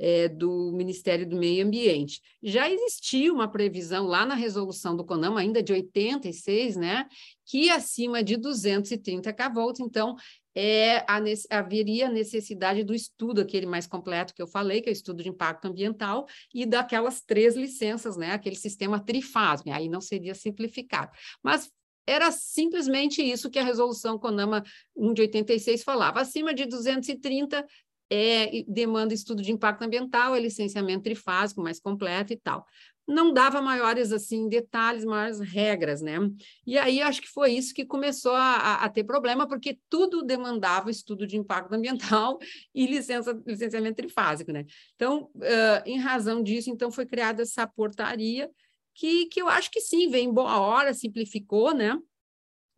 é, 0.00 0.28
do 0.28 0.72
Ministério 0.72 1.28
do 1.28 1.36
Meio 1.36 1.66
Ambiente. 1.66 2.22
Já 2.42 2.70
existia 2.70 3.30
uma 3.30 3.46
previsão 3.46 4.06
lá 4.06 4.24
na 4.24 4.34
resolução 4.34 4.96
do 4.96 5.04
CONAMA, 5.04 5.40
ainda 5.40 5.62
de 5.62 5.74
86, 5.74 6.76
né, 6.76 7.06
que 7.44 7.68
acima 7.68 8.22
de 8.22 8.38
230 8.38 9.30
kV, 9.30 9.74
então, 9.80 10.16
é, 10.54 11.04
a, 11.06 11.20
haveria 11.50 12.08
necessidade 12.08 12.82
do 12.82 12.94
estudo, 12.94 13.42
aquele 13.42 13.66
mais 13.66 13.86
completo 13.86 14.34
que 14.34 14.40
eu 14.40 14.46
falei, 14.46 14.80
que 14.80 14.88
é 14.88 14.92
o 14.92 14.94
estudo 14.94 15.22
de 15.22 15.28
impacto 15.28 15.66
ambiental, 15.66 16.26
e 16.54 16.64
daquelas 16.64 17.20
três 17.20 17.54
licenças, 17.54 18.16
né, 18.16 18.32
aquele 18.32 18.56
sistema 18.56 18.98
trifásico, 18.98 19.70
aí 19.70 19.86
não 19.86 20.00
seria 20.00 20.34
simplificado. 20.34 21.12
Mas 21.42 21.70
era 22.06 22.32
simplesmente 22.32 23.22
isso 23.22 23.50
que 23.50 23.58
a 23.58 23.62
resolução 23.62 24.18
CONAMA 24.18 24.64
1 24.96 25.12
de 25.12 25.22
86 25.22 25.84
falava. 25.84 26.20
Acima 26.20 26.52
de 26.54 26.64
230 26.64 27.64
é, 28.10 28.64
demanda 28.66 29.14
estudo 29.14 29.40
de 29.42 29.52
impacto 29.52 29.82
ambiental, 29.82 30.34
é 30.34 30.40
licenciamento 30.40 31.04
trifásico 31.04 31.62
mais 31.62 31.78
completo 31.78 32.32
e 32.32 32.36
tal. 32.36 32.66
Não 33.06 33.32
dava 33.32 33.62
maiores 33.62 34.12
assim 34.12 34.48
detalhes, 34.48 35.04
maiores 35.04 35.40
regras, 35.40 36.00
né? 36.00 36.16
E 36.66 36.78
aí 36.78 37.00
acho 37.00 37.20
que 37.20 37.28
foi 37.28 37.52
isso 37.52 37.74
que 37.74 37.84
começou 37.84 38.32
a, 38.32 38.76
a 38.84 38.88
ter 38.88 39.04
problema, 39.04 39.48
porque 39.48 39.78
tudo 39.88 40.22
demandava 40.22 40.90
estudo 40.90 41.26
de 41.26 41.36
impacto 41.36 41.72
ambiental 41.72 42.38
e 42.74 42.86
licença, 42.86 43.40
licenciamento 43.46 43.96
trifásico, 43.96 44.52
né? 44.52 44.64
Então, 44.94 45.30
uh, 45.36 45.82
em 45.86 45.98
razão 45.98 46.42
disso, 46.42 46.70
então 46.70 46.90
foi 46.90 47.06
criada 47.06 47.42
essa 47.42 47.66
portaria 47.66 48.50
que, 48.94 49.26
que 49.26 49.40
eu 49.40 49.48
acho 49.48 49.70
que 49.70 49.80
sim, 49.80 50.10
vem 50.10 50.32
boa 50.32 50.60
hora, 50.60 50.92
simplificou, 50.92 51.74
né? 51.74 51.96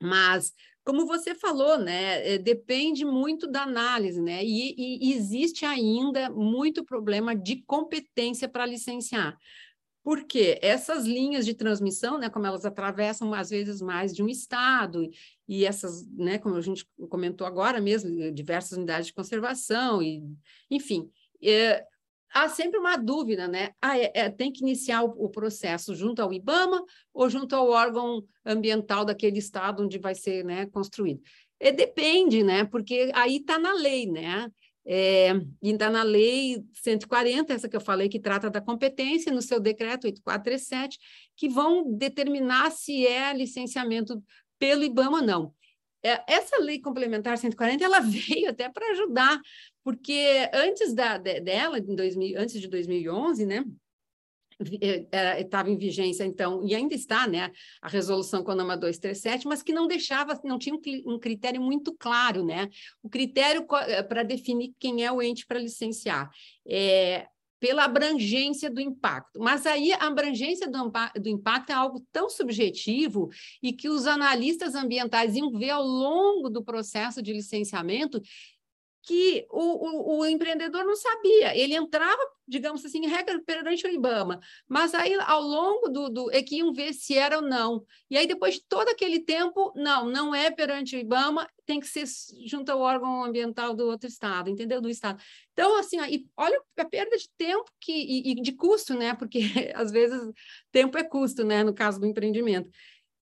Mas 0.01 0.53
como 0.85 1.07
você 1.07 1.35
falou, 1.35 1.79
né, 1.79 2.35
eh, 2.35 2.39
depende 2.39 3.05
muito 3.05 3.47
da 3.47 3.63
análise, 3.63 4.21
né, 4.21 4.45
e, 4.45 4.75
e 5.01 5.13
existe 5.15 5.65
ainda 5.65 6.29
muito 6.31 6.85
problema 6.85 7.35
de 7.35 7.63
competência 7.67 8.49
para 8.49 8.67
licenciar. 8.67 9.37
Porque 10.05 10.59
essas 10.61 11.05
linhas 11.05 11.45
de 11.45 11.55
transmissão, 11.55 12.19
né, 12.19 12.29
como 12.29 12.45
elas 12.47 12.65
atravessam 12.65 13.33
às 13.33 13.51
vezes 13.51 13.81
mais 13.81 14.13
de 14.13 14.23
um 14.23 14.29
estado, 14.29 15.09
e 15.49 15.65
essas, 15.65 16.05
né, 16.09 16.39
como 16.39 16.57
a 16.57 16.61
gente 16.61 16.85
comentou 17.09 17.47
agora 17.47 17.81
mesmo, 17.81 18.33
diversas 18.33 18.77
unidades 18.77 19.07
de 19.07 19.15
conservação, 19.15 20.03
e, 20.03 20.23
enfim, 20.69 21.09
é, 21.41 21.85
há 22.33 22.49
sempre 22.49 22.79
uma 22.79 22.97
dúvida, 22.97 23.47
né? 23.47 23.71
Ah, 23.81 23.99
é, 23.99 24.11
é, 24.15 24.31
tem 24.31 24.53
que 24.53 24.63
iniciar 24.63 25.03
o, 25.05 25.25
o, 25.25 25.29
processo 25.29 25.95
junto 25.95 26.21
ao 26.21 26.33
IBAMA 26.33 26.85
ou 27.13 27.29
junto 27.29 27.55
ao 27.55 27.69
órgão 27.69 28.25
ambiental 28.45 29.05
daquele 29.05 29.39
estado 29.39 29.83
onde 29.83 29.99
vai 29.99 30.15
ser 30.15 30.45
né, 30.45 30.67
construído? 30.67 31.23
E 31.61 31.71
depende, 31.73 32.43
né? 32.43 32.65
Porque 32.65 33.11
aí 33.15 33.37
está 33.37 33.59
na 33.59 33.73
lei, 33.73 34.07
né? 34.07 34.51
É, 34.85 35.31
ainda 35.63 35.89
na 35.89 36.03
lei 36.03 36.65
140, 36.73 37.53
essa 37.55 37.69
que 37.69 37.77
eu 37.77 37.81
falei, 37.81 38.09
que 38.09 38.19
trata 38.19 38.51
da 38.51 38.61
competência, 38.61 39.33
no 39.33 39.41
seu 39.41 39.61
decreto 39.61 40.07
8437, 40.07 40.99
que 41.37 41.49
vão 41.49 41.93
determinar 41.97 42.71
se 42.73 43.07
é 43.07 43.33
licenciamento 43.33 44.23
pelo 44.59 44.83
IBAMA 44.83 45.19
ou 45.19 45.23
não. 45.23 45.55
É, 46.05 46.21
essa 46.27 46.59
lei 46.59 46.81
complementar 46.81 47.39
140, 47.39 47.85
ela 47.85 48.01
veio 48.03 48.51
até 48.51 48.69
para 48.69 48.91
ajudar, 48.91 49.41
porque 49.85 50.49
antes 50.53 50.95
da, 50.95 51.19
dela, 51.19 51.79
em 51.79 51.95
2000, 51.95 52.39
antes 52.39 52.61
de 52.61 52.69
2011, 52.69 53.47
né, 53.47 53.65
estava 55.39 55.71
em 55.71 55.77
vigência, 55.77 56.25
então, 56.25 56.65
e 56.65 56.75
ainda 56.75 56.95
está, 56.95 57.27
né, 57.27 57.51
a 57.81 57.89
resolução 57.89 58.45
CONAMA 58.45 58.77
237, 58.77 59.47
mas 59.47 59.63
que 59.63 59.73
não 59.73 59.87
deixava, 59.87 60.39
não 60.45 60.59
tinha 60.59 60.75
um, 61.07 61.19
critério 61.19 61.61
muito 61.61 61.93
claro, 61.93 62.45
né, 62.45 62.69
o 63.03 63.09
critério 63.09 63.67
eh, 63.87 64.03
para 64.03 64.23
definir 64.23 64.73
quem 64.79 65.05
é 65.05 65.11
o 65.11 65.23
ente 65.23 65.47
para 65.47 65.59
licenciar. 65.59 66.31
É, 66.67 67.27
pela 67.63 67.85
abrangência 67.85 68.69
do 68.69 68.81
impacto. 68.81 69.39
Mas 69.39 69.65
aí 69.67 69.93
a 69.93 70.09
abrangência 70.09 70.69
do, 70.69 70.91
do, 70.91 71.29
impacto 71.29 71.71
é 71.71 71.75
algo 71.75 72.05
tão 72.11 72.29
subjetivo 72.29 73.31
e 73.63 73.73
que 73.73 73.89
os 73.89 74.05
analistas 74.05 74.75
ambientais 74.75 75.37
iam 75.37 75.49
ver 75.53 75.71
ao 75.71 75.85
longo 75.85 76.51
do 76.51 76.65
processo 76.65 77.23
de 77.23 77.33
licenciamento 77.33 78.21
que 79.03 79.45
o, 79.51 79.61
o, 79.61 80.19
o, 80.19 80.27
empreendedor 80.27 80.85
não 80.85 80.95
sabia. 80.95 81.57
Ele 81.57 81.75
entrava, 81.75 82.23
digamos 82.47 82.85
assim, 82.85 83.05
em 83.05 83.09
regra 83.09 83.43
perante 83.45 83.85
o 83.85 83.91
IBAMA, 83.91 84.39
mas 84.69 84.95
aí 84.95 85.15
ao 85.15 85.43
longo 85.43 85.89
do, 85.89 86.09
do 86.09 86.31
é 86.31 86.41
que 86.41 86.59
iam 86.59 86.73
ver 86.73 86.93
se 86.93 87.19
era 87.19 87.37
ou 87.37 87.43
não. 87.43 87.85
E 88.09 88.17
aí 88.17 88.27
depois 88.27 88.55
de 88.55 88.65
todo 88.69 88.89
aquele 88.89 89.19
tempo, 89.19 89.73
não, 89.75 90.07
não 90.07 90.33
é 90.33 90.51
perante 90.51 90.95
o 90.95 91.01
IBAMA, 91.01 91.49
tem 91.67 91.81
que 91.81 91.87
ser 91.89 92.05
junto 92.47 92.71
ao 92.71 92.81
órgão 92.81 93.25
ambiental 93.25 93.75
do 93.75 93.87
outro 93.87 94.09
estado, 94.09 94.49
entendeu? 94.49 94.81
Do 94.81 94.89
estado. 94.89 95.21
Então, 95.53 95.77
assim, 95.79 95.99
e 96.09 96.27
olha 96.37 96.61
a 96.79 96.85
perda 96.85 97.17
de 97.17 97.29
tempo 97.37 97.71
que, 97.81 97.93
e, 97.93 98.31
e 98.31 98.35
de 98.37 98.53
custo, 98.53 98.95
né? 98.95 99.15
Porque 99.15 99.41
às 99.75 99.91
vezes 99.91 100.21
tempo 100.71 100.97
é 100.97 101.03
custo, 101.03 101.45
né? 101.45 101.65
No 101.65 101.75
caso 101.75 101.99
do 101.99 102.07
empreendimento. 102.07 102.71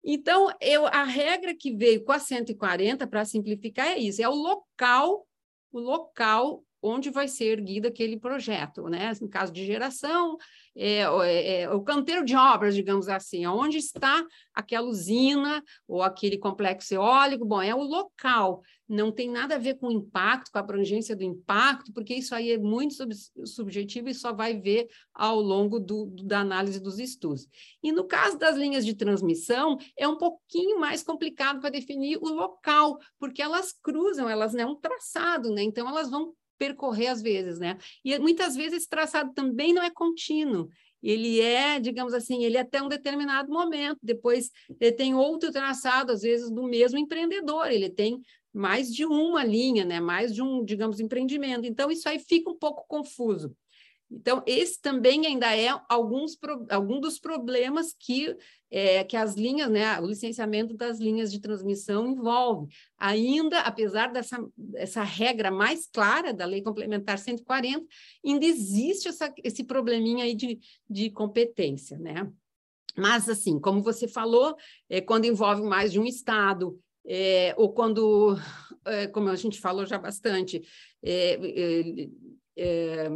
Então, 0.03 0.51
eu, 0.61 0.87
a 0.87 1.03
regra 1.05 1.55
que 1.55 1.77
veio 1.77 2.03
com 2.05 2.13
a 2.13 2.19
140, 2.19 3.07
para 3.07 3.27
simplificar, 3.27 3.89
é 3.89 3.99
isso: 3.99 4.23
é 4.23 4.29
o 4.29 4.35
local 4.35 5.29
o 5.73 5.79
local 5.79 6.63
onde 6.81 7.11
vai 7.11 7.27
ser 7.27 7.59
erguido 7.59 7.89
aquele 7.89 8.19
projeto, 8.19 8.89
né? 8.89 9.13
No 9.21 9.29
caso 9.29 9.53
de 9.53 9.65
geração, 9.67 10.37
é, 10.77 11.01
é, 11.01 11.61
é, 11.63 11.71
o 11.71 11.83
canteiro 11.83 12.25
de 12.25 12.37
obras, 12.37 12.75
digamos 12.75 13.09
assim, 13.09 13.47
onde 13.47 13.79
está 13.79 14.25
aquela 14.55 14.87
usina 14.87 15.63
ou 15.89 16.03
aquele 16.03 16.39
complexo 16.39 16.95
eólico, 16.95 17.45
bom, 17.45 17.61
é 17.61 17.75
o 17.75 17.83
local, 17.83 18.63
não 18.89 19.13
tem 19.13 19.29
nada 19.29 19.57
a 19.57 19.59
ver 19.59 19.75
com 19.75 19.89
o 19.89 19.93
impacto, 19.93 20.51
com 20.51 20.59
a 20.59 20.61
abrangência 20.61 21.15
do 21.15 21.23
impacto, 21.23 21.93
porque 21.93 22.15
isso 22.15 22.35
aí 22.35 22.53
é 22.53 22.59
muito 22.59 22.95
sub 22.95 23.15
subjetivo 23.45 24.09
e 24.09 24.15
só 24.15 24.33
vai 24.33 24.59
ver 24.59 24.89
ao 25.13 25.41
longo 25.41 25.79
do, 25.79 26.07
do, 26.07 26.25
da 26.25 26.41
análise 26.41 26.81
dos 26.81 26.99
estudos. 26.99 27.47
E 27.83 27.93
no 27.93 28.05
caso 28.05 28.39
das 28.39 28.57
linhas 28.57 28.87
de 28.87 28.95
transmissão, 28.95 29.77
é 29.97 30.09
um 30.09 30.17
pouquinho 30.17 30.81
mais 30.81 31.03
complicado 31.03 31.61
para 31.61 31.71
definir 31.71 32.17
o 32.19 32.29
local, 32.29 32.99
porque 33.19 33.43
elas 33.43 33.73
cruzam, 33.73 34.29
elas 34.29 34.55
é 34.55 34.59
né, 34.59 34.67
um 34.67 34.77
traçado, 34.77 35.51
né? 35.51 35.63
Então 35.63 35.87
elas 35.87 36.11
vão 36.11 36.33
percorrer 36.57 37.09
às 37.09 37.23
vezes, 37.23 37.59
né? 37.59 37.79
E 38.05 38.19
muitas 38.19 38.57
vezes 38.57 38.79
esse 38.79 38.89
traçado 38.89 39.33
também 39.35 39.73
não 39.73 39.83
é 39.83 39.91
contínuo. 39.91 40.69
Ele 41.03 41.41
é, 41.41 41.79
digamos 41.79 42.13
assim, 42.13 42.45
ele 42.45 42.57
é 42.57 42.61
até 42.61 42.83
um 42.83 42.89
determinado 42.89 43.53
momento. 43.53 43.99
Depois 44.03 44.51
ele 44.81 44.93
tem 44.93 45.15
outro 45.15 45.53
traçado, 45.53 46.13
às 46.13 46.23
vezes 46.23 46.51
do 46.51 46.65
mesmo 46.65 46.99
empreendedor. 46.99 47.71
Ele 47.71 47.89
tem 47.89 48.21
mais 48.59 48.93
de 48.93 49.07
uma 49.07 49.45
linha, 49.45 49.85
né? 49.85 50.01
Mais 50.01 50.35
de 50.35 50.43
um, 50.43 50.65
digamos, 50.65 50.99
empreendimento. 50.99 51.65
Então 51.65 51.91
isso 51.93 52.09
aí 52.09 52.19
fica 52.19 52.51
um 52.51 52.59
pouco 52.59 52.85
confuso. 52.89 53.57
Então, 54.11 54.43
esse 54.47 54.81
também 54.81 55.27
ainda 55.27 55.55
é 55.55 55.69
alguns, 55.87 56.37
algum 56.71 56.99
dos 56.99 57.19
problemas 57.19 57.95
que, 57.97 58.35
é, 58.71 59.05
que 59.05 59.15
as 59.15 59.35
linhas, 59.35 59.71
né, 59.71 60.01
o 60.01 60.07
licenciamento 60.07 60.75
das 60.75 60.99
linhas 60.99 61.31
de 61.31 61.39
transmissão 61.39 62.11
envolve. 62.11 62.73
Ainda, 62.97 63.61
apesar 63.61 64.11
dessa 64.11 64.43
essa 64.77 65.03
regra 65.03 65.51
mais 65.51 65.87
clara 65.87 66.33
da 66.33 66.47
Lei 66.47 66.63
Complementar 66.63 67.19
140, 67.19 67.85
ainda 68.25 68.47
existe 68.47 69.09
essa, 69.09 69.33
esse 69.45 69.63
probleminha 69.63 70.25
aí 70.25 70.35
de, 70.35 70.59
de 70.89 71.11
competência, 71.11 71.99
né? 71.99 72.33
Mas, 72.97 73.29
assim, 73.29 73.61
como 73.61 73.83
você 73.83 74.09
falou, 74.09 74.57
é, 74.89 75.03
quando 75.03 75.27
envolve 75.27 75.63
mais 75.63 75.93
de 75.93 76.01
um 76.01 76.05
estado, 76.07 76.81
é, 77.09 77.55
ou 77.57 77.73
quando, 77.73 78.37
é, 78.85 79.07
como 79.07 79.31
a 79.31 79.37
gente 79.37 79.59
falou 79.59 79.87
já 79.87 79.99
bastante, 79.99 80.63
é, 81.03 81.39
é, 81.41 82.09
é, 82.59 83.09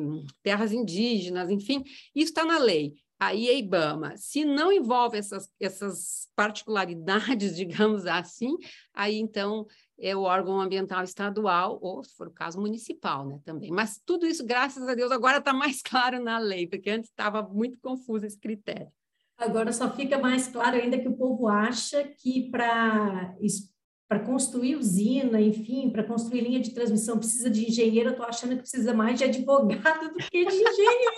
terras 0.43 0.73
indígenas, 0.73 1.51
enfim, 1.51 1.85
isso 2.15 2.31
está 2.31 2.45
na 2.45 2.59
lei. 2.59 2.95
Aí 3.21 3.49
a 3.49 3.53
IBAMA, 3.53 4.17
se 4.17 4.45
não 4.45 4.73
envolve 4.73 5.17
essas, 5.17 5.49
essas 5.61 6.29
particularidades, 6.35 7.55
digamos 7.55 8.07
assim, 8.07 8.57
aí 8.95 9.19
então 9.19 9.67
é 10.01 10.17
o 10.17 10.23
órgão 10.23 10.61
ambiental 10.61 11.05
estadual, 11.05 11.79
ou 11.81 12.03
se 12.03 12.17
for 12.17 12.27
o 12.27 12.33
caso, 12.33 12.59
municipal, 12.59 13.25
né, 13.25 13.39
também. 13.45 13.71
Mas 13.71 14.01
tudo 14.05 14.27
isso, 14.27 14.45
graças 14.45 14.89
a 14.89 14.95
Deus, 14.95 15.13
agora 15.13 15.39
está 15.39 15.53
mais 15.53 15.83
claro 15.85 16.21
na 16.21 16.39
lei, 16.39 16.67
porque 16.67 16.91
antes 16.91 17.11
estava 17.11 17.43
muito 17.43 17.79
confuso 17.81 18.27
esse 18.27 18.39
critério. 18.39 18.91
Agora 19.39 19.73
só 19.73 19.91
fica 19.91 20.19
mais 20.19 20.49
claro 20.49 20.77
ainda 20.77 20.99
que 20.99 21.09
o 21.09 21.17
povo 21.17 21.49
acha 21.49 22.05
que 22.05 22.51
para 22.51 23.35
para 24.09 24.21
construir 24.21 24.77
usina, 24.77 25.41
enfim, 25.41 25.91
para 25.91 26.05
construir 26.05 26.43
linha 26.43 26.61
de 26.61 26.75
transmissão 26.75 27.19
precisa 27.19 27.49
de 27.49 27.67
engenheiro, 27.67 28.11
eu 28.11 28.13
estou 28.13 28.27
achando 28.27 28.57
que 28.57 28.63
precisa 28.63 28.93
mais 28.93 29.19
de 29.19 29.25
advogado 29.25 30.13
do 30.13 30.19
que 30.19 30.45
de 30.45 30.55
engenheiro. 30.55 31.13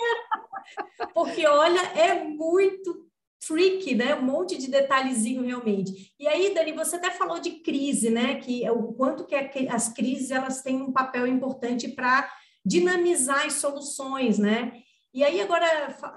Porque, 1.13 1.45
olha, 1.45 1.81
é 1.97 2.23
muito 2.23 3.05
tricky, 3.45 3.95
né? 3.95 4.15
Um 4.15 4.23
monte 4.23 4.57
de 4.57 4.69
detalhezinho 4.69 5.43
realmente. 5.43 6.13
E 6.19 6.27
aí, 6.27 6.53
Dani, 6.53 6.71
você 6.71 6.95
até 6.95 7.11
falou 7.11 7.39
de 7.39 7.51
crise, 7.61 8.09
né? 8.09 8.35
Que 8.35 8.65
é 8.65 8.71
o 8.71 8.93
quanto 8.93 9.25
que 9.25 9.35
as 9.69 9.89
crises 9.89 10.31
elas 10.31 10.61
têm 10.61 10.81
um 10.81 10.91
papel 10.91 11.27
importante 11.27 11.89
para 11.89 12.29
dinamizar 12.65 13.45
as 13.45 13.53
soluções, 13.53 14.39
né? 14.39 14.73
E 15.13 15.23
aí, 15.23 15.39
agora, 15.39 15.65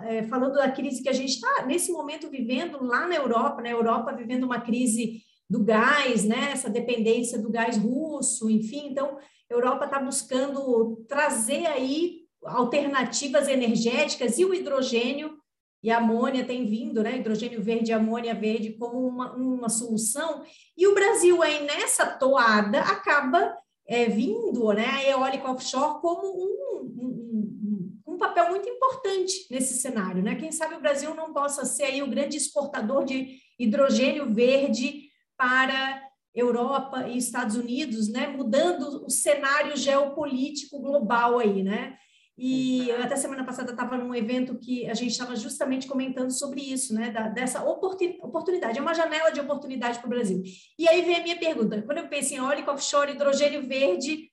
é, 0.02 0.24
falando 0.24 0.54
da 0.54 0.70
crise 0.72 1.02
que 1.02 1.08
a 1.08 1.12
gente 1.12 1.34
está, 1.34 1.66
nesse 1.66 1.92
momento, 1.92 2.28
vivendo 2.28 2.82
lá 2.82 3.06
na 3.06 3.14
Europa, 3.14 3.56
na 3.56 3.62
né? 3.62 3.72
Europa 3.72 4.12
vivendo 4.12 4.44
uma 4.44 4.60
crise 4.60 5.22
do 5.48 5.64
gás, 5.64 6.24
né? 6.24 6.50
Essa 6.52 6.68
dependência 6.68 7.38
do 7.38 7.50
gás 7.50 7.76
russo, 7.76 8.50
enfim. 8.50 8.88
Então, 8.88 9.16
a 9.50 9.54
Europa 9.54 9.86
está 9.86 9.98
buscando 9.98 10.96
trazer 11.08 11.66
aí 11.66 12.22
alternativas 12.44 13.48
energéticas 13.48 14.38
e 14.38 14.44
o 14.44 14.54
hidrogênio 14.54 15.38
e 15.82 15.90
a 15.90 15.98
amônia 15.98 16.44
tem 16.44 16.66
vindo, 16.66 17.02
né? 17.02 17.16
Hidrogênio 17.16 17.62
verde 17.62 17.90
e 17.90 17.94
amônia 17.94 18.34
verde 18.34 18.72
como 18.72 19.06
uma, 19.06 19.34
uma 19.34 19.68
solução. 19.68 20.42
E 20.76 20.86
o 20.86 20.94
Brasil 20.94 21.42
aí 21.42 21.64
nessa 21.64 22.06
toada 22.06 22.80
acaba 22.80 23.56
é, 23.86 24.06
vindo, 24.06 24.72
né? 24.72 24.86
A 24.86 25.08
eólica 25.08 25.50
offshore 25.50 26.00
como 26.00 26.26
um, 26.26 26.82
um, 26.84 28.00
um, 28.06 28.18
papel 28.18 28.50
muito 28.50 28.68
importante 28.68 29.46
nesse 29.50 29.74
cenário, 29.74 30.22
né? 30.22 30.34
Quem 30.34 30.50
sabe 30.50 30.74
o 30.74 30.80
Brasil 30.80 31.14
não 31.14 31.32
possa 31.32 31.64
ser 31.64 31.84
aí 31.84 32.02
o 32.02 32.10
grande 32.10 32.36
exportador 32.36 33.04
de 33.04 33.38
hidrogênio 33.58 34.32
verde 34.34 35.07
para 35.38 36.02
Europa 36.34 37.08
e 37.08 37.16
Estados 37.16 37.56
Unidos, 37.56 38.08
né, 38.08 38.26
mudando 38.26 39.06
o 39.06 39.10
cenário 39.10 39.76
geopolítico 39.76 40.80
global 40.80 41.38
aí, 41.38 41.62
né? 41.62 41.96
E 42.40 42.92
até 42.92 43.16
semana 43.16 43.44
passada 43.44 43.72
estava 43.72 43.96
num 43.96 44.14
evento 44.14 44.56
que 44.56 44.88
a 44.88 44.94
gente 44.94 45.10
estava 45.10 45.34
justamente 45.34 45.88
comentando 45.88 46.30
sobre 46.30 46.60
isso, 46.60 46.94
né? 46.94 47.10
Da, 47.10 47.28
dessa 47.28 47.64
oportunidade, 47.64 48.78
é 48.78 48.82
uma 48.82 48.94
janela 48.94 49.30
de 49.30 49.40
oportunidade 49.40 49.98
para 49.98 50.06
o 50.06 50.10
Brasil. 50.10 50.40
E 50.78 50.88
aí 50.88 51.02
vem 51.02 51.16
a 51.16 51.22
minha 51.22 51.36
pergunta: 51.36 51.82
quando 51.82 51.98
eu 51.98 52.08
penso 52.08 52.34
em 52.34 52.36
eólica 52.36 52.70
offshore, 52.70 53.10
hidrogênio 53.10 53.66
verde, 53.66 54.30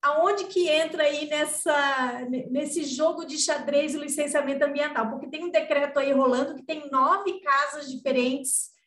aonde 0.00 0.44
que 0.44 0.68
entra 0.68 1.02
aí 1.02 1.26
nessa, 1.28 2.28
nesse 2.48 2.84
jogo 2.84 3.24
de 3.24 3.36
xadrez 3.36 3.92
e 3.92 3.98
licenciamento 3.98 4.64
ambiental? 4.64 5.10
Porque 5.10 5.26
tem 5.26 5.44
um 5.44 5.50
decreto 5.50 5.98
aí 5.98 6.12
rolando 6.12 6.54
que 6.54 6.62
tem 6.62 6.88
nove 6.92 7.40
casas 7.40 7.90
diferentes 7.90 8.77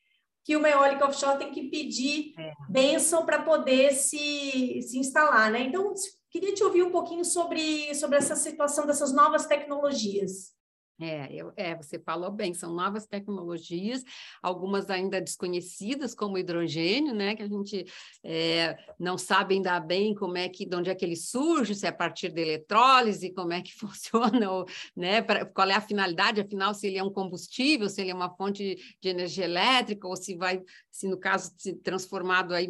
que 0.43 0.55
uma 0.55 0.69
eólica 0.69 1.05
offshore 1.05 1.37
tem 1.37 1.51
que 1.51 1.69
pedir 1.69 2.33
é. 2.37 2.51
bênção 2.69 3.25
para 3.25 3.41
poder 3.41 3.93
se, 3.93 4.81
se 4.81 4.97
instalar, 4.97 5.51
né? 5.51 5.61
Então, 5.61 5.93
queria 6.29 6.53
te 6.53 6.63
ouvir 6.63 6.83
um 6.83 6.91
pouquinho 6.91 7.23
sobre, 7.23 7.93
sobre 7.95 8.17
essa 8.17 8.35
situação 8.35 8.85
dessas 8.85 9.13
novas 9.13 9.45
tecnologias. 9.45 10.53
É, 11.01 11.33
eu, 11.33 11.51
é, 11.55 11.75
você 11.75 11.97
falou 11.97 12.29
bem, 12.29 12.53
são 12.53 12.71
novas 12.75 13.07
tecnologias, 13.07 14.03
algumas 14.39 14.87
ainda 14.87 15.19
desconhecidas, 15.19 16.13
como 16.13 16.35
o 16.35 16.37
hidrogênio, 16.37 17.15
né, 17.15 17.35
que 17.35 17.41
a 17.41 17.47
gente 17.47 17.85
é, 18.23 18.77
não 18.99 19.17
sabe 19.17 19.55
ainda 19.55 19.79
bem 19.79 20.13
como 20.13 20.37
é 20.37 20.47
que, 20.47 20.63
de 20.63 20.75
onde 20.75 20.91
é 20.91 20.95
que 20.95 21.03
ele 21.03 21.15
surge, 21.15 21.73
se 21.73 21.87
é 21.87 21.89
a 21.89 21.93
partir 21.93 22.29
da 22.29 22.39
eletrólise, 22.39 23.33
como 23.33 23.51
é 23.51 23.63
que 23.63 23.73
funciona, 23.75 24.51
ou, 24.51 24.65
né, 24.95 25.23
pra, 25.23 25.43
qual 25.43 25.67
é 25.69 25.73
a 25.73 25.81
finalidade, 25.81 26.39
afinal, 26.39 26.71
se 26.71 26.85
ele 26.85 26.99
é 26.99 27.03
um 27.03 27.11
combustível, 27.11 27.89
se 27.89 28.01
ele 28.01 28.11
é 28.11 28.15
uma 28.15 28.29
fonte 28.35 28.77
de 29.01 29.09
energia 29.09 29.45
elétrica, 29.45 30.07
ou 30.07 30.15
se 30.15 30.35
vai, 30.35 30.61
se 30.91 31.07
no 31.07 31.17
caso, 31.17 31.51
se 31.57 31.73
transformado 31.77 32.53
aí 32.53 32.69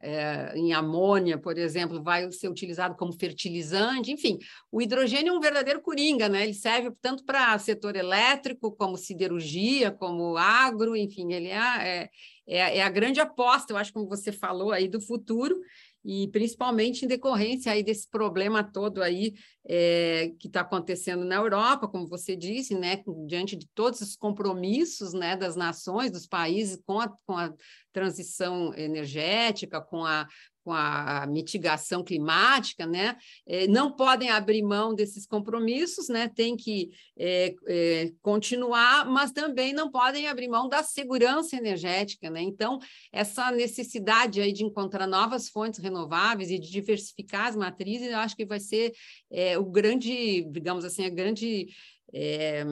é, 0.00 0.52
em 0.56 0.72
amônia, 0.72 1.36
por 1.36 1.58
exemplo, 1.58 2.02
vai 2.02 2.30
ser 2.32 2.48
utilizado 2.48 2.96
como 2.96 3.12
fertilizante, 3.12 4.10
enfim, 4.10 4.38
o 4.72 4.80
hidrogênio 4.80 5.34
é 5.34 5.36
um 5.36 5.40
verdadeiro 5.40 5.82
coringa, 5.82 6.28
né? 6.28 6.42
Ele 6.42 6.54
serve 6.54 6.90
tanto 7.02 7.24
para 7.24 7.58
setor 7.58 7.94
elétrico, 7.96 8.72
como 8.72 8.96
siderurgia, 8.96 9.90
como 9.90 10.36
agro, 10.36 10.96
enfim, 10.96 11.32
ele 11.32 11.48
é, 11.48 11.58
é, 11.58 12.10
é, 12.46 12.78
é 12.78 12.82
a 12.82 12.88
grande 12.88 13.20
aposta, 13.20 13.72
eu 13.72 13.76
acho, 13.76 13.92
como 13.92 14.08
você 14.08 14.32
falou 14.32 14.72
aí, 14.72 14.88
do 14.88 15.00
futuro, 15.00 15.60
e 16.04 16.28
principalmente 16.28 17.04
em 17.04 17.08
decorrência 17.08 17.72
aí 17.72 17.82
desse 17.82 18.08
problema 18.08 18.64
todo 18.64 19.02
aí 19.02 19.34
é, 19.68 20.32
que 20.38 20.46
está 20.46 20.62
acontecendo 20.62 21.24
na 21.24 21.36
Europa, 21.36 21.86
como 21.86 22.06
você 22.06 22.34
disse, 22.34 22.74
né, 22.74 23.02
diante 23.26 23.54
de 23.54 23.68
todos 23.74 24.00
os 24.00 24.16
compromissos 24.16 25.12
né, 25.12 25.36
das 25.36 25.56
nações, 25.56 26.10
dos 26.10 26.26
países 26.26 26.80
com 26.86 26.98
a, 26.98 27.08
com 27.26 27.36
a 27.36 27.52
transição 27.92 28.72
energética, 28.74 29.80
com 29.80 30.04
a 30.04 30.26
com 30.64 30.72
a 30.72 31.26
mitigação 31.26 32.02
climática, 32.04 32.86
né? 32.86 33.16
É, 33.46 33.66
não 33.66 33.90
podem 33.92 34.30
abrir 34.30 34.62
mão 34.62 34.94
desses 34.94 35.26
compromissos, 35.26 36.08
né? 36.08 36.28
Tem 36.28 36.56
que 36.56 36.90
é, 37.18 37.54
é, 37.66 38.12
continuar, 38.22 39.06
mas 39.06 39.32
também 39.32 39.72
não 39.72 39.90
podem 39.90 40.28
abrir 40.28 40.48
mão 40.48 40.68
da 40.68 40.82
segurança 40.82 41.56
energética, 41.56 42.28
né? 42.28 42.42
Então, 42.42 42.78
essa 43.12 43.50
necessidade 43.50 44.40
aí 44.40 44.52
de 44.52 44.64
encontrar 44.64 45.06
novas 45.06 45.48
fontes 45.48 45.80
renováveis 45.80 46.50
e 46.50 46.58
de 46.58 46.70
diversificar 46.70 47.46
as 47.48 47.56
matrizes, 47.56 48.10
eu 48.10 48.18
acho 48.18 48.36
que 48.36 48.46
vai 48.46 48.60
ser 48.60 48.92
é, 49.30 49.58
o 49.58 49.64
grande, 49.64 50.44
digamos 50.50 50.84
assim, 50.84 51.04
a 51.04 51.10
grande 51.10 51.68
é, 52.12 52.64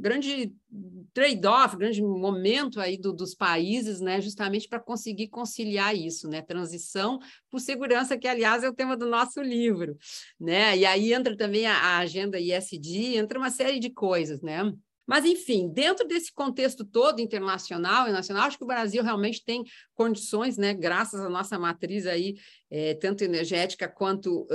grande 0.00 0.52
trade-off, 1.12 1.76
grande 1.76 2.02
momento 2.02 2.80
aí 2.80 2.96
do, 2.96 3.12
dos 3.12 3.34
países, 3.34 4.00
né, 4.00 4.20
justamente 4.20 4.68
para 4.68 4.80
conseguir 4.80 5.28
conciliar 5.28 5.94
isso, 5.94 6.28
né, 6.28 6.42
transição 6.42 7.18
por 7.50 7.60
segurança, 7.60 8.18
que 8.18 8.26
aliás 8.26 8.62
é 8.62 8.68
o 8.68 8.74
tema 8.74 8.96
do 8.96 9.06
nosso 9.06 9.40
livro, 9.40 9.96
né, 10.40 10.76
e 10.76 10.84
aí 10.84 11.12
entra 11.12 11.36
também 11.36 11.66
a, 11.66 11.76
a 11.76 11.98
agenda 11.98 12.40
ISD, 12.40 13.16
entra 13.16 13.38
uma 13.38 13.50
série 13.50 13.78
de 13.78 13.90
coisas, 13.90 14.40
né, 14.40 14.72
mas, 15.06 15.24
enfim, 15.24 15.68
dentro 15.68 16.06
desse 16.06 16.32
contexto 16.32 16.84
todo 16.84 17.20
internacional 17.20 18.08
e 18.08 18.12
nacional, 18.12 18.44
acho 18.44 18.56
que 18.56 18.64
o 18.64 18.68
Brasil 18.68 19.02
realmente 19.02 19.44
tem 19.44 19.64
condições, 20.02 20.56
né, 20.56 20.74
graças 20.74 21.20
à 21.20 21.28
nossa 21.28 21.56
matriz 21.58 22.06
aí, 22.06 22.34
é, 22.68 22.94
tanto 22.94 23.22
energética 23.22 23.86
quanto 23.86 24.42
uh, 24.42 24.48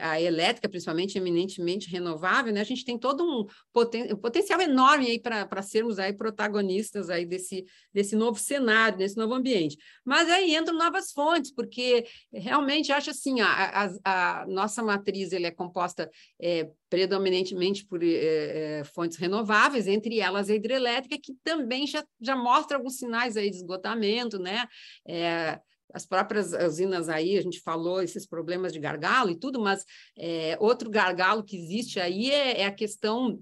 a 0.00 0.20
elétrica, 0.20 0.68
principalmente 0.68 1.18
eminentemente 1.18 1.88
renovável, 1.88 2.52
né, 2.52 2.60
a 2.60 2.64
gente 2.64 2.84
tem 2.84 2.98
todo 2.98 3.22
um, 3.22 3.46
poten 3.72 4.12
um 4.12 4.16
potencial 4.16 4.60
enorme 4.60 5.06
aí 5.06 5.20
para 5.20 5.62
sermos 5.62 5.98
aí 5.98 6.12
protagonistas 6.12 7.10
aí 7.10 7.24
desse, 7.24 7.64
desse 7.92 8.16
novo 8.16 8.38
cenário, 8.38 8.98
desse 8.98 9.16
novo 9.16 9.34
ambiente. 9.34 9.76
Mas 10.04 10.28
aí 10.28 10.56
entram 10.56 10.76
novas 10.76 11.12
fontes, 11.12 11.52
porque 11.52 12.06
realmente 12.32 12.90
acho 12.90 13.10
assim, 13.10 13.40
a, 13.40 13.92
a, 14.04 14.40
a 14.42 14.46
nossa 14.46 14.82
matriz 14.82 15.30
ele 15.32 15.46
é 15.46 15.50
composta 15.50 16.10
é, 16.40 16.70
predominantemente 16.88 17.84
por 17.84 18.00
é, 18.02 18.82
fontes 18.94 19.18
renováveis, 19.18 19.86
entre 19.86 20.20
elas 20.20 20.48
a 20.48 20.54
hidrelétrica, 20.54 21.18
que 21.22 21.34
também 21.44 21.86
já, 21.86 22.02
já 22.20 22.34
mostra 22.34 22.78
alguns 22.78 22.96
sinais 22.96 23.36
aí 23.36 23.50
de 23.50 23.56
esgotamento, 23.56 24.38
né? 24.38 24.66
É, 25.06 25.60
as 25.92 26.04
próprias 26.04 26.52
usinas 26.52 27.08
aí, 27.08 27.38
a 27.38 27.42
gente 27.42 27.60
falou 27.60 28.02
esses 28.02 28.26
problemas 28.26 28.72
de 28.72 28.78
gargalo 28.78 29.30
e 29.30 29.38
tudo, 29.38 29.60
mas 29.60 29.84
é, 30.16 30.56
outro 30.60 30.90
gargalo 30.90 31.42
que 31.42 31.56
existe 31.56 31.98
aí 31.98 32.30
é, 32.30 32.60
é, 32.60 32.66
a 32.66 32.72
questão 32.72 33.40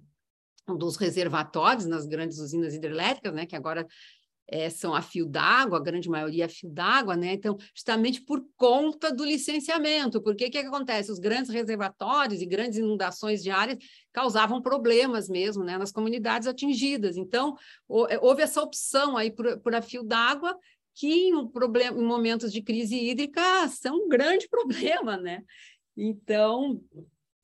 dos 0.66 0.96
reservatórios 0.96 1.86
nas 1.86 2.06
grandes 2.06 2.38
usinas 2.38 2.74
hidrelétricas, 2.74 3.32
né, 3.32 3.46
que 3.46 3.56
agora 3.56 3.86
é, 4.48 4.70
são 4.70 4.94
a 4.94 5.02
fio 5.02 5.26
d'água, 5.26 5.78
a 5.78 5.82
grande 5.82 6.08
maioria 6.08 6.46
a 6.46 6.48
fio 6.48 6.70
d'água, 6.70 7.16
né? 7.16 7.32
Então, 7.32 7.56
justamente 7.74 8.20
por 8.20 8.44
conta 8.56 9.12
do 9.12 9.24
licenciamento, 9.24 10.22
porque 10.22 10.46
o 10.46 10.50
que, 10.50 10.60
que 10.60 10.66
acontece? 10.66 11.10
Os 11.10 11.18
grandes 11.18 11.50
reservatórios 11.50 12.40
e 12.40 12.46
grandes 12.46 12.78
inundações 12.78 13.42
diárias 13.42 13.78
causavam 14.12 14.62
problemas 14.62 15.28
mesmo, 15.28 15.64
né, 15.64 15.76
nas 15.76 15.90
comunidades 15.90 16.46
atingidas. 16.46 17.16
Então, 17.16 17.56
é, 18.08 18.18
houve 18.20 18.42
essa 18.42 18.62
opção 18.62 19.16
aí 19.16 19.30
por, 19.30 19.58
por 19.60 19.74
a 19.74 19.82
fio 19.82 20.04
d'água 20.04 20.56
que 20.96 21.28
em, 21.28 21.46
problema, 21.48 22.00
em 22.00 22.04
momentos 22.04 22.50
de 22.50 22.62
crise 22.62 22.96
hídrica 22.96 23.40
são 23.68 24.04
um 24.04 24.08
grande 24.08 24.48
problema, 24.48 25.16
né? 25.16 25.42
Então, 25.96 26.80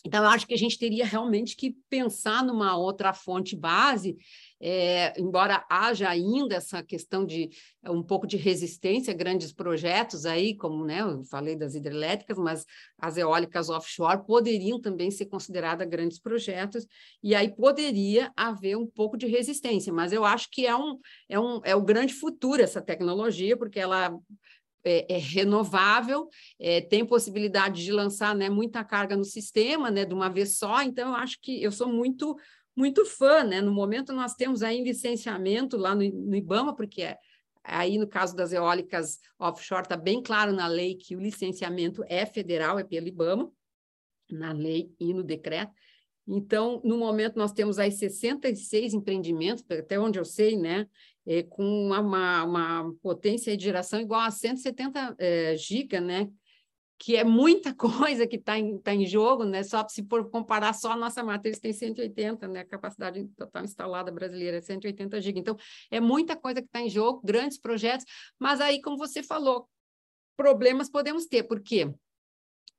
então, 0.05 0.25
eu 0.25 0.31
acho 0.31 0.47
que 0.47 0.55
a 0.55 0.59
gente 0.59 0.79
teria 0.79 1.07
realmente 1.07 1.55
que 1.55 1.77
pensar 1.89 2.43
numa 2.43 2.77
outra 2.77 3.13
fonte 3.13 3.55
base 3.55 4.17
é, 4.63 5.13
embora 5.21 5.65
haja 5.69 6.09
ainda 6.09 6.55
essa 6.55 6.83
questão 6.85 7.27
de 7.27 7.51
um 7.85 8.03
pouco 8.03 8.29
de 8.29 8.37
resistência 8.37 9.13
a 9.13 9.17
grandes 9.17 9.53
projetos 9.53 10.25
aí, 10.25 10.57
como 10.57 10.85
né, 10.85 11.01
eu 11.01 11.25
falei 11.25 11.57
das 11.57 11.75
hidrelétricas, 11.75 12.39
mas 12.39 12.65
as 12.97 13.17
eólicas 13.17 13.69
offshore 13.69 14.25
poderiam 14.25 14.81
também 14.81 15.11
ser 15.11 15.27
consideradas 15.27 15.89
grandes 15.89 16.21
projetos, 16.21 16.87
e 17.21 17.35
aí 17.35 17.53
poderia 17.53 18.33
haver 18.37 18.77
um 18.77 18.87
pouco 18.87 19.17
de 19.17 19.27
resistência, 19.27 19.93
mas 19.93 20.13
eu 20.13 20.25
acho 20.25 20.49
que 20.49 20.65
é, 20.65 20.77
um, 20.77 20.99
é, 21.29 21.41
um, 21.41 21.61
é 21.65 21.75
o 21.75 21.83
grande 21.83 22.15
futuro 22.15 22.63
essa 22.63 22.81
tecnologia, 22.81 23.57
porque 23.57 23.81
ela 23.81 24.17
é, 24.85 25.15
é, 25.15 25.19
renovável, 25.19 26.29
é, 26.59 26.81
tem 26.81 27.05
possibilidade 27.05 27.85
de 27.85 27.93
lançar 27.93 28.35
né, 28.35 28.49
muita 28.49 28.85
carga 28.85 29.17
no 29.17 29.25
sistema 29.25 29.91
né, 29.91 30.05
de 30.05 30.15
uma 30.15 30.29
vez 30.29 30.57
só, 30.57 30.83
então 30.83 31.11
eu 31.11 31.15
acho 31.17 31.39
que 31.41 31.63
eu 31.63 31.73
sou 31.73 31.89
muito 31.89 32.37
muito 32.77 33.05
fã, 33.05 33.45
né? 33.45 33.61
No 33.61 33.73
momento 33.73 34.13
nós 34.13 34.35
temos 34.35 34.63
aí 34.63 34.83
licenciamento 34.83 35.77
lá 35.77 35.95
no, 35.95 36.03
no 36.03 36.35
IBAMA, 36.35 36.75
porque 36.75 37.03
é, 37.03 37.19
aí 37.63 37.99
no 37.99 38.07
caso 38.07 38.35
das 38.35 38.53
eólicas 38.53 39.19
offshore 39.39 39.83
está 39.83 39.97
bem 39.97 40.23
claro 40.23 40.53
na 40.53 40.67
lei 40.67 40.95
que 40.97 41.15
o 41.15 41.21
licenciamento 41.21 42.03
é 42.09 42.25
federal, 42.27 42.79
é 42.79 42.85
pelo 42.85 43.09
IBAMA, 43.09 43.51
na 44.31 44.53
lei 44.53 44.95
e 44.99 45.13
no 45.13 45.23
decreto. 45.23 45.73
Então, 46.27 46.81
no 46.85 46.97
momento 46.97 47.37
nós 47.37 47.53
temos 47.53 47.79
aí 47.79 47.91
66 47.91 48.95
empreendimentos, 48.95 49.65
até 49.69 49.99
onde 49.99 50.19
eu 50.19 50.25
sei, 50.25 50.57
né? 50.57 50.87
É, 51.27 51.43
com 51.43 51.63
uma, 51.65 52.01
uma, 52.01 52.45
uma 52.45 52.95
potência 53.01 53.57
de 53.57 53.63
geração 53.63 54.01
igual 54.01 54.21
a 54.21 54.31
170 54.31 55.15
é, 55.19 55.57
giga, 55.57 56.01
né? 56.01 56.29
Que 57.03 57.17
é 57.17 57.25
muita 57.25 57.75
coisa 58.15 58.29
que 58.29 58.37
está 58.37 58.57
em, 58.57 58.79
tá 58.79 58.95
em 58.95 59.05
jogo, 59.05 59.43
né? 59.43 59.65
Só 59.65 59.87
se 59.89 60.07
for 60.07 60.31
comparar 60.31 60.73
só 60.73 60.93
a 60.93 60.97
nossa 60.97 61.21
matriz 61.25 61.59
tem 61.59 61.73
180, 61.73 62.47
né? 62.47 62.61
A 62.61 62.65
capacidade 62.65 63.27
total 63.37 63.65
instalada 63.65 64.13
brasileira 64.13 64.59
é 64.59 64.61
180 64.61 65.21
GB. 65.21 65.41
Então, 65.41 65.57
é 65.91 65.99
muita 65.99 66.37
coisa 66.37 66.63
que 66.63 66.69
está 66.69 66.81
em 66.81 66.89
jogo, 66.89 67.21
grandes 67.25 67.59
projetos, 67.59 68.07
mas 68.39 68.61
aí, 68.61 68.81
como 68.81 68.97
você 68.97 69.21
falou, 69.21 69.69
problemas 70.37 70.89
podemos 70.89 71.27
ter, 71.27 71.43
porque 71.43 71.93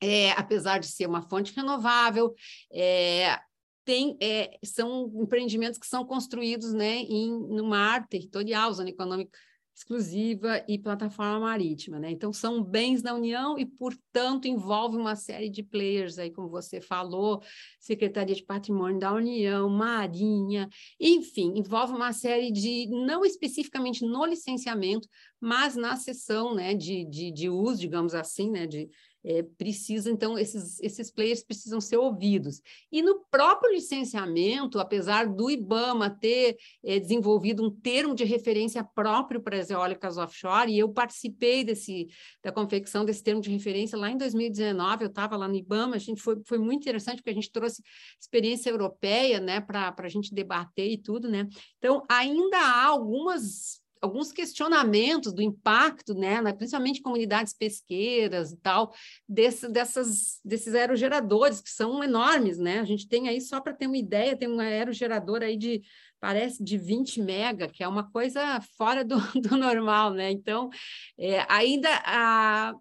é, 0.01 0.31
apesar 0.31 0.79
de 0.79 0.87
ser 0.87 1.05
uma 1.05 1.21
fonte 1.21 1.53
renovável, 1.53 2.33
é, 2.71 3.37
tem, 3.83 4.17
é, 4.21 4.57
são 4.63 5.11
empreendimentos 5.15 5.77
que 5.77 5.85
são 5.85 6.05
construídos 6.05 6.71
né, 6.71 6.99
em 6.99 7.29
numa 7.29 7.77
área 7.77 8.07
territorial, 8.09 8.71
zona 8.71 8.89
econômica 8.89 9.37
exclusiva 9.75 10.63
e 10.67 10.77
plataforma 10.77 11.39
marítima, 11.39 11.99
né? 11.99 12.11
Então 12.11 12.31
são 12.31 12.63
bens 12.63 13.01
da 13.01 13.13
União 13.13 13.57
e, 13.57 13.65
portanto, 13.65 14.47
envolve 14.47 14.97
uma 14.97 15.15
série 15.15 15.49
de 15.49 15.63
players 15.63 16.19
aí, 16.19 16.29
como 16.31 16.47
você 16.47 16.79
falou, 16.79 17.41
Secretaria 17.79 18.35
de 18.35 18.43
Patrimônio 18.43 18.99
da 18.99 19.11
União, 19.11 19.67
Marinha, 19.69 20.69
enfim, 20.99 21.53
envolve 21.55 21.93
uma 21.93 22.13
série 22.13 22.51
de, 22.51 22.87
não 22.89 23.25
especificamente 23.25 24.05
no 24.05 24.25
licenciamento, 24.25 25.07
mas 25.39 25.75
na 25.75 25.95
sessão, 25.95 26.53
né, 26.53 26.75
de, 26.75 27.03
de, 27.05 27.31
de 27.31 27.49
uso, 27.49 27.81
digamos 27.81 28.13
assim, 28.13 28.51
né, 28.51 28.67
de 28.67 28.89
é, 29.23 29.41
precisa, 29.41 30.11
então, 30.11 30.37
esses, 30.37 30.79
esses 30.81 31.09
players 31.09 31.43
precisam 31.43 31.79
ser 31.79 31.97
ouvidos. 31.97 32.61
E 32.91 33.01
no 33.01 33.23
próprio 33.31 33.71
licenciamento, 33.71 34.79
apesar 34.79 35.27
do 35.27 35.49
IBAMA 35.49 36.09
ter 36.09 36.57
é, 36.83 36.99
desenvolvido 36.99 37.63
um 37.63 37.71
termo 37.71 38.13
de 38.13 38.23
referência 38.23 38.83
próprio 38.83 39.41
para 39.41 39.57
as 39.57 39.69
eólicas 39.69 40.17
offshore, 40.17 40.71
e 40.71 40.79
eu 40.79 40.89
participei 40.89 41.63
desse, 41.63 42.07
da 42.43 42.51
confecção 42.51 43.05
desse 43.05 43.23
termo 43.23 43.41
de 43.41 43.49
referência 43.49 43.97
lá 43.97 44.09
em 44.09 44.17
2019, 44.17 45.03
eu 45.05 45.09
estava 45.09 45.37
lá 45.37 45.47
no 45.47 45.55
IBAMA, 45.55 45.95
a 45.95 45.99
gente 45.99 46.21
foi, 46.21 46.41
foi 46.45 46.57
muito 46.57 46.81
interessante, 46.81 47.17
porque 47.17 47.29
a 47.29 47.35
gente 47.35 47.51
trouxe 47.51 47.81
experiência 48.19 48.69
europeia, 48.69 49.39
né, 49.39 49.61
para 49.61 49.93
a 49.97 50.09
gente 50.09 50.33
debater 50.33 50.91
e 50.91 50.97
tudo, 50.97 51.29
né? 51.29 51.47
Então, 51.77 52.03
ainda 52.09 52.57
há 52.57 52.85
algumas 52.85 53.82
alguns 54.03 54.33
questionamentos 54.33 55.31
do 55.31 55.41
impacto, 55.41 56.13
né, 56.13 56.41
principalmente 56.51 57.01
comunidades 57.01 57.53
pesqueiras 57.53 58.51
e 58.51 58.57
tal, 58.57 58.93
desse, 59.27 59.69
dessas, 59.69 60.41
desses 60.43 60.75
aerogeradores, 60.75 61.61
que 61.61 61.69
são 61.69 62.03
enormes, 62.03 62.57
né? 62.57 62.79
A 62.79 62.83
gente 62.83 63.07
tem 63.07 63.29
aí, 63.29 63.39
só 63.39 63.61
para 63.61 63.73
ter 63.73 63.87
uma 63.87 63.97
ideia, 63.97 64.35
tem 64.35 64.49
um 64.49 64.59
aerogerador 64.59 65.41
aí 65.41 65.55
de, 65.55 65.81
parece, 66.19 66.61
de 66.61 66.77
20 66.77 67.21
mega, 67.21 67.69
que 67.69 67.81
é 67.81 67.87
uma 67.87 68.11
coisa 68.11 68.59
fora 68.77 69.05
do, 69.05 69.15
do 69.39 69.57
normal, 69.57 70.11
né? 70.11 70.29
Então, 70.29 70.69
é, 71.17 71.45
ainda 71.47 71.89
a, 72.05 72.73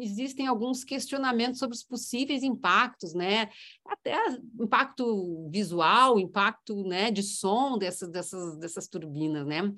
existem 0.00 0.46
alguns 0.46 0.82
questionamentos 0.84 1.58
sobre 1.58 1.76
os 1.76 1.82
possíveis 1.82 2.42
impactos, 2.42 3.14
né? 3.14 3.48
Até 3.86 4.16
impacto 4.60 5.48
visual, 5.50 6.18
impacto 6.18 6.82
né, 6.84 7.10
de 7.10 7.22
som 7.22 7.78
dessas, 7.78 8.08
dessas, 8.10 8.58
dessas 8.58 8.88
turbinas, 8.88 9.46
né? 9.46 9.72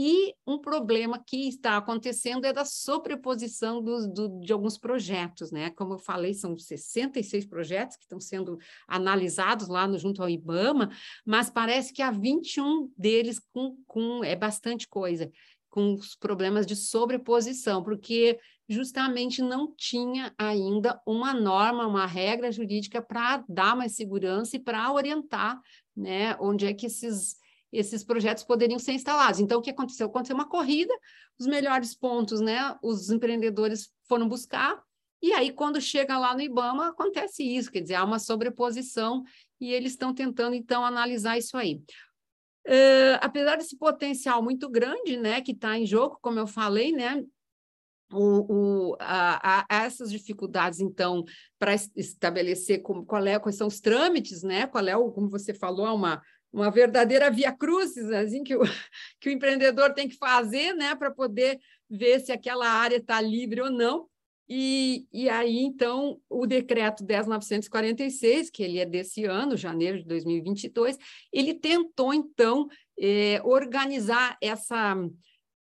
E 0.00 0.32
um 0.46 0.60
problema 0.60 1.20
que 1.26 1.48
está 1.48 1.76
acontecendo 1.76 2.44
é 2.44 2.52
da 2.52 2.64
sobreposição 2.64 3.82
do, 3.82 4.38
de 4.38 4.52
alguns 4.52 4.78
projetos, 4.78 5.50
né? 5.50 5.70
Como 5.70 5.94
eu 5.94 5.98
falei, 5.98 6.32
são 6.34 6.56
66 6.56 7.46
projetos 7.46 7.96
que 7.96 8.04
estão 8.04 8.20
sendo 8.20 8.58
analisados 8.86 9.66
lá 9.66 9.88
no, 9.88 9.98
junto 9.98 10.22
ao 10.22 10.30
IBAMA, 10.30 10.88
mas 11.26 11.50
parece 11.50 11.92
que 11.92 12.00
há 12.00 12.12
21 12.12 12.92
deles 12.96 13.40
com, 13.52 13.76
com 13.88 14.22
é 14.22 14.36
bastante 14.36 14.86
coisa, 14.86 15.32
com 15.68 15.94
os 15.94 16.14
problemas 16.14 16.64
de 16.64 16.76
sobreposição, 16.76 17.82
porque 17.82 18.38
justamente 18.68 19.42
não 19.42 19.74
tinha 19.74 20.32
ainda 20.38 21.00
uma 21.04 21.34
norma, 21.34 21.88
uma 21.88 22.06
regra 22.06 22.52
jurídica 22.52 23.02
para 23.02 23.42
dar 23.48 23.74
mais 23.74 23.96
segurança 23.96 24.54
e 24.54 24.60
para 24.60 24.92
orientar 24.92 25.60
né, 25.96 26.36
onde 26.38 26.66
é 26.66 26.72
que 26.72 26.86
esses 26.86 27.37
esses 27.72 28.04
projetos 28.04 28.44
poderiam 28.44 28.78
ser 28.78 28.92
instalados. 28.92 29.40
Então, 29.40 29.58
o 29.58 29.62
que 29.62 29.70
aconteceu? 29.70 30.06
Aconteceu 30.06 30.34
uma 30.34 30.48
corrida, 30.48 30.92
os 31.38 31.46
melhores 31.46 31.94
pontos, 31.94 32.40
né, 32.40 32.76
os 32.82 33.10
empreendedores 33.10 33.90
foram 34.08 34.28
buscar, 34.28 34.82
e 35.20 35.32
aí, 35.32 35.52
quando 35.52 35.80
chega 35.80 36.16
lá 36.16 36.32
no 36.34 36.40
IBAMA, 36.40 36.90
acontece 36.90 37.42
isso, 37.42 37.72
quer 37.72 37.80
dizer, 37.80 37.96
há 37.96 38.04
uma 38.04 38.20
sobreposição, 38.20 39.24
e 39.60 39.72
eles 39.72 39.92
estão 39.92 40.14
tentando, 40.14 40.54
então, 40.54 40.84
analisar 40.84 41.36
isso 41.36 41.56
aí. 41.56 41.82
Uh, 42.66 43.18
apesar 43.20 43.56
desse 43.56 43.76
potencial 43.76 44.42
muito 44.42 44.68
grande, 44.68 45.16
né, 45.16 45.40
que 45.40 45.52
está 45.52 45.76
em 45.76 45.86
jogo, 45.86 46.18
como 46.22 46.38
eu 46.38 46.46
falei, 46.46 46.92
né, 46.92 47.24
o, 48.12 48.92
o, 48.92 48.96
a, 49.00 49.64
a, 49.68 49.84
essas 49.84 50.10
dificuldades, 50.10 50.80
então, 50.80 51.24
para 51.58 51.74
estabelecer 51.74 52.80
como, 52.80 53.04
qual 53.04 53.26
é, 53.26 53.38
quais 53.38 53.56
são 53.56 53.66
os 53.66 53.80
trâmites, 53.80 54.42
né? 54.42 54.66
Qual 54.66 54.86
é 54.86 54.96
o, 54.96 55.10
como 55.10 55.28
você 55.28 55.52
falou, 55.52 55.86
é 55.86 55.92
uma 55.92 56.22
uma 56.52 56.70
verdadeira 56.70 57.30
via 57.30 57.52
crucis, 57.52 58.10
assim, 58.10 58.42
que 58.42 58.56
o, 58.56 58.60
que 59.20 59.28
o 59.28 59.32
empreendedor 59.32 59.92
tem 59.92 60.08
que 60.08 60.16
fazer 60.16 60.72
né, 60.74 60.94
para 60.94 61.10
poder 61.10 61.58
ver 61.88 62.20
se 62.20 62.32
aquela 62.32 62.68
área 62.68 62.96
está 62.96 63.20
livre 63.20 63.60
ou 63.60 63.70
não. 63.70 64.08
E, 64.50 65.06
e 65.12 65.28
aí, 65.28 65.58
então, 65.58 66.18
o 66.28 66.46
decreto 66.46 67.04
10.946, 67.04 68.50
que 68.50 68.62
ele 68.62 68.78
é 68.78 68.86
desse 68.86 69.24
ano, 69.24 69.58
janeiro 69.58 69.98
de 69.98 70.04
2022, 70.06 70.96
ele 71.30 71.52
tentou, 71.52 72.14
então, 72.14 72.66
eh, 72.98 73.42
organizar 73.44 74.38
essa, 74.40 74.96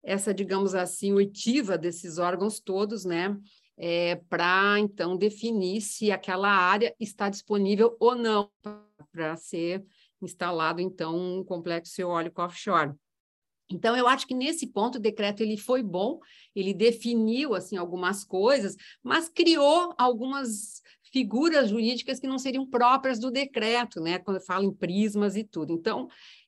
essa, 0.04 0.34
digamos 0.34 0.74
assim, 0.74 1.14
oitiva 1.14 1.78
desses 1.78 2.18
órgãos 2.18 2.60
todos, 2.60 3.06
né, 3.06 3.38
é, 3.78 4.16
para, 4.28 4.80
então, 4.80 5.16
definir 5.16 5.82
se 5.82 6.12
aquela 6.12 6.50
área 6.50 6.96
está 7.00 7.30
disponível 7.30 7.96
ou 8.00 8.16
não 8.16 8.50
para 9.12 9.36
ser 9.36 9.84
instalado, 10.26 10.82
então, 10.82 11.40
um 11.40 11.44
complexo 11.44 12.02
eólico 12.02 12.42
offshore. 12.42 12.94
Então, 13.72 13.96
eu 13.96 14.08
acho 14.08 14.28
que 14.28 14.36
nesse 14.36 14.68
ponto 14.68 14.96
o 14.96 15.02
decreto 15.02 15.42
ele 15.42 15.58
foi 15.58 15.82
bom, 15.82 16.20
ele 16.56 16.74
definiu 16.74 17.56
assim 17.56 17.78
algumas 17.78 18.24
coisas, 18.24 18.76
mas 19.02 19.30
criou 19.30 19.94
algumas 19.98 20.82
figuras 21.12 21.70
jurídicas 21.70 22.20
que 22.20 22.28
não 22.28 22.38
seriam 22.38 22.66
próprias 22.66 23.20
do 23.20 23.32
decreto, 23.32 24.00
né? 24.00 24.20
Quando 24.20 24.38
eu 24.38 24.44
falo 24.44 24.66
em 24.66 24.74
prismas 24.74 25.36
e 25.36 25.44
tudo. 25.44 25.74
Então, 25.74 26.08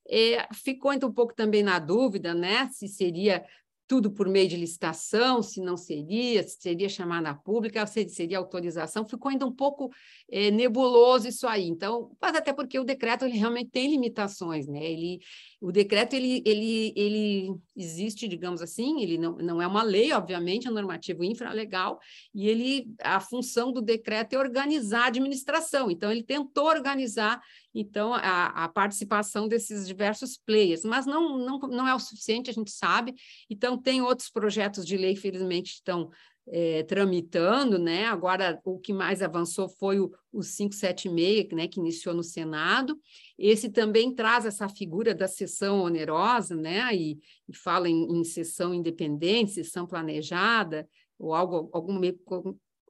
é, 0.10 0.48
ficou 0.54 0.94
então 0.94 1.10
um 1.10 1.14
pouco 1.14 1.34
também 1.34 1.64
na 1.64 1.80
dúvida, 1.80 2.34
né? 2.34 2.70
Se 2.70 2.88
seria 2.88 3.46
tudo 3.88 4.12
por 4.12 4.28
meio 4.28 4.48
de 4.48 4.56
licitação, 4.56 5.42
se 5.42 5.62
não 5.62 5.76
seria, 5.76 6.44
se 6.44 6.58
seria 6.60 6.88
chamada 6.88 7.34
pública, 7.34 7.86
se 7.86 8.08
seria 8.10 8.38
autorização, 8.38 9.06
ficou 9.06 9.30
ainda 9.30 9.46
um 9.46 9.52
pouco 9.52 9.92
é, 10.32 10.50
nebuloso 10.52 11.28
isso 11.28 11.48
aí. 11.48 11.68
Então, 11.68 12.12
mas 12.22 12.36
até 12.36 12.54
porque 12.54 12.80
o 12.80 12.84
decreto 12.84 13.26
ele 13.26 13.38
realmente 13.38 13.70
tem 13.72 13.90
limitações, 13.90 14.68
né? 14.68 14.84
Ele, 14.84 15.20
o 15.64 15.72
decreto 15.72 16.14
ele, 16.14 16.44
ele, 16.46 16.92
ele 16.94 17.56
existe, 17.74 18.28
digamos 18.28 18.62
assim, 18.62 19.02
ele 19.02 19.18
não, 19.18 19.38
não 19.38 19.62
é 19.62 19.66
uma 19.66 19.82
lei, 19.82 20.12
obviamente, 20.12 20.68
é 20.68 20.70
um 20.70 20.74
normativo 20.74 21.24
infralegal, 21.24 22.02
e 22.36 22.50
ele 22.50 22.94
a 23.02 23.22
função 23.22 23.72
do 23.72 23.82
decreto 23.82 24.34
é 24.34 24.38
organizar 24.38 25.04
a 25.04 25.08
administração. 25.08 25.90
Então, 25.90 26.12
ele 26.12 26.22
tentou 26.22 26.66
organizar 26.66 27.42
então 27.74 28.14
a, 28.14 28.66
a, 28.66 28.68
participação 28.68 29.48
desses 29.48 29.88
diversos 29.88 30.38
players, 30.38 30.84
mas 30.84 31.06
não, 31.06 31.38
não, 31.38 31.58
não 31.60 31.88
é 31.88 31.96
o 31.96 32.00
suficiente, 32.00 32.50
a 32.50 32.54
gente 32.54 32.70
sabe. 32.70 33.16
Então, 33.50 33.82
tem 33.82 34.02
outros 34.02 34.30
projetos 34.30 34.86
de 34.86 34.98
lei, 34.98 35.16
felizmente, 35.16 35.76
estão 35.76 36.12
é, 36.48 36.84
tramitando, 36.84 37.80
né? 37.80 38.06
Agora, 38.06 38.60
o 38.66 38.78
que 38.78 38.92
mais 38.92 39.22
avançou 39.22 39.70
foi 39.70 40.00
o, 40.00 40.12
o 40.32 40.42
576, 40.42 41.50
né, 41.54 41.68
que 41.68 41.80
iniciou 41.80 42.14
no 42.14 42.24
Senado. 42.24 43.00
Esse 43.38 43.70
também 43.70 44.14
traz 44.14 44.46
essa 44.46 44.68
figura 44.68 45.16
da 45.16 45.28
sessão 45.28 45.82
onerosa, 45.82 46.56
né? 46.56 46.94
E, 46.94 47.20
e 47.48 47.56
fala 47.56 47.90
em, 47.90 48.20
em 48.20 48.24
sessão 48.24 48.74
independente, 48.74 49.52
sessão 49.52 49.88
planejada, 49.88 50.88
ou 51.18 51.34
algo, 51.34 51.70
algum, 51.72 52.00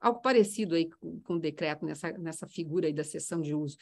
algo 0.01 0.21
parecido 0.21 0.75
aí 0.75 0.89
com, 0.89 1.19
com 1.21 1.33
o 1.35 1.39
decreto 1.39 1.85
nessa, 1.85 2.11
nessa 2.13 2.47
figura 2.47 2.87
aí 2.87 2.93
da 2.93 3.03
sessão 3.03 3.39
de 3.39 3.53
uso. 3.53 3.77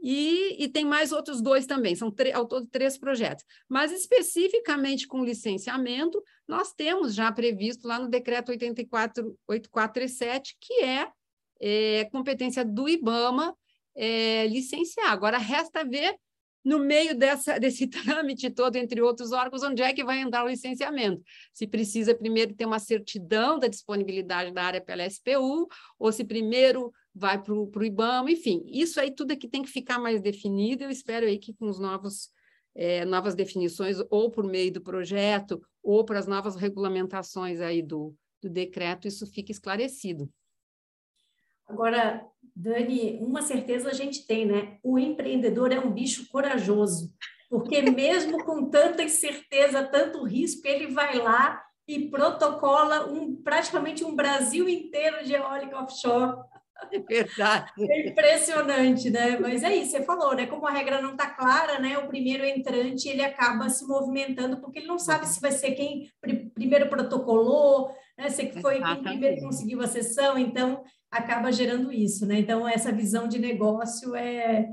E, 0.00 0.62
e, 0.62 0.68
tem 0.68 0.84
mais 0.84 1.10
outros 1.10 1.40
dois 1.40 1.66
também, 1.66 1.96
são 1.96 2.14
ao 2.32 2.46
todo 2.46 2.66
três 2.66 2.96
projetos. 2.96 3.44
Mas 3.68 3.90
especificamente 3.90 5.08
com 5.08 5.24
licenciamento, 5.24 6.22
nós 6.46 6.72
temos 6.72 7.14
já 7.14 7.32
previsto 7.32 7.86
lá 7.86 7.98
no 7.98 8.08
decreto 8.08 8.50
8437, 8.50 10.56
que 10.60 10.84
é, 10.84 11.08
é 11.60 12.04
competência 12.12 12.64
do 12.64 12.88
IBAMA 12.88 13.56
é, 13.96 14.46
licenciar. 14.46 15.10
Agora 15.10 15.36
resta 15.36 15.84
ver 15.84 16.16
no 16.64 16.78
meio 16.78 17.16
dessa, 17.16 17.56
desse 17.58 17.86
trâmite 17.86 18.50
todo, 18.50 18.76
entre 18.76 19.00
outros 19.00 19.32
órgãos, 19.32 19.62
onde 19.62 19.82
é 19.82 19.92
que 19.92 20.04
vai 20.04 20.20
entrar 20.20 20.44
o 20.44 20.48
licenciamento? 20.48 21.22
Se 21.52 21.66
precisa 21.66 22.14
primeiro 22.14 22.54
ter 22.54 22.66
uma 22.66 22.78
certidão 22.78 23.58
da 23.58 23.68
disponibilidade 23.68 24.52
da 24.52 24.62
área 24.62 24.80
pela 24.80 25.08
SPU, 25.08 25.68
ou 25.98 26.12
se 26.12 26.24
primeiro 26.24 26.92
vai 27.18 27.42
para 27.42 27.52
o 27.52 27.84
IBAMA, 27.84 28.30
enfim, 28.30 28.62
isso 28.66 29.00
aí 29.00 29.10
tudo 29.10 29.32
aqui 29.32 29.48
tem 29.48 29.62
que 29.62 29.68
ficar 29.68 29.98
mais 29.98 30.20
definido, 30.20 30.84
eu 30.84 30.90
espero 30.90 31.26
aí 31.26 31.36
que 31.36 31.52
com 31.52 31.66
os 31.68 31.78
novos, 31.78 32.30
é, 32.74 33.04
novas 33.04 33.34
definições, 33.34 33.96
ou 34.08 34.30
por 34.30 34.44
meio 34.44 34.72
do 34.72 34.80
projeto, 34.80 35.60
ou 35.82 36.04
para 36.04 36.18
as 36.18 36.28
novas 36.28 36.54
regulamentações 36.54 37.60
aí 37.60 37.82
do, 37.82 38.14
do 38.40 38.48
decreto, 38.48 39.08
isso 39.08 39.26
fique 39.26 39.50
esclarecido. 39.50 40.30
Agora, 41.66 42.24
Dani, 42.54 43.18
uma 43.20 43.42
certeza 43.42 43.90
a 43.90 43.94
gente 43.94 44.26
tem, 44.26 44.46
né? 44.46 44.78
O 44.82 44.98
empreendedor 44.98 45.72
é 45.72 45.78
um 45.78 45.92
bicho 45.92 46.28
corajoso, 46.28 47.12
porque 47.50 47.82
mesmo 47.90 48.44
com 48.44 48.70
tanta 48.70 49.02
incerteza, 49.02 49.84
tanto 49.84 50.24
risco, 50.24 50.66
ele 50.66 50.86
vai 50.86 51.18
lá 51.18 51.62
e 51.86 52.08
protocola 52.08 53.10
um, 53.10 53.34
praticamente 53.34 54.04
um 54.04 54.14
Brasil 54.14 54.68
inteiro 54.68 55.24
de 55.24 55.32
eólica 55.32 55.82
offshore 55.82 56.38
é 56.92 56.98
verdade. 56.98 57.72
É 57.78 58.08
impressionante, 58.08 59.10
né? 59.10 59.38
Mas 59.38 59.62
é 59.62 59.74
isso, 59.74 59.92
você 59.92 60.02
falou, 60.04 60.34
né? 60.34 60.46
Como 60.46 60.66
a 60.66 60.70
regra 60.70 61.02
não 61.02 61.12
está 61.12 61.28
clara, 61.28 61.78
né? 61.78 61.98
O 61.98 62.08
primeiro 62.08 62.44
entrante 62.44 63.08
ele 63.08 63.22
acaba 63.22 63.68
se 63.68 63.86
movimentando 63.86 64.60
porque 64.60 64.78
ele 64.78 64.86
não 64.86 64.98
sabe 64.98 65.26
se 65.26 65.40
vai 65.40 65.50
ser 65.50 65.72
quem 65.72 66.10
primeiro 66.54 66.88
protocolou, 66.88 67.90
né? 68.16 68.30
Se 68.30 68.50
foi 68.60 68.76
Exatamente. 68.76 69.02
quem 69.02 69.12
primeiro 69.12 69.40
conseguiu 69.42 69.80
a 69.82 69.86
sessão, 69.86 70.38
então 70.38 70.82
acaba 71.10 71.50
gerando 71.52 71.92
isso, 71.92 72.26
né? 72.26 72.38
Então 72.38 72.68
essa 72.68 72.92
visão 72.92 73.26
de 73.26 73.38
negócio 73.38 74.14
é, 74.14 74.68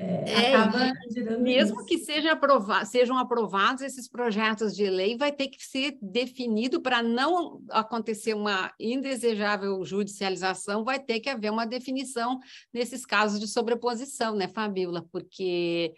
é, 0.00 0.54
acaba 0.54 0.92
gerando 1.10 1.42
mesmo 1.42 1.80
isso. 1.80 1.86
que 1.86 1.98
seja 1.98 2.30
aprova 2.30 2.84
sejam 2.84 3.18
aprovados 3.18 3.82
esses 3.82 4.08
projetos 4.08 4.76
de 4.76 4.88
lei, 4.88 5.16
vai 5.16 5.32
ter 5.32 5.48
que 5.48 5.60
ser 5.60 5.98
definido 6.00 6.80
para 6.80 7.02
não 7.02 7.60
acontecer 7.68 8.32
uma 8.32 8.72
indesejável 8.78 9.84
judicialização, 9.84 10.84
vai 10.84 11.00
ter 11.00 11.18
que 11.18 11.28
haver 11.28 11.50
uma 11.50 11.66
definição 11.66 12.38
nesses 12.72 13.04
casos 13.04 13.40
de 13.40 13.48
sobreposição, 13.48 14.36
né, 14.36 14.46
Fabíola? 14.46 15.04
Porque 15.10 15.92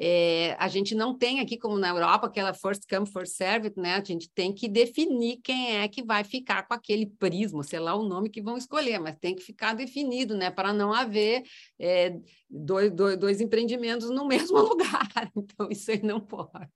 é, 0.00 0.54
a 0.60 0.68
gente 0.68 0.94
não 0.94 1.12
tem 1.12 1.40
aqui, 1.40 1.58
como 1.58 1.76
na 1.76 1.88
Europa, 1.88 2.28
aquela 2.28 2.54
first 2.54 2.84
come, 2.88 3.04
first 3.04 3.34
served, 3.34 3.74
né? 3.76 3.96
A 3.96 4.04
gente 4.04 4.30
tem 4.30 4.52
que 4.52 4.68
definir 4.68 5.40
quem 5.42 5.78
é 5.78 5.88
que 5.88 6.04
vai 6.04 6.22
ficar 6.22 6.68
com 6.68 6.72
aquele 6.72 7.04
prisma, 7.06 7.64
sei 7.64 7.80
lá 7.80 7.96
o 7.96 8.08
nome 8.08 8.30
que 8.30 8.40
vão 8.40 8.56
escolher, 8.56 9.00
mas 9.00 9.16
tem 9.20 9.34
que 9.34 9.42
ficar 9.42 9.74
definido, 9.74 10.36
né? 10.36 10.52
Para 10.52 10.72
não 10.72 10.92
haver 10.92 11.42
é, 11.80 12.16
dois, 12.48 12.92
dois, 12.92 13.16
dois, 13.16 13.40
empreendimentos 13.40 14.08
no 14.08 14.24
mesmo 14.28 14.58
lugar. 14.58 15.08
Então, 15.36 15.68
isso 15.68 15.90
aí 15.90 16.00
não 16.00 16.20
pode. 16.20 16.70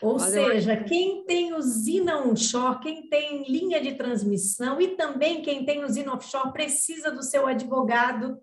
Ou 0.00 0.14
mas 0.14 0.32
seja, 0.32 0.74
eu... 0.74 0.84
quem 0.84 1.26
tem 1.26 1.54
usina 1.54 2.24
onshore, 2.24 2.80
quem 2.80 3.06
tem 3.08 3.44
linha 3.50 3.82
de 3.82 3.94
transmissão 3.96 4.80
e 4.80 4.96
também 4.96 5.42
quem 5.42 5.66
tem 5.66 5.84
usina 5.84 6.14
offshore 6.14 6.52
precisa 6.52 7.10
do 7.10 7.22
seu 7.22 7.46
advogado 7.46 8.38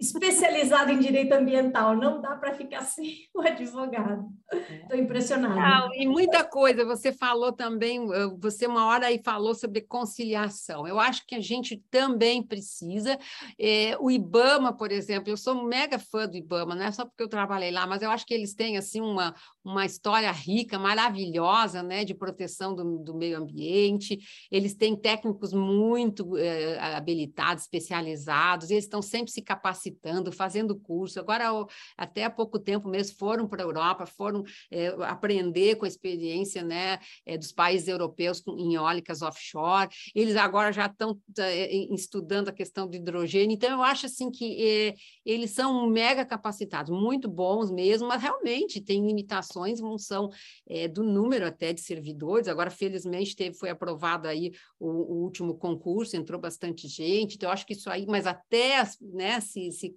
especializado 0.00 0.90
em 0.90 0.98
direito 0.98 1.32
ambiental, 1.32 1.96
não 1.96 2.20
dá 2.20 2.36
para 2.36 2.54
ficar 2.54 2.82
sem 2.86 3.28
o 3.34 3.40
advogado. 3.40 4.26
Estou 4.52 4.96
impressionada. 4.98 5.90
e 5.94 6.06
muita 6.06 6.44
coisa, 6.44 6.84
você 6.84 7.12
falou 7.12 7.52
também, 7.52 8.06
você 8.38 8.66
uma 8.66 8.86
hora 8.86 9.06
aí 9.06 9.20
falou 9.24 9.54
sobre 9.54 9.80
conciliação. 9.80 10.86
Eu 10.86 11.00
acho 11.00 11.26
que 11.26 11.34
a 11.34 11.40
gente 11.40 11.82
também 11.90 12.42
precisa. 12.42 13.18
É, 13.58 13.96
o 13.98 14.10
IBAMA, 14.10 14.72
por 14.76 14.92
exemplo, 14.92 15.30
eu 15.30 15.36
sou 15.36 15.64
mega 15.64 15.98
fã 15.98 16.28
do 16.28 16.36
IBAMA, 16.36 16.74
não 16.74 16.84
é 16.84 16.92
só 16.92 17.04
porque 17.04 17.22
eu 17.22 17.28
trabalhei 17.28 17.70
lá, 17.70 17.86
mas 17.86 18.02
eu 18.02 18.10
acho 18.10 18.26
que 18.26 18.34
eles 18.34 18.54
têm 18.54 18.76
assim 18.76 19.00
uma, 19.00 19.34
uma 19.64 19.84
história 19.84 20.30
rica, 20.30 20.78
maravilhosa, 20.78 21.82
né, 21.82 22.04
de 22.04 22.14
proteção 22.14 22.74
do, 22.74 22.98
do 22.98 23.14
meio 23.14 23.38
ambiente. 23.38 24.18
Eles 24.50 24.74
têm 24.74 24.94
técnicos 24.94 25.52
muito 25.52 26.36
é, 26.36 26.78
habilitados, 26.94 27.64
especializados, 27.64 28.70
eles 28.70 28.84
estão 28.84 29.02
sempre 29.02 29.32
se 29.32 29.42
capacitando, 29.42 29.85
fazendo 30.32 30.78
curso. 30.78 31.18
Agora, 31.20 31.50
até 31.96 32.24
há 32.24 32.30
pouco 32.30 32.58
tempo 32.58 32.88
mesmo, 32.88 33.16
foram 33.16 33.46
para 33.46 33.62
a 33.62 33.66
Europa, 33.66 34.06
foram 34.06 34.44
é, 34.70 34.88
aprender 35.04 35.76
com 35.76 35.84
a 35.84 35.88
experiência 35.88 36.62
né, 36.62 36.98
é, 37.24 37.36
dos 37.36 37.52
países 37.52 37.88
europeus 37.88 38.42
em 38.46 38.74
eólicas 38.74 39.22
offshore. 39.22 39.88
Eles 40.14 40.36
agora 40.36 40.72
já 40.72 40.86
estão 40.86 41.18
é, 41.38 41.74
estudando 41.94 42.48
a 42.48 42.52
questão 42.52 42.88
do 42.88 42.96
hidrogênio. 42.96 43.54
Então, 43.54 43.70
eu 43.70 43.82
acho 43.82 44.06
assim 44.06 44.30
que 44.30 44.62
é, 44.64 44.94
eles 45.24 45.50
são 45.50 45.86
mega 45.88 46.24
capacitados, 46.24 46.90
muito 46.90 47.28
bons 47.28 47.70
mesmo, 47.70 48.08
mas 48.08 48.22
realmente 48.22 48.80
tem 48.80 49.06
limitações 49.06 49.78
em 49.78 49.82
função 49.82 50.30
é, 50.68 50.88
do 50.88 51.02
número 51.02 51.46
até 51.46 51.72
de 51.72 51.80
servidores. 51.80 52.48
Agora, 52.48 52.70
felizmente, 52.70 53.34
teve, 53.34 53.56
foi 53.56 53.70
aprovado 53.70 54.28
aí 54.28 54.52
o, 54.78 54.88
o, 54.88 55.22
último 55.22 55.54
concurso, 55.54 56.16
entrou 56.16 56.40
bastante 56.40 56.88
gente, 56.88 57.36
então 57.36 57.48
eu 57.48 57.52
acho 57.52 57.66
que 57.66 57.72
isso 57.72 57.90
aí, 57.90 58.06
mas 58.06 58.26
até 58.26 58.82
né, 59.00 59.40
se, 59.40 59.70
se 59.78 59.96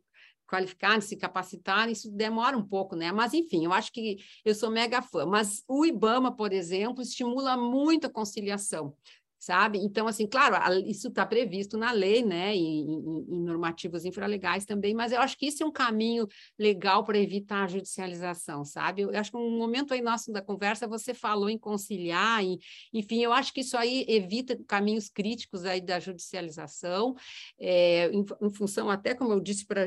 qualificar, 0.50 1.02
se 1.02 1.16
capacitar, 1.16 1.90
isso 1.90 2.12
demora 2.12 2.58
um 2.58 2.68
pouco, 2.68 2.96
né? 2.96 3.12
Mas, 3.12 3.34
enfim, 3.34 3.66
eu 3.66 3.72
acho 3.72 3.92
que 3.92 4.18
eu 4.44 4.56
sou 4.56 4.72
mega 4.72 5.02
fã. 5.02 5.26
Mas 5.26 5.64
o 5.68 5.86
IBAMA, 5.86 6.36
por 6.36 6.52
exemplo, 6.52 7.04
estimula 7.04 7.56
muito 7.56 8.08
a 8.08 8.10
conciliação 8.10 8.96
sabe? 9.40 9.80
Então, 9.80 10.06
assim, 10.08 10.28
claro, 10.28 10.56
isso 10.86 11.08
está 11.08 11.26
previsto 11.26 11.78
na 11.78 11.92
lei, 11.92 12.24
né, 12.24 12.54
e 12.56 12.82
em, 12.82 13.26
normativos 13.44 14.04
infralegais 14.04 14.66
também, 14.66 14.94
mas 14.94 15.14
eu 15.14 15.22
acho 15.22 15.38
que 15.38 15.48
isso 15.48 15.64
é 15.64 15.66
um 15.66 15.72
caminho 15.72 16.28
legal 16.58 17.06
para 17.06 17.18
evitar 17.18 17.64
a 17.64 17.68
judicialização, 17.68 18.66
sabe? 18.66 19.04
Eu 19.04 19.18
acho 19.18 19.32
que 19.32 19.38
um 19.38 19.58
momento 19.58 19.94
aí 19.94 20.02
nosso 20.02 20.32
da 20.32 20.42
conversa 20.42 20.88
você 20.88 21.14
falou 21.14 21.50
em 21.50 21.58
conciliar, 21.58 22.44
e, 22.44 22.60
enfim, 22.94 23.24
eu 23.24 23.32
acho 23.32 23.54
que 23.54 23.62
isso 23.62 23.78
aí 23.78 24.06
evita 24.10 24.60
caminhos 24.68 25.10
críticos 25.10 25.64
aí 25.64 25.80
da 25.80 26.00
judicialização, 26.00 27.16
é, 27.58 28.10
em, 28.12 28.26
em 28.42 28.50
função 28.54 28.90
até, 28.90 29.16
como 29.16 29.32
eu 29.32 29.40
disse 29.40 29.66
para 29.66 29.84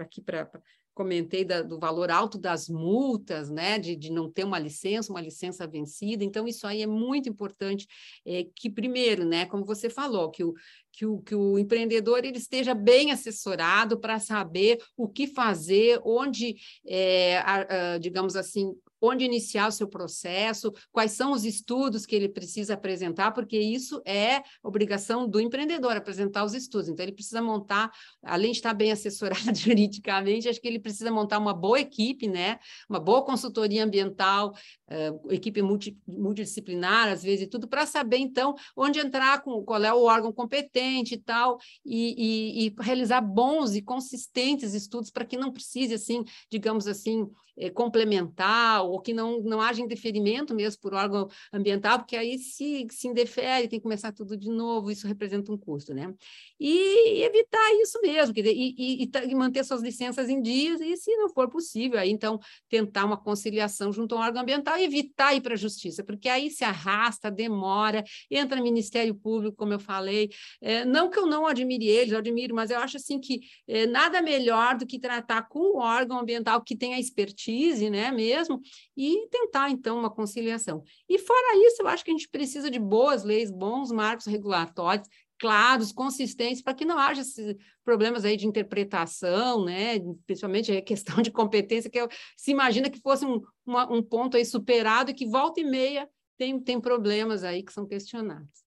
aqui, 0.00 0.20
para 0.20 0.50
comentei 0.94 1.44
da, 1.44 1.62
do 1.62 1.78
valor 1.78 2.10
alto 2.10 2.38
das 2.38 2.68
multas, 2.68 3.50
né, 3.50 3.78
de, 3.78 3.96
de 3.96 4.10
não 4.10 4.30
ter 4.30 4.44
uma 4.44 4.58
licença, 4.58 5.12
uma 5.12 5.20
licença 5.20 5.66
vencida. 5.66 6.24
Então, 6.24 6.46
isso 6.46 6.66
aí 6.66 6.82
é 6.82 6.86
muito 6.86 7.28
importante 7.28 7.86
é, 8.26 8.46
que, 8.54 8.68
primeiro, 8.70 9.24
né, 9.24 9.46
como 9.46 9.64
você 9.64 9.88
falou, 9.88 10.30
que 10.30 10.44
o, 10.44 10.54
que 10.92 11.06
o, 11.06 11.18
que 11.20 11.34
o 11.34 11.58
empreendedor 11.58 12.24
ele 12.24 12.38
esteja 12.38 12.74
bem 12.74 13.10
assessorado 13.10 13.98
para 13.98 14.18
saber 14.18 14.78
o 14.96 15.08
que 15.08 15.26
fazer, 15.26 16.00
onde, 16.04 16.56
é, 16.86 17.38
a, 17.38 17.94
a, 17.94 17.98
digamos 17.98 18.36
assim, 18.36 18.74
onde 19.02 19.24
iniciar 19.24 19.68
o 19.68 19.72
seu 19.72 19.88
processo, 19.88 20.72
quais 20.92 21.10
são 21.10 21.32
os 21.32 21.44
estudos 21.44 22.06
que 22.06 22.14
ele 22.14 22.28
precisa 22.28 22.74
apresentar, 22.74 23.32
porque 23.32 23.58
isso 23.58 24.00
é 24.06 24.42
obrigação 24.62 25.28
do 25.28 25.40
empreendedor, 25.40 25.96
apresentar 25.96 26.44
os 26.44 26.54
estudos. 26.54 26.88
Então, 26.88 27.04
ele 27.04 27.12
precisa 27.12 27.42
montar, 27.42 27.90
além 28.22 28.52
de 28.52 28.58
estar 28.58 28.72
bem 28.72 28.92
assessorado 28.92 29.54
juridicamente, 29.54 30.48
acho 30.48 30.60
que 30.60 30.68
ele 30.68 30.78
precisa 30.78 31.10
montar 31.10 31.38
uma 31.38 31.52
boa 31.52 31.80
equipe, 31.80 32.28
né? 32.28 32.60
uma 32.88 33.00
boa 33.00 33.24
consultoria 33.24 33.84
ambiental, 33.84 34.54
uh, 34.88 35.32
equipe 35.32 35.60
multi, 35.60 35.98
multidisciplinar, 36.06 37.08
às 37.08 37.22
vezes, 37.24 37.42
e 37.42 37.46
tudo, 37.48 37.66
para 37.66 37.84
saber, 37.86 38.18
então, 38.18 38.54
onde 38.76 39.00
entrar, 39.00 39.42
com 39.42 39.62
qual 39.64 39.82
é 39.82 39.92
o 39.92 40.04
órgão 40.04 40.32
competente 40.32 41.14
e 41.14 41.18
tal, 41.18 41.58
e, 41.84 42.14
e, 42.16 42.66
e 42.66 42.74
realizar 42.78 43.20
bons 43.20 43.74
e 43.74 43.82
consistentes 43.82 44.74
estudos 44.74 45.10
para 45.10 45.24
que 45.24 45.36
não 45.36 45.52
precise, 45.52 45.94
assim, 45.94 46.24
digamos 46.48 46.86
assim, 46.86 47.26
eh, 47.56 47.70
complementar 47.70 48.84
ou 48.92 49.00
que 49.00 49.14
não, 49.14 49.40
não 49.40 49.60
haja 49.60 49.80
interferimento 49.80 50.54
mesmo 50.54 50.80
por 50.82 50.92
órgão 50.92 51.28
ambiental, 51.50 51.98
porque 51.98 52.14
aí 52.14 52.38
se, 52.38 52.86
se 52.90 53.08
indefere, 53.08 53.68
tem 53.68 53.78
que 53.78 53.82
começar 53.82 54.12
tudo 54.12 54.36
de 54.36 54.50
novo, 54.50 54.90
isso 54.90 55.06
representa 55.06 55.50
um 55.50 55.56
custo, 55.56 55.94
né? 55.94 56.12
E 56.60 57.22
evitar 57.22 57.72
isso 57.80 57.98
mesmo, 58.02 58.34
quer 58.34 58.42
dizer, 58.42 58.54
e, 58.54 59.02
e, 59.02 59.10
e 59.30 59.34
manter 59.34 59.64
suas 59.64 59.80
licenças 59.80 60.28
em 60.28 60.42
dias, 60.42 60.80
e 60.80 60.94
se 60.96 61.16
não 61.16 61.30
for 61.30 61.48
possível, 61.48 61.98
aí 61.98 62.10
então 62.10 62.38
tentar 62.68 63.06
uma 63.06 63.16
conciliação 63.16 63.90
junto 63.92 64.14
ao 64.14 64.20
órgão 64.20 64.42
ambiental 64.42 64.76
e 64.76 64.84
evitar 64.84 65.34
ir 65.34 65.40
para 65.40 65.54
a 65.54 65.56
justiça, 65.56 66.04
porque 66.04 66.28
aí 66.28 66.50
se 66.50 66.64
arrasta, 66.64 67.30
demora, 67.30 68.04
entra 68.30 68.58
no 68.58 68.62
Ministério 68.62 69.14
Público, 69.14 69.56
como 69.56 69.72
eu 69.72 69.80
falei, 69.80 70.28
é, 70.60 70.84
não 70.84 71.08
que 71.08 71.18
eu 71.18 71.26
não 71.26 71.46
admire 71.46 71.88
eles, 71.88 72.12
eu 72.12 72.18
admiro, 72.18 72.54
mas 72.54 72.70
eu 72.70 72.78
acho 72.78 72.98
assim 72.98 73.18
que 73.18 73.40
é, 73.66 73.86
nada 73.86 74.20
melhor 74.20 74.76
do 74.76 74.86
que 74.86 74.98
tratar 74.98 75.48
com 75.48 75.76
o 75.76 75.78
órgão 75.78 76.18
ambiental 76.18 76.62
que 76.62 76.76
tem 76.76 76.94
a 76.94 77.00
expertise, 77.00 77.88
né, 77.88 78.10
mesmo, 78.10 78.60
e 78.96 79.28
tentar, 79.30 79.70
então, 79.70 79.98
uma 79.98 80.10
conciliação. 80.10 80.82
E 81.08 81.18
fora 81.18 81.56
isso, 81.66 81.82
eu 81.82 81.88
acho 81.88 82.04
que 82.04 82.10
a 82.10 82.14
gente 82.14 82.28
precisa 82.28 82.70
de 82.70 82.78
boas 82.78 83.24
leis, 83.24 83.50
bons 83.50 83.90
marcos 83.90 84.26
regulatórios, 84.26 85.08
claros, 85.38 85.90
consistentes, 85.90 86.62
para 86.62 86.72
que 86.72 86.84
não 86.84 86.96
haja 86.96 87.22
esses 87.22 87.56
problemas 87.84 88.24
aí 88.24 88.36
de 88.36 88.46
interpretação, 88.46 89.64
né? 89.64 89.98
principalmente 90.24 90.70
a 90.70 90.80
questão 90.80 91.20
de 91.20 91.32
competência, 91.32 91.90
que 91.90 91.98
eu, 91.98 92.08
se 92.36 92.52
imagina 92.52 92.88
que 92.88 93.00
fosse 93.00 93.26
um, 93.26 93.40
uma, 93.66 93.92
um 93.92 94.02
ponto 94.02 94.36
aí 94.36 94.44
superado 94.44 95.10
e 95.10 95.14
que 95.14 95.26
volta 95.26 95.60
e 95.60 95.64
meia 95.64 96.08
tem, 96.38 96.60
tem 96.60 96.80
problemas 96.80 97.42
aí 97.42 97.62
que 97.62 97.72
são 97.72 97.86
questionados. 97.86 98.62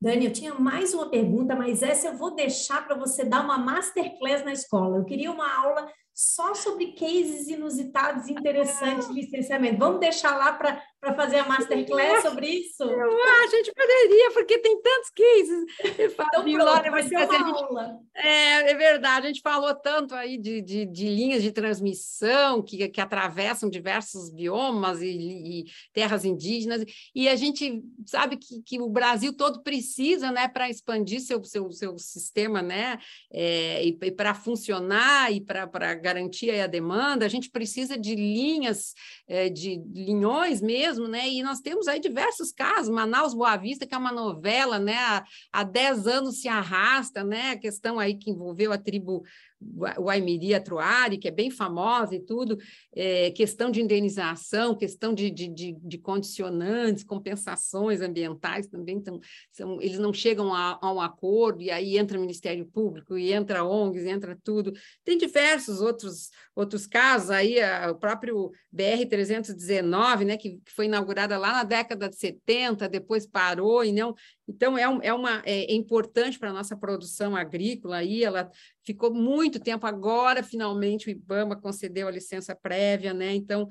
Dani, 0.00 0.26
eu 0.26 0.32
tinha 0.32 0.54
mais 0.54 0.94
uma 0.94 1.10
pergunta, 1.10 1.56
mas 1.56 1.82
essa 1.82 2.08
eu 2.08 2.16
vou 2.16 2.34
deixar 2.34 2.86
para 2.86 2.96
você 2.96 3.24
dar 3.24 3.44
uma 3.44 3.58
masterclass 3.58 4.44
na 4.44 4.52
escola. 4.52 4.96
Eu 4.96 5.04
queria 5.04 5.30
uma 5.30 5.52
aula 5.52 5.92
só 6.18 6.52
sobre 6.52 6.94
cases 6.94 7.46
inusitados 7.46 8.26
e 8.26 8.32
interessantes 8.32 9.06
de 9.06 9.14
licenciamento. 9.14 9.78
Vamos 9.78 10.00
deixar 10.00 10.36
lá 10.36 10.52
para 10.52 11.14
fazer 11.14 11.38
a 11.38 11.46
masterclass 11.46 12.22
sobre 12.22 12.48
isso? 12.48 12.82
Ah, 12.82 13.44
a 13.44 13.46
gente 13.46 13.72
poderia, 13.72 14.32
porque 14.32 14.58
tem 14.58 14.82
tantos 14.82 15.10
cases. 15.10 16.08
Então, 16.18 16.42
pronto, 16.42 16.90
vai 16.90 17.02
ser 17.04 17.16
uma 17.16 17.38
gente, 17.38 17.62
aula. 17.62 17.98
É, 18.16 18.70
é 18.70 18.74
verdade, 18.74 19.26
a 19.26 19.28
gente 19.28 19.40
falou 19.40 19.72
tanto 19.76 20.12
aí 20.12 20.36
de, 20.36 20.60
de, 20.60 20.86
de 20.86 21.08
linhas 21.08 21.40
de 21.40 21.52
transmissão 21.52 22.62
que, 22.62 22.88
que 22.88 23.00
atravessam 23.00 23.70
diversos 23.70 24.28
biomas 24.28 25.00
e, 25.00 25.06
e, 25.06 25.64
terras 25.92 26.24
indígenas, 26.24 26.84
e 27.14 27.28
a 27.28 27.36
gente 27.36 27.80
sabe 28.06 28.36
que, 28.36 28.60
que 28.62 28.80
o 28.80 28.88
Brasil 28.88 29.32
todo 29.36 29.62
precisa, 29.62 30.32
né, 30.32 30.48
para 30.48 30.68
expandir 30.68 31.20
seu, 31.20 31.44
seu, 31.44 31.70
seu 31.70 31.96
sistema, 31.96 32.60
né, 32.60 32.98
é, 33.32 33.84
e, 33.84 33.96
e 34.02 34.10
para 34.10 34.34
funcionar 34.34 35.32
e 35.32 35.40
para 35.40 35.94
garantir 36.08 36.50
a 36.50 36.66
demanda, 36.66 37.26
a 37.26 37.28
gente 37.28 37.50
precisa 37.50 37.98
de 37.98 38.14
linhas, 38.14 38.94
é, 39.26 39.48
de 39.48 39.82
linhões 39.92 40.62
mesmo, 40.62 41.06
né? 41.06 41.28
E 41.28 41.42
nós 41.42 41.60
temos 41.60 41.86
aí 41.86 42.00
diversos 42.00 42.50
casos, 42.50 42.88
Manaus 42.88 43.34
Boa 43.34 43.56
Vista, 43.56 43.86
que 43.86 43.94
é 43.94 43.98
uma 43.98 44.12
novela, 44.12 44.78
né? 44.78 44.96
Há, 44.96 45.24
há 45.52 45.62
10 45.64 46.06
anos 46.06 46.40
se 46.40 46.48
arrasta, 46.48 47.22
né? 47.22 47.50
A 47.50 47.58
questão 47.58 47.98
aí 47.98 48.14
que 48.14 48.30
envolveu 48.30 48.72
a 48.72 48.78
tribo 48.78 49.22
o 49.60 50.08
Aimiri 50.08 50.54
Atruari, 50.54 51.18
que 51.18 51.26
é 51.26 51.32
bem 51.32 51.50
famosa 51.50 52.14
e 52.14 52.20
tudo, 52.20 52.58
é, 52.94 53.30
questão 53.32 53.70
de 53.70 53.80
indenização, 53.80 54.76
questão 54.76 55.12
de, 55.12 55.30
de, 55.30 55.48
de, 55.48 55.72
de, 55.72 55.98
condicionantes, 55.98 57.02
compensações 57.02 58.00
ambientais 58.00 58.68
também, 58.68 58.96
então, 58.96 59.20
são, 59.50 59.80
eles 59.82 59.98
não 59.98 60.12
chegam 60.12 60.54
a, 60.54 60.78
a, 60.80 60.92
um 60.92 61.00
acordo, 61.00 61.60
e 61.60 61.70
aí 61.70 61.98
entra 61.98 62.18
o 62.18 62.20
Ministério 62.20 62.64
Público, 62.66 63.18
e 63.18 63.32
entra 63.32 63.64
ONGs, 63.64 64.06
entra 64.06 64.38
tudo. 64.44 64.72
Tem 65.04 65.18
diversos 65.18 65.80
outros, 65.80 66.30
outros 66.54 66.86
casos, 66.86 67.30
aí 67.30 67.60
a, 67.60 67.90
o 67.90 67.96
próprio 67.96 68.52
BR-319, 68.74 70.24
né, 70.24 70.36
que, 70.36 70.60
que 70.64 70.72
foi 70.72 70.86
inaugurada 70.86 71.36
lá 71.36 71.52
na 71.52 71.64
década 71.64 72.08
de 72.08 72.16
70, 72.16 72.88
depois 72.88 73.26
parou, 73.26 73.84
e 73.84 73.92
não, 73.92 74.14
então, 74.48 74.78
é, 74.78 74.82
é, 74.82 75.12
uma, 75.12 75.42
é, 75.44 75.70
é 75.70 75.74
importante 75.74 76.38
para 76.38 76.48
a 76.48 76.52
nossa 76.52 76.74
produção 76.74 77.36
agrícola, 77.36 77.98
aí 77.98 78.24
ela 78.24 78.50
ficou 78.82 79.12
muito 79.12 79.60
tempo, 79.60 79.86
agora 79.86 80.42
finalmente 80.42 81.08
o 81.08 81.10
IBAMA 81.10 81.54
concedeu 81.56 82.08
a 82.08 82.10
licença 82.10 82.56
prévia, 82.56 83.12
né? 83.12 83.34
Então, 83.34 83.68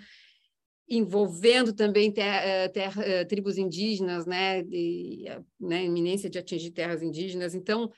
envolvendo 0.87 1.73
também 1.73 2.11
ter, 2.11 2.21
eh, 2.21 2.67
ter, 2.69 2.97
eh, 2.99 3.25
tribos 3.25 3.57
indígenas, 3.57 4.25
né? 4.25 4.61
De, 4.63 5.25
né? 5.59 5.83
Iminência 5.83 6.29
de 6.29 6.37
atingir 6.37 6.71
terras 6.71 7.01
indígenas. 7.01 7.55
Então, 7.55 7.91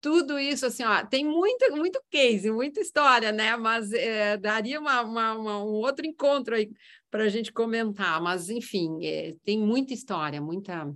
tudo 0.00 0.38
isso, 0.38 0.66
assim, 0.66 0.82
ó, 0.84 1.06
tem 1.06 1.24
muito, 1.24 1.70
muito 1.74 2.02
case, 2.10 2.50
muita 2.50 2.80
história, 2.80 3.32
né? 3.32 3.56
Mas 3.56 3.92
é, 3.92 4.36
daria 4.36 4.78
uma, 4.78 5.00
uma, 5.02 5.34
uma, 5.34 5.64
um 5.64 5.72
outro 5.72 6.04
encontro 6.04 6.54
aí 6.56 6.70
para 7.10 7.24
a 7.24 7.28
gente 7.28 7.52
comentar. 7.52 8.20
Mas, 8.20 8.50
enfim, 8.50 8.98
é, 9.02 9.34
tem 9.44 9.58
muita 9.58 9.94
história, 9.94 10.42
muita 10.42 10.92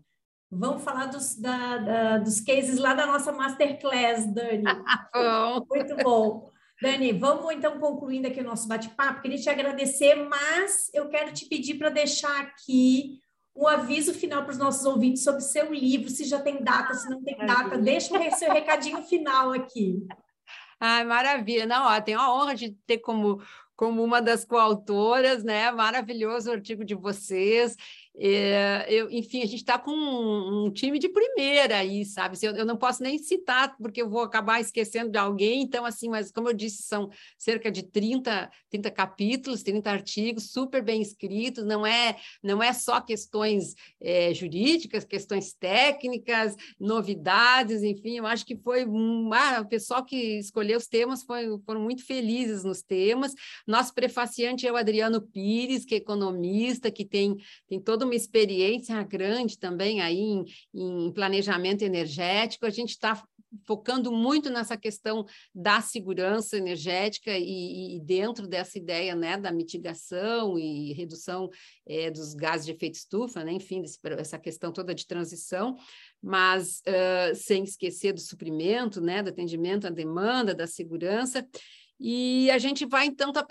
Vamos 0.51 0.83
falar 0.83 1.07
dos, 1.07 1.37
da, 1.37 1.79
da, 1.79 2.19
dos 2.19 2.41
cases 2.41 2.79
lá 2.79 2.95
da 2.95 3.07
nossa 3.07 3.33
Masterclass, 3.33 4.27
Dani. 4.33 4.65
Muito 5.69 5.97
bom. 6.03 6.51
Dani, 6.81 7.13
vamos 7.13 7.53
então 7.53 7.79
concluindo 7.79 8.29
aqui 8.29 8.41
o 8.41 8.45
nosso 8.45 8.67
bate-papo. 8.67 9.21
Queria 9.21 9.39
te 9.39 9.51
agradecer, 9.51 10.15
mas 10.15 10.91
eu 10.95 11.09
quero 11.09 11.33
te 11.33 11.47
pedir 11.47 11.75
para 11.75 11.91
deixar 11.91 12.41
aqui 12.41 13.21
um 13.55 13.67
aviso 13.67 14.15
final 14.15 14.45
para 14.45 14.53
os 14.53 14.59
nossos 14.59 14.87
ouvintes 14.87 15.25
sobre 15.25 15.41
seu 15.41 15.73
livro, 15.73 16.09
se 16.09 16.25
já 16.25 16.41
tem 16.41 16.63
data, 16.63 16.95
se 16.95 17.11
não 17.11 17.23
tem 17.23 17.37
data. 17.37 17.77
Deixa 17.77 18.17
o 18.17 18.35
seu 18.37 18.53
recadinho 18.53 19.03
final 19.03 19.53
aqui. 19.53 20.07
Ai, 20.81 21.05
maravilha. 21.05 21.67
Não, 21.67 21.85
ó, 21.85 22.01
tenho 22.01 22.21
a 22.21 22.33
honra 22.33 22.55
de 22.55 22.71
ter 22.87 22.99
como 22.99 23.43
como 23.79 24.03
uma 24.03 24.21
das 24.21 24.45
coautoras, 24.45 25.45
né? 25.45 25.71
Maravilhoso 25.71 26.51
o 26.51 26.53
artigo 26.53 26.85
de 26.85 26.97
vocês. 26.97 27.77
É, 28.21 28.85
eu, 28.89 29.09
enfim, 29.11 29.43
a 29.43 29.47
gente 29.47 29.61
está 29.61 29.79
com 29.79 29.93
um, 29.93 30.67
um, 30.67 30.71
time 30.73 30.99
de 30.99 31.09
primeira 31.09 31.77
aí, 31.77 32.05
sabe? 32.05 32.37
Eu, 32.43 32.53
eu, 32.57 32.67
não 32.67 32.77
posso 32.77 33.01
nem 33.01 33.17
citar, 33.17 33.77
porque 33.77 34.03
eu 34.03 34.11
vou 34.11 34.23
acabar 34.23 34.61
esquecendo 34.61 35.11
de 35.11 35.19
alguém, 35.19 35.63
então, 35.63 35.85
assim, 35.85 36.09
mas 36.09 36.33
como 36.33 36.49
eu 36.49 36.53
disse, 36.53 36.83
são 36.83 37.11
cerca 37.39 37.71
de 37.71 37.85
30, 37.85 38.51
30 38.71 38.91
capítulos, 38.91 39.63
30 39.63 39.89
artigos, 39.89 40.51
super 40.51 40.83
bem 40.83 41.01
escritos, 41.01 41.65
não 41.65 41.87
é, 41.87 42.17
não 42.43 42.61
é 42.61 42.73
só 42.73 43.01
questões 43.01 43.75
é, 44.01 44.35
jurídicas, 44.35 45.05
questões 45.05 45.53
técnicas, 45.53 46.57
novidades, 46.81 47.85
enfim, 47.85 48.19
eu 48.19 48.27
acho 48.27 48.45
que 48.45 48.57
foi 48.57 48.85
ah, 49.33 49.61
o 49.61 49.69
pessoal 49.69 50.05
que 50.05 50.39
escolheu 50.39 50.79
os 50.79 50.89
temas 50.89 51.23
foi, 51.23 51.47
foram 51.65 51.81
muito 51.81 52.05
felizes 52.05 52.65
nos 52.65 52.83
temas. 52.83 53.33
Nosso 53.65 53.95
prefaciante 53.95 54.67
é 54.67 54.73
o 54.73 54.77
Adriano 54.77 55.23
Pires, 55.23 55.85
que 55.85 55.95
é 55.95 55.99
economista, 55.99 56.91
que 56.91 57.05
tem, 57.05 57.37
tem 57.69 57.81
todo 57.81 58.08
uma 58.09 58.15
experiência 58.15 59.01
grande 59.03 59.59
também 59.59 60.01
aí 60.01 60.19
em, 60.19 60.45
em 60.75 61.13
planejamento 61.13 61.83
energético. 61.83 62.67
A 62.67 62.71
gente 62.71 62.91
está 62.91 63.23
focando 63.65 64.13
muito 64.13 64.51
nessa 64.51 64.77
questão 64.77 65.25
da 65.55 65.81
segurança 65.81 66.57
energética 66.57 67.37
e, 67.37 67.97
e, 67.97 68.01
dentro 68.01 68.47
dessa 68.47 68.79
ideia 68.79 69.15
né, 69.15 69.37
da 69.37 69.51
mitigação 69.51 70.59
e 70.59 70.93
redução 70.93 71.49
é, 71.87 72.11
dos 72.11 72.35
gases 72.35 72.67
de 72.67 72.73
efeito 72.73 72.97
estufa, 72.97 73.45
né, 73.45 73.53
enfim, 73.53 73.81
desse, 73.81 73.99
essa 74.19 74.39
questão 74.39 74.73
toda 74.73 74.95
de 74.95 75.07
transição, 75.07 75.77
mas 76.23 76.83
uh, 76.87 77.35
sem 77.35 77.65
esquecer 77.65 78.13
do 78.13 78.21
suprimento, 78.21 79.01
né, 79.01 79.23
do 79.23 79.31
atendimento 79.31 79.87
à 79.87 79.91
demanda, 79.91 80.55
da 80.55 80.67
segurança. 80.67 81.47
E 82.01 82.49
a 82.51 82.59
gente 82.59 82.87
vai, 82.87 83.07
então, 83.07 83.33
tá 83.33 83.45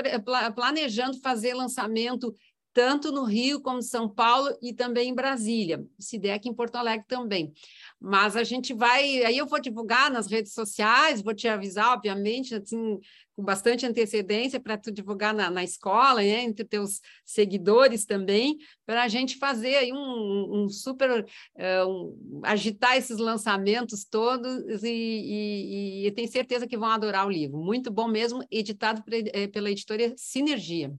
planejando 0.56 1.20
fazer 1.20 1.54
lançamento 1.54 2.34
tanto 2.78 3.12
no 3.12 3.24
Rio 3.24 3.60
como 3.60 3.80
em 3.80 3.82
São 3.82 4.08
Paulo 4.08 4.56
e 4.62 4.72
também 4.72 5.10
em 5.10 5.16
Brasília, 5.16 5.84
se 5.98 6.20
der 6.20 6.34
aqui 6.34 6.48
em 6.48 6.54
Porto 6.54 6.76
Alegre 6.76 7.08
também. 7.08 7.52
Mas 8.00 8.36
a 8.36 8.44
gente 8.44 8.72
vai, 8.72 9.24
aí 9.24 9.36
eu 9.36 9.48
vou 9.48 9.60
divulgar 9.60 10.12
nas 10.12 10.28
redes 10.28 10.54
sociais, 10.54 11.24
vou 11.24 11.34
te 11.34 11.48
avisar, 11.48 11.94
obviamente, 11.94 12.54
assim, 12.54 13.00
com 13.36 13.44
bastante 13.44 13.84
antecedência 13.84 14.60
para 14.60 14.78
tu 14.78 14.92
divulgar 14.92 15.34
na, 15.34 15.50
na 15.50 15.64
escola, 15.64 16.22
né, 16.22 16.44
entre 16.44 16.64
teus 16.64 17.02
seguidores 17.26 18.06
também, 18.06 18.60
para 18.86 19.02
a 19.02 19.08
gente 19.08 19.40
fazer 19.40 19.74
aí 19.78 19.92
um, 19.92 20.66
um 20.66 20.70
super, 20.70 21.24
uh, 21.24 21.88
um, 21.88 22.42
agitar 22.44 22.96
esses 22.96 23.18
lançamentos 23.18 24.06
todos 24.06 24.84
e, 24.84 24.88
e, 24.88 26.06
e 26.06 26.12
tenho 26.12 26.32
certeza 26.32 26.68
que 26.68 26.78
vão 26.78 26.90
adorar 26.90 27.26
o 27.26 27.32
livro. 27.32 27.58
Muito 27.58 27.90
bom 27.90 28.08
mesmo, 28.08 28.46
editado 28.52 29.04
eh, 29.10 29.48
pela 29.48 29.72
editora 29.72 30.14
Sinergia. 30.16 30.96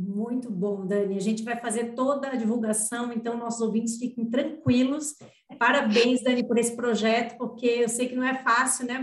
Muito 0.00 0.48
bom, 0.48 0.86
Dani. 0.86 1.16
A 1.16 1.20
gente 1.20 1.42
vai 1.42 1.60
fazer 1.60 1.92
toda 1.96 2.28
a 2.28 2.36
divulgação, 2.36 3.12
então 3.12 3.36
nossos 3.36 3.60
ouvintes 3.60 3.98
fiquem 3.98 4.30
tranquilos. 4.30 5.16
Parabéns, 5.58 6.22
Dani, 6.22 6.46
por 6.46 6.56
esse 6.56 6.76
projeto, 6.76 7.36
porque 7.36 7.66
eu 7.66 7.88
sei 7.88 8.06
que 8.06 8.14
não 8.14 8.22
é 8.22 8.40
fácil, 8.40 8.86
né? 8.86 8.96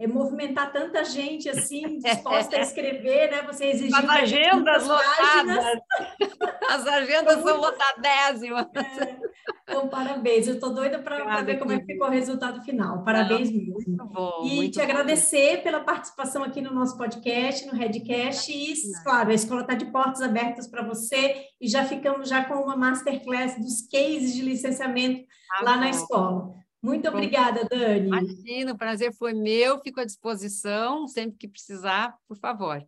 É 0.00 0.06
movimentar 0.06 0.72
tanta 0.72 1.04
gente 1.04 1.46
assim, 1.46 1.98
disposta 2.00 2.56
a 2.56 2.60
escrever, 2.60 3.30
né? 3.30 3.42
Você 3.42 3.66
exigiu. 3.66 3.98
As 4.00 4.08
agendas 4.08 4.86
lotadas. 4.86 5.82
As 6.70 6.86
agendas 6.86 7.42
são 7.42 7.60
lotadésimas. 7.60 8.66
É. 8.74 9.18
Então, 9.68 9.88
parabéns. 9.88 10.48
Eu 10.48 10.54
estou 10.54 10.72
doida 10.72 10.98
para 11.00 11.42
ver 11.42 11.58
como 11.58 11.72
é 11.72 11.78
que 11.78 11.84
ficou 11.84 12.08
o 12.08 12.10
resultado 12.10 12.62
final. 12.62 13.04
Parabéns 13.04 13.52
mesmo. 13.52 13.74
Muito 13.74 14.04
bom. 14.06 14.40
E 14.46 14.56
muito 14.56 14.72
te 14.72 14.78
bom. 14.78 14.84
agradecer 14.84 15.62
pela 15.62 15.80
participação 15.80 16.42
aqui 16.42 16.62
no 16.62 16.72
nosso 16.72 16.96
podcast, 16.96 17.66
no 17.66 17.74
Redcast. 17.74 18.50
E, 18.50 18.74
claro, 19.04 19.28
a 19.28 19.34
escola 19.34 19.60
está 19.60 19.74
de 19.74 19.84
portas 19.84 20.22
abertas 20.22 20.66
para 20.66 20.82
você. 20.82 21.44
E 21.60 21.68
já 21.68 21.84
ficamos 21.84 22.26
já 22.26 22.42
com 22.44 22.54
uma 22.54 22.74
masterclass 22.74 23.60
dos 23.60 23.82
cases 23.82 24.34
de 24.34 24.40
licenciamento 24.40 25.26
ah, 25.52 25.62
lá 25.62 25.74
bom. 25.74 25.80
na 25.80 25.90
escola. 25.90 26.59
Muito 26.82 27.08
obrigada, 27.08 27.64
Dani. 27.64 28.06
Imagina, 28.06 28.72
o 28.72 28.78
prazer 28.78 29.12
foi 29.12 29.34
meu. 29.34 29.78
Fico 29.80 30.00
à 30.00 30.04
disposição 30.04 31.06
sempre 31.06 31.36
que 31.36 31.48
precisar, 31.48 32.16
por 32.26 32.36
favor. 32.36 32.82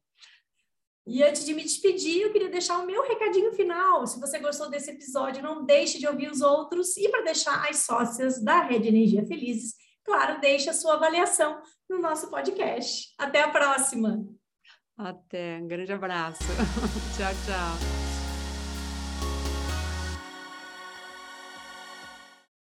E 1.07 1.23
antes 1.23 1.45
de 1.45 1.53
me 1.53 1.63
despedir, 1.63 2.23
eu 2.23 2.33
queria 2.33 2.49
deixar 2.49 2.79
o 2.79 2.87
meu 2.87 3.03
recadinho 3.03 3.53
final. 3.53 4.07
Se 4.07 4.21
você 4.21 4.39
gostou 4.39 4.71
desse 4.71 4.91
episódio, 4.91 5.43
não 5.43 5.65
deixe 5.65 5.99
de 5.99 6.07
ouvir 6.07 6.31
os 6.31 6.41
outros. 6.41 6.97
E 6.97 7.09
para 7.09 7.25
deixar 7.25 7.69
as 7.69 7.79
sócias 7.79 8.43
da 8.43 8.63
Rede 8.63 8.89
Energia 8.89 9.27
felizes, 9.27 9.75
claro, 10.05 10.41
deixe 10.41 10.71
a 10.71 10.73
sua 10.73 10.95
avaliação 10.95 11.61
no 11.91 12.01
nosso 12.01 12.31
podcast. 12.31 13.13
Até 13.19 13.43
a 13.43 13.51
próxima. 13.51 14.25
Até. 14.97 15.59
Um 15.59 15.67
grande 15.67 15.93
abraço. 15.93 16.45
tchau, 17.19 17.33
tchau. 17.47 18.02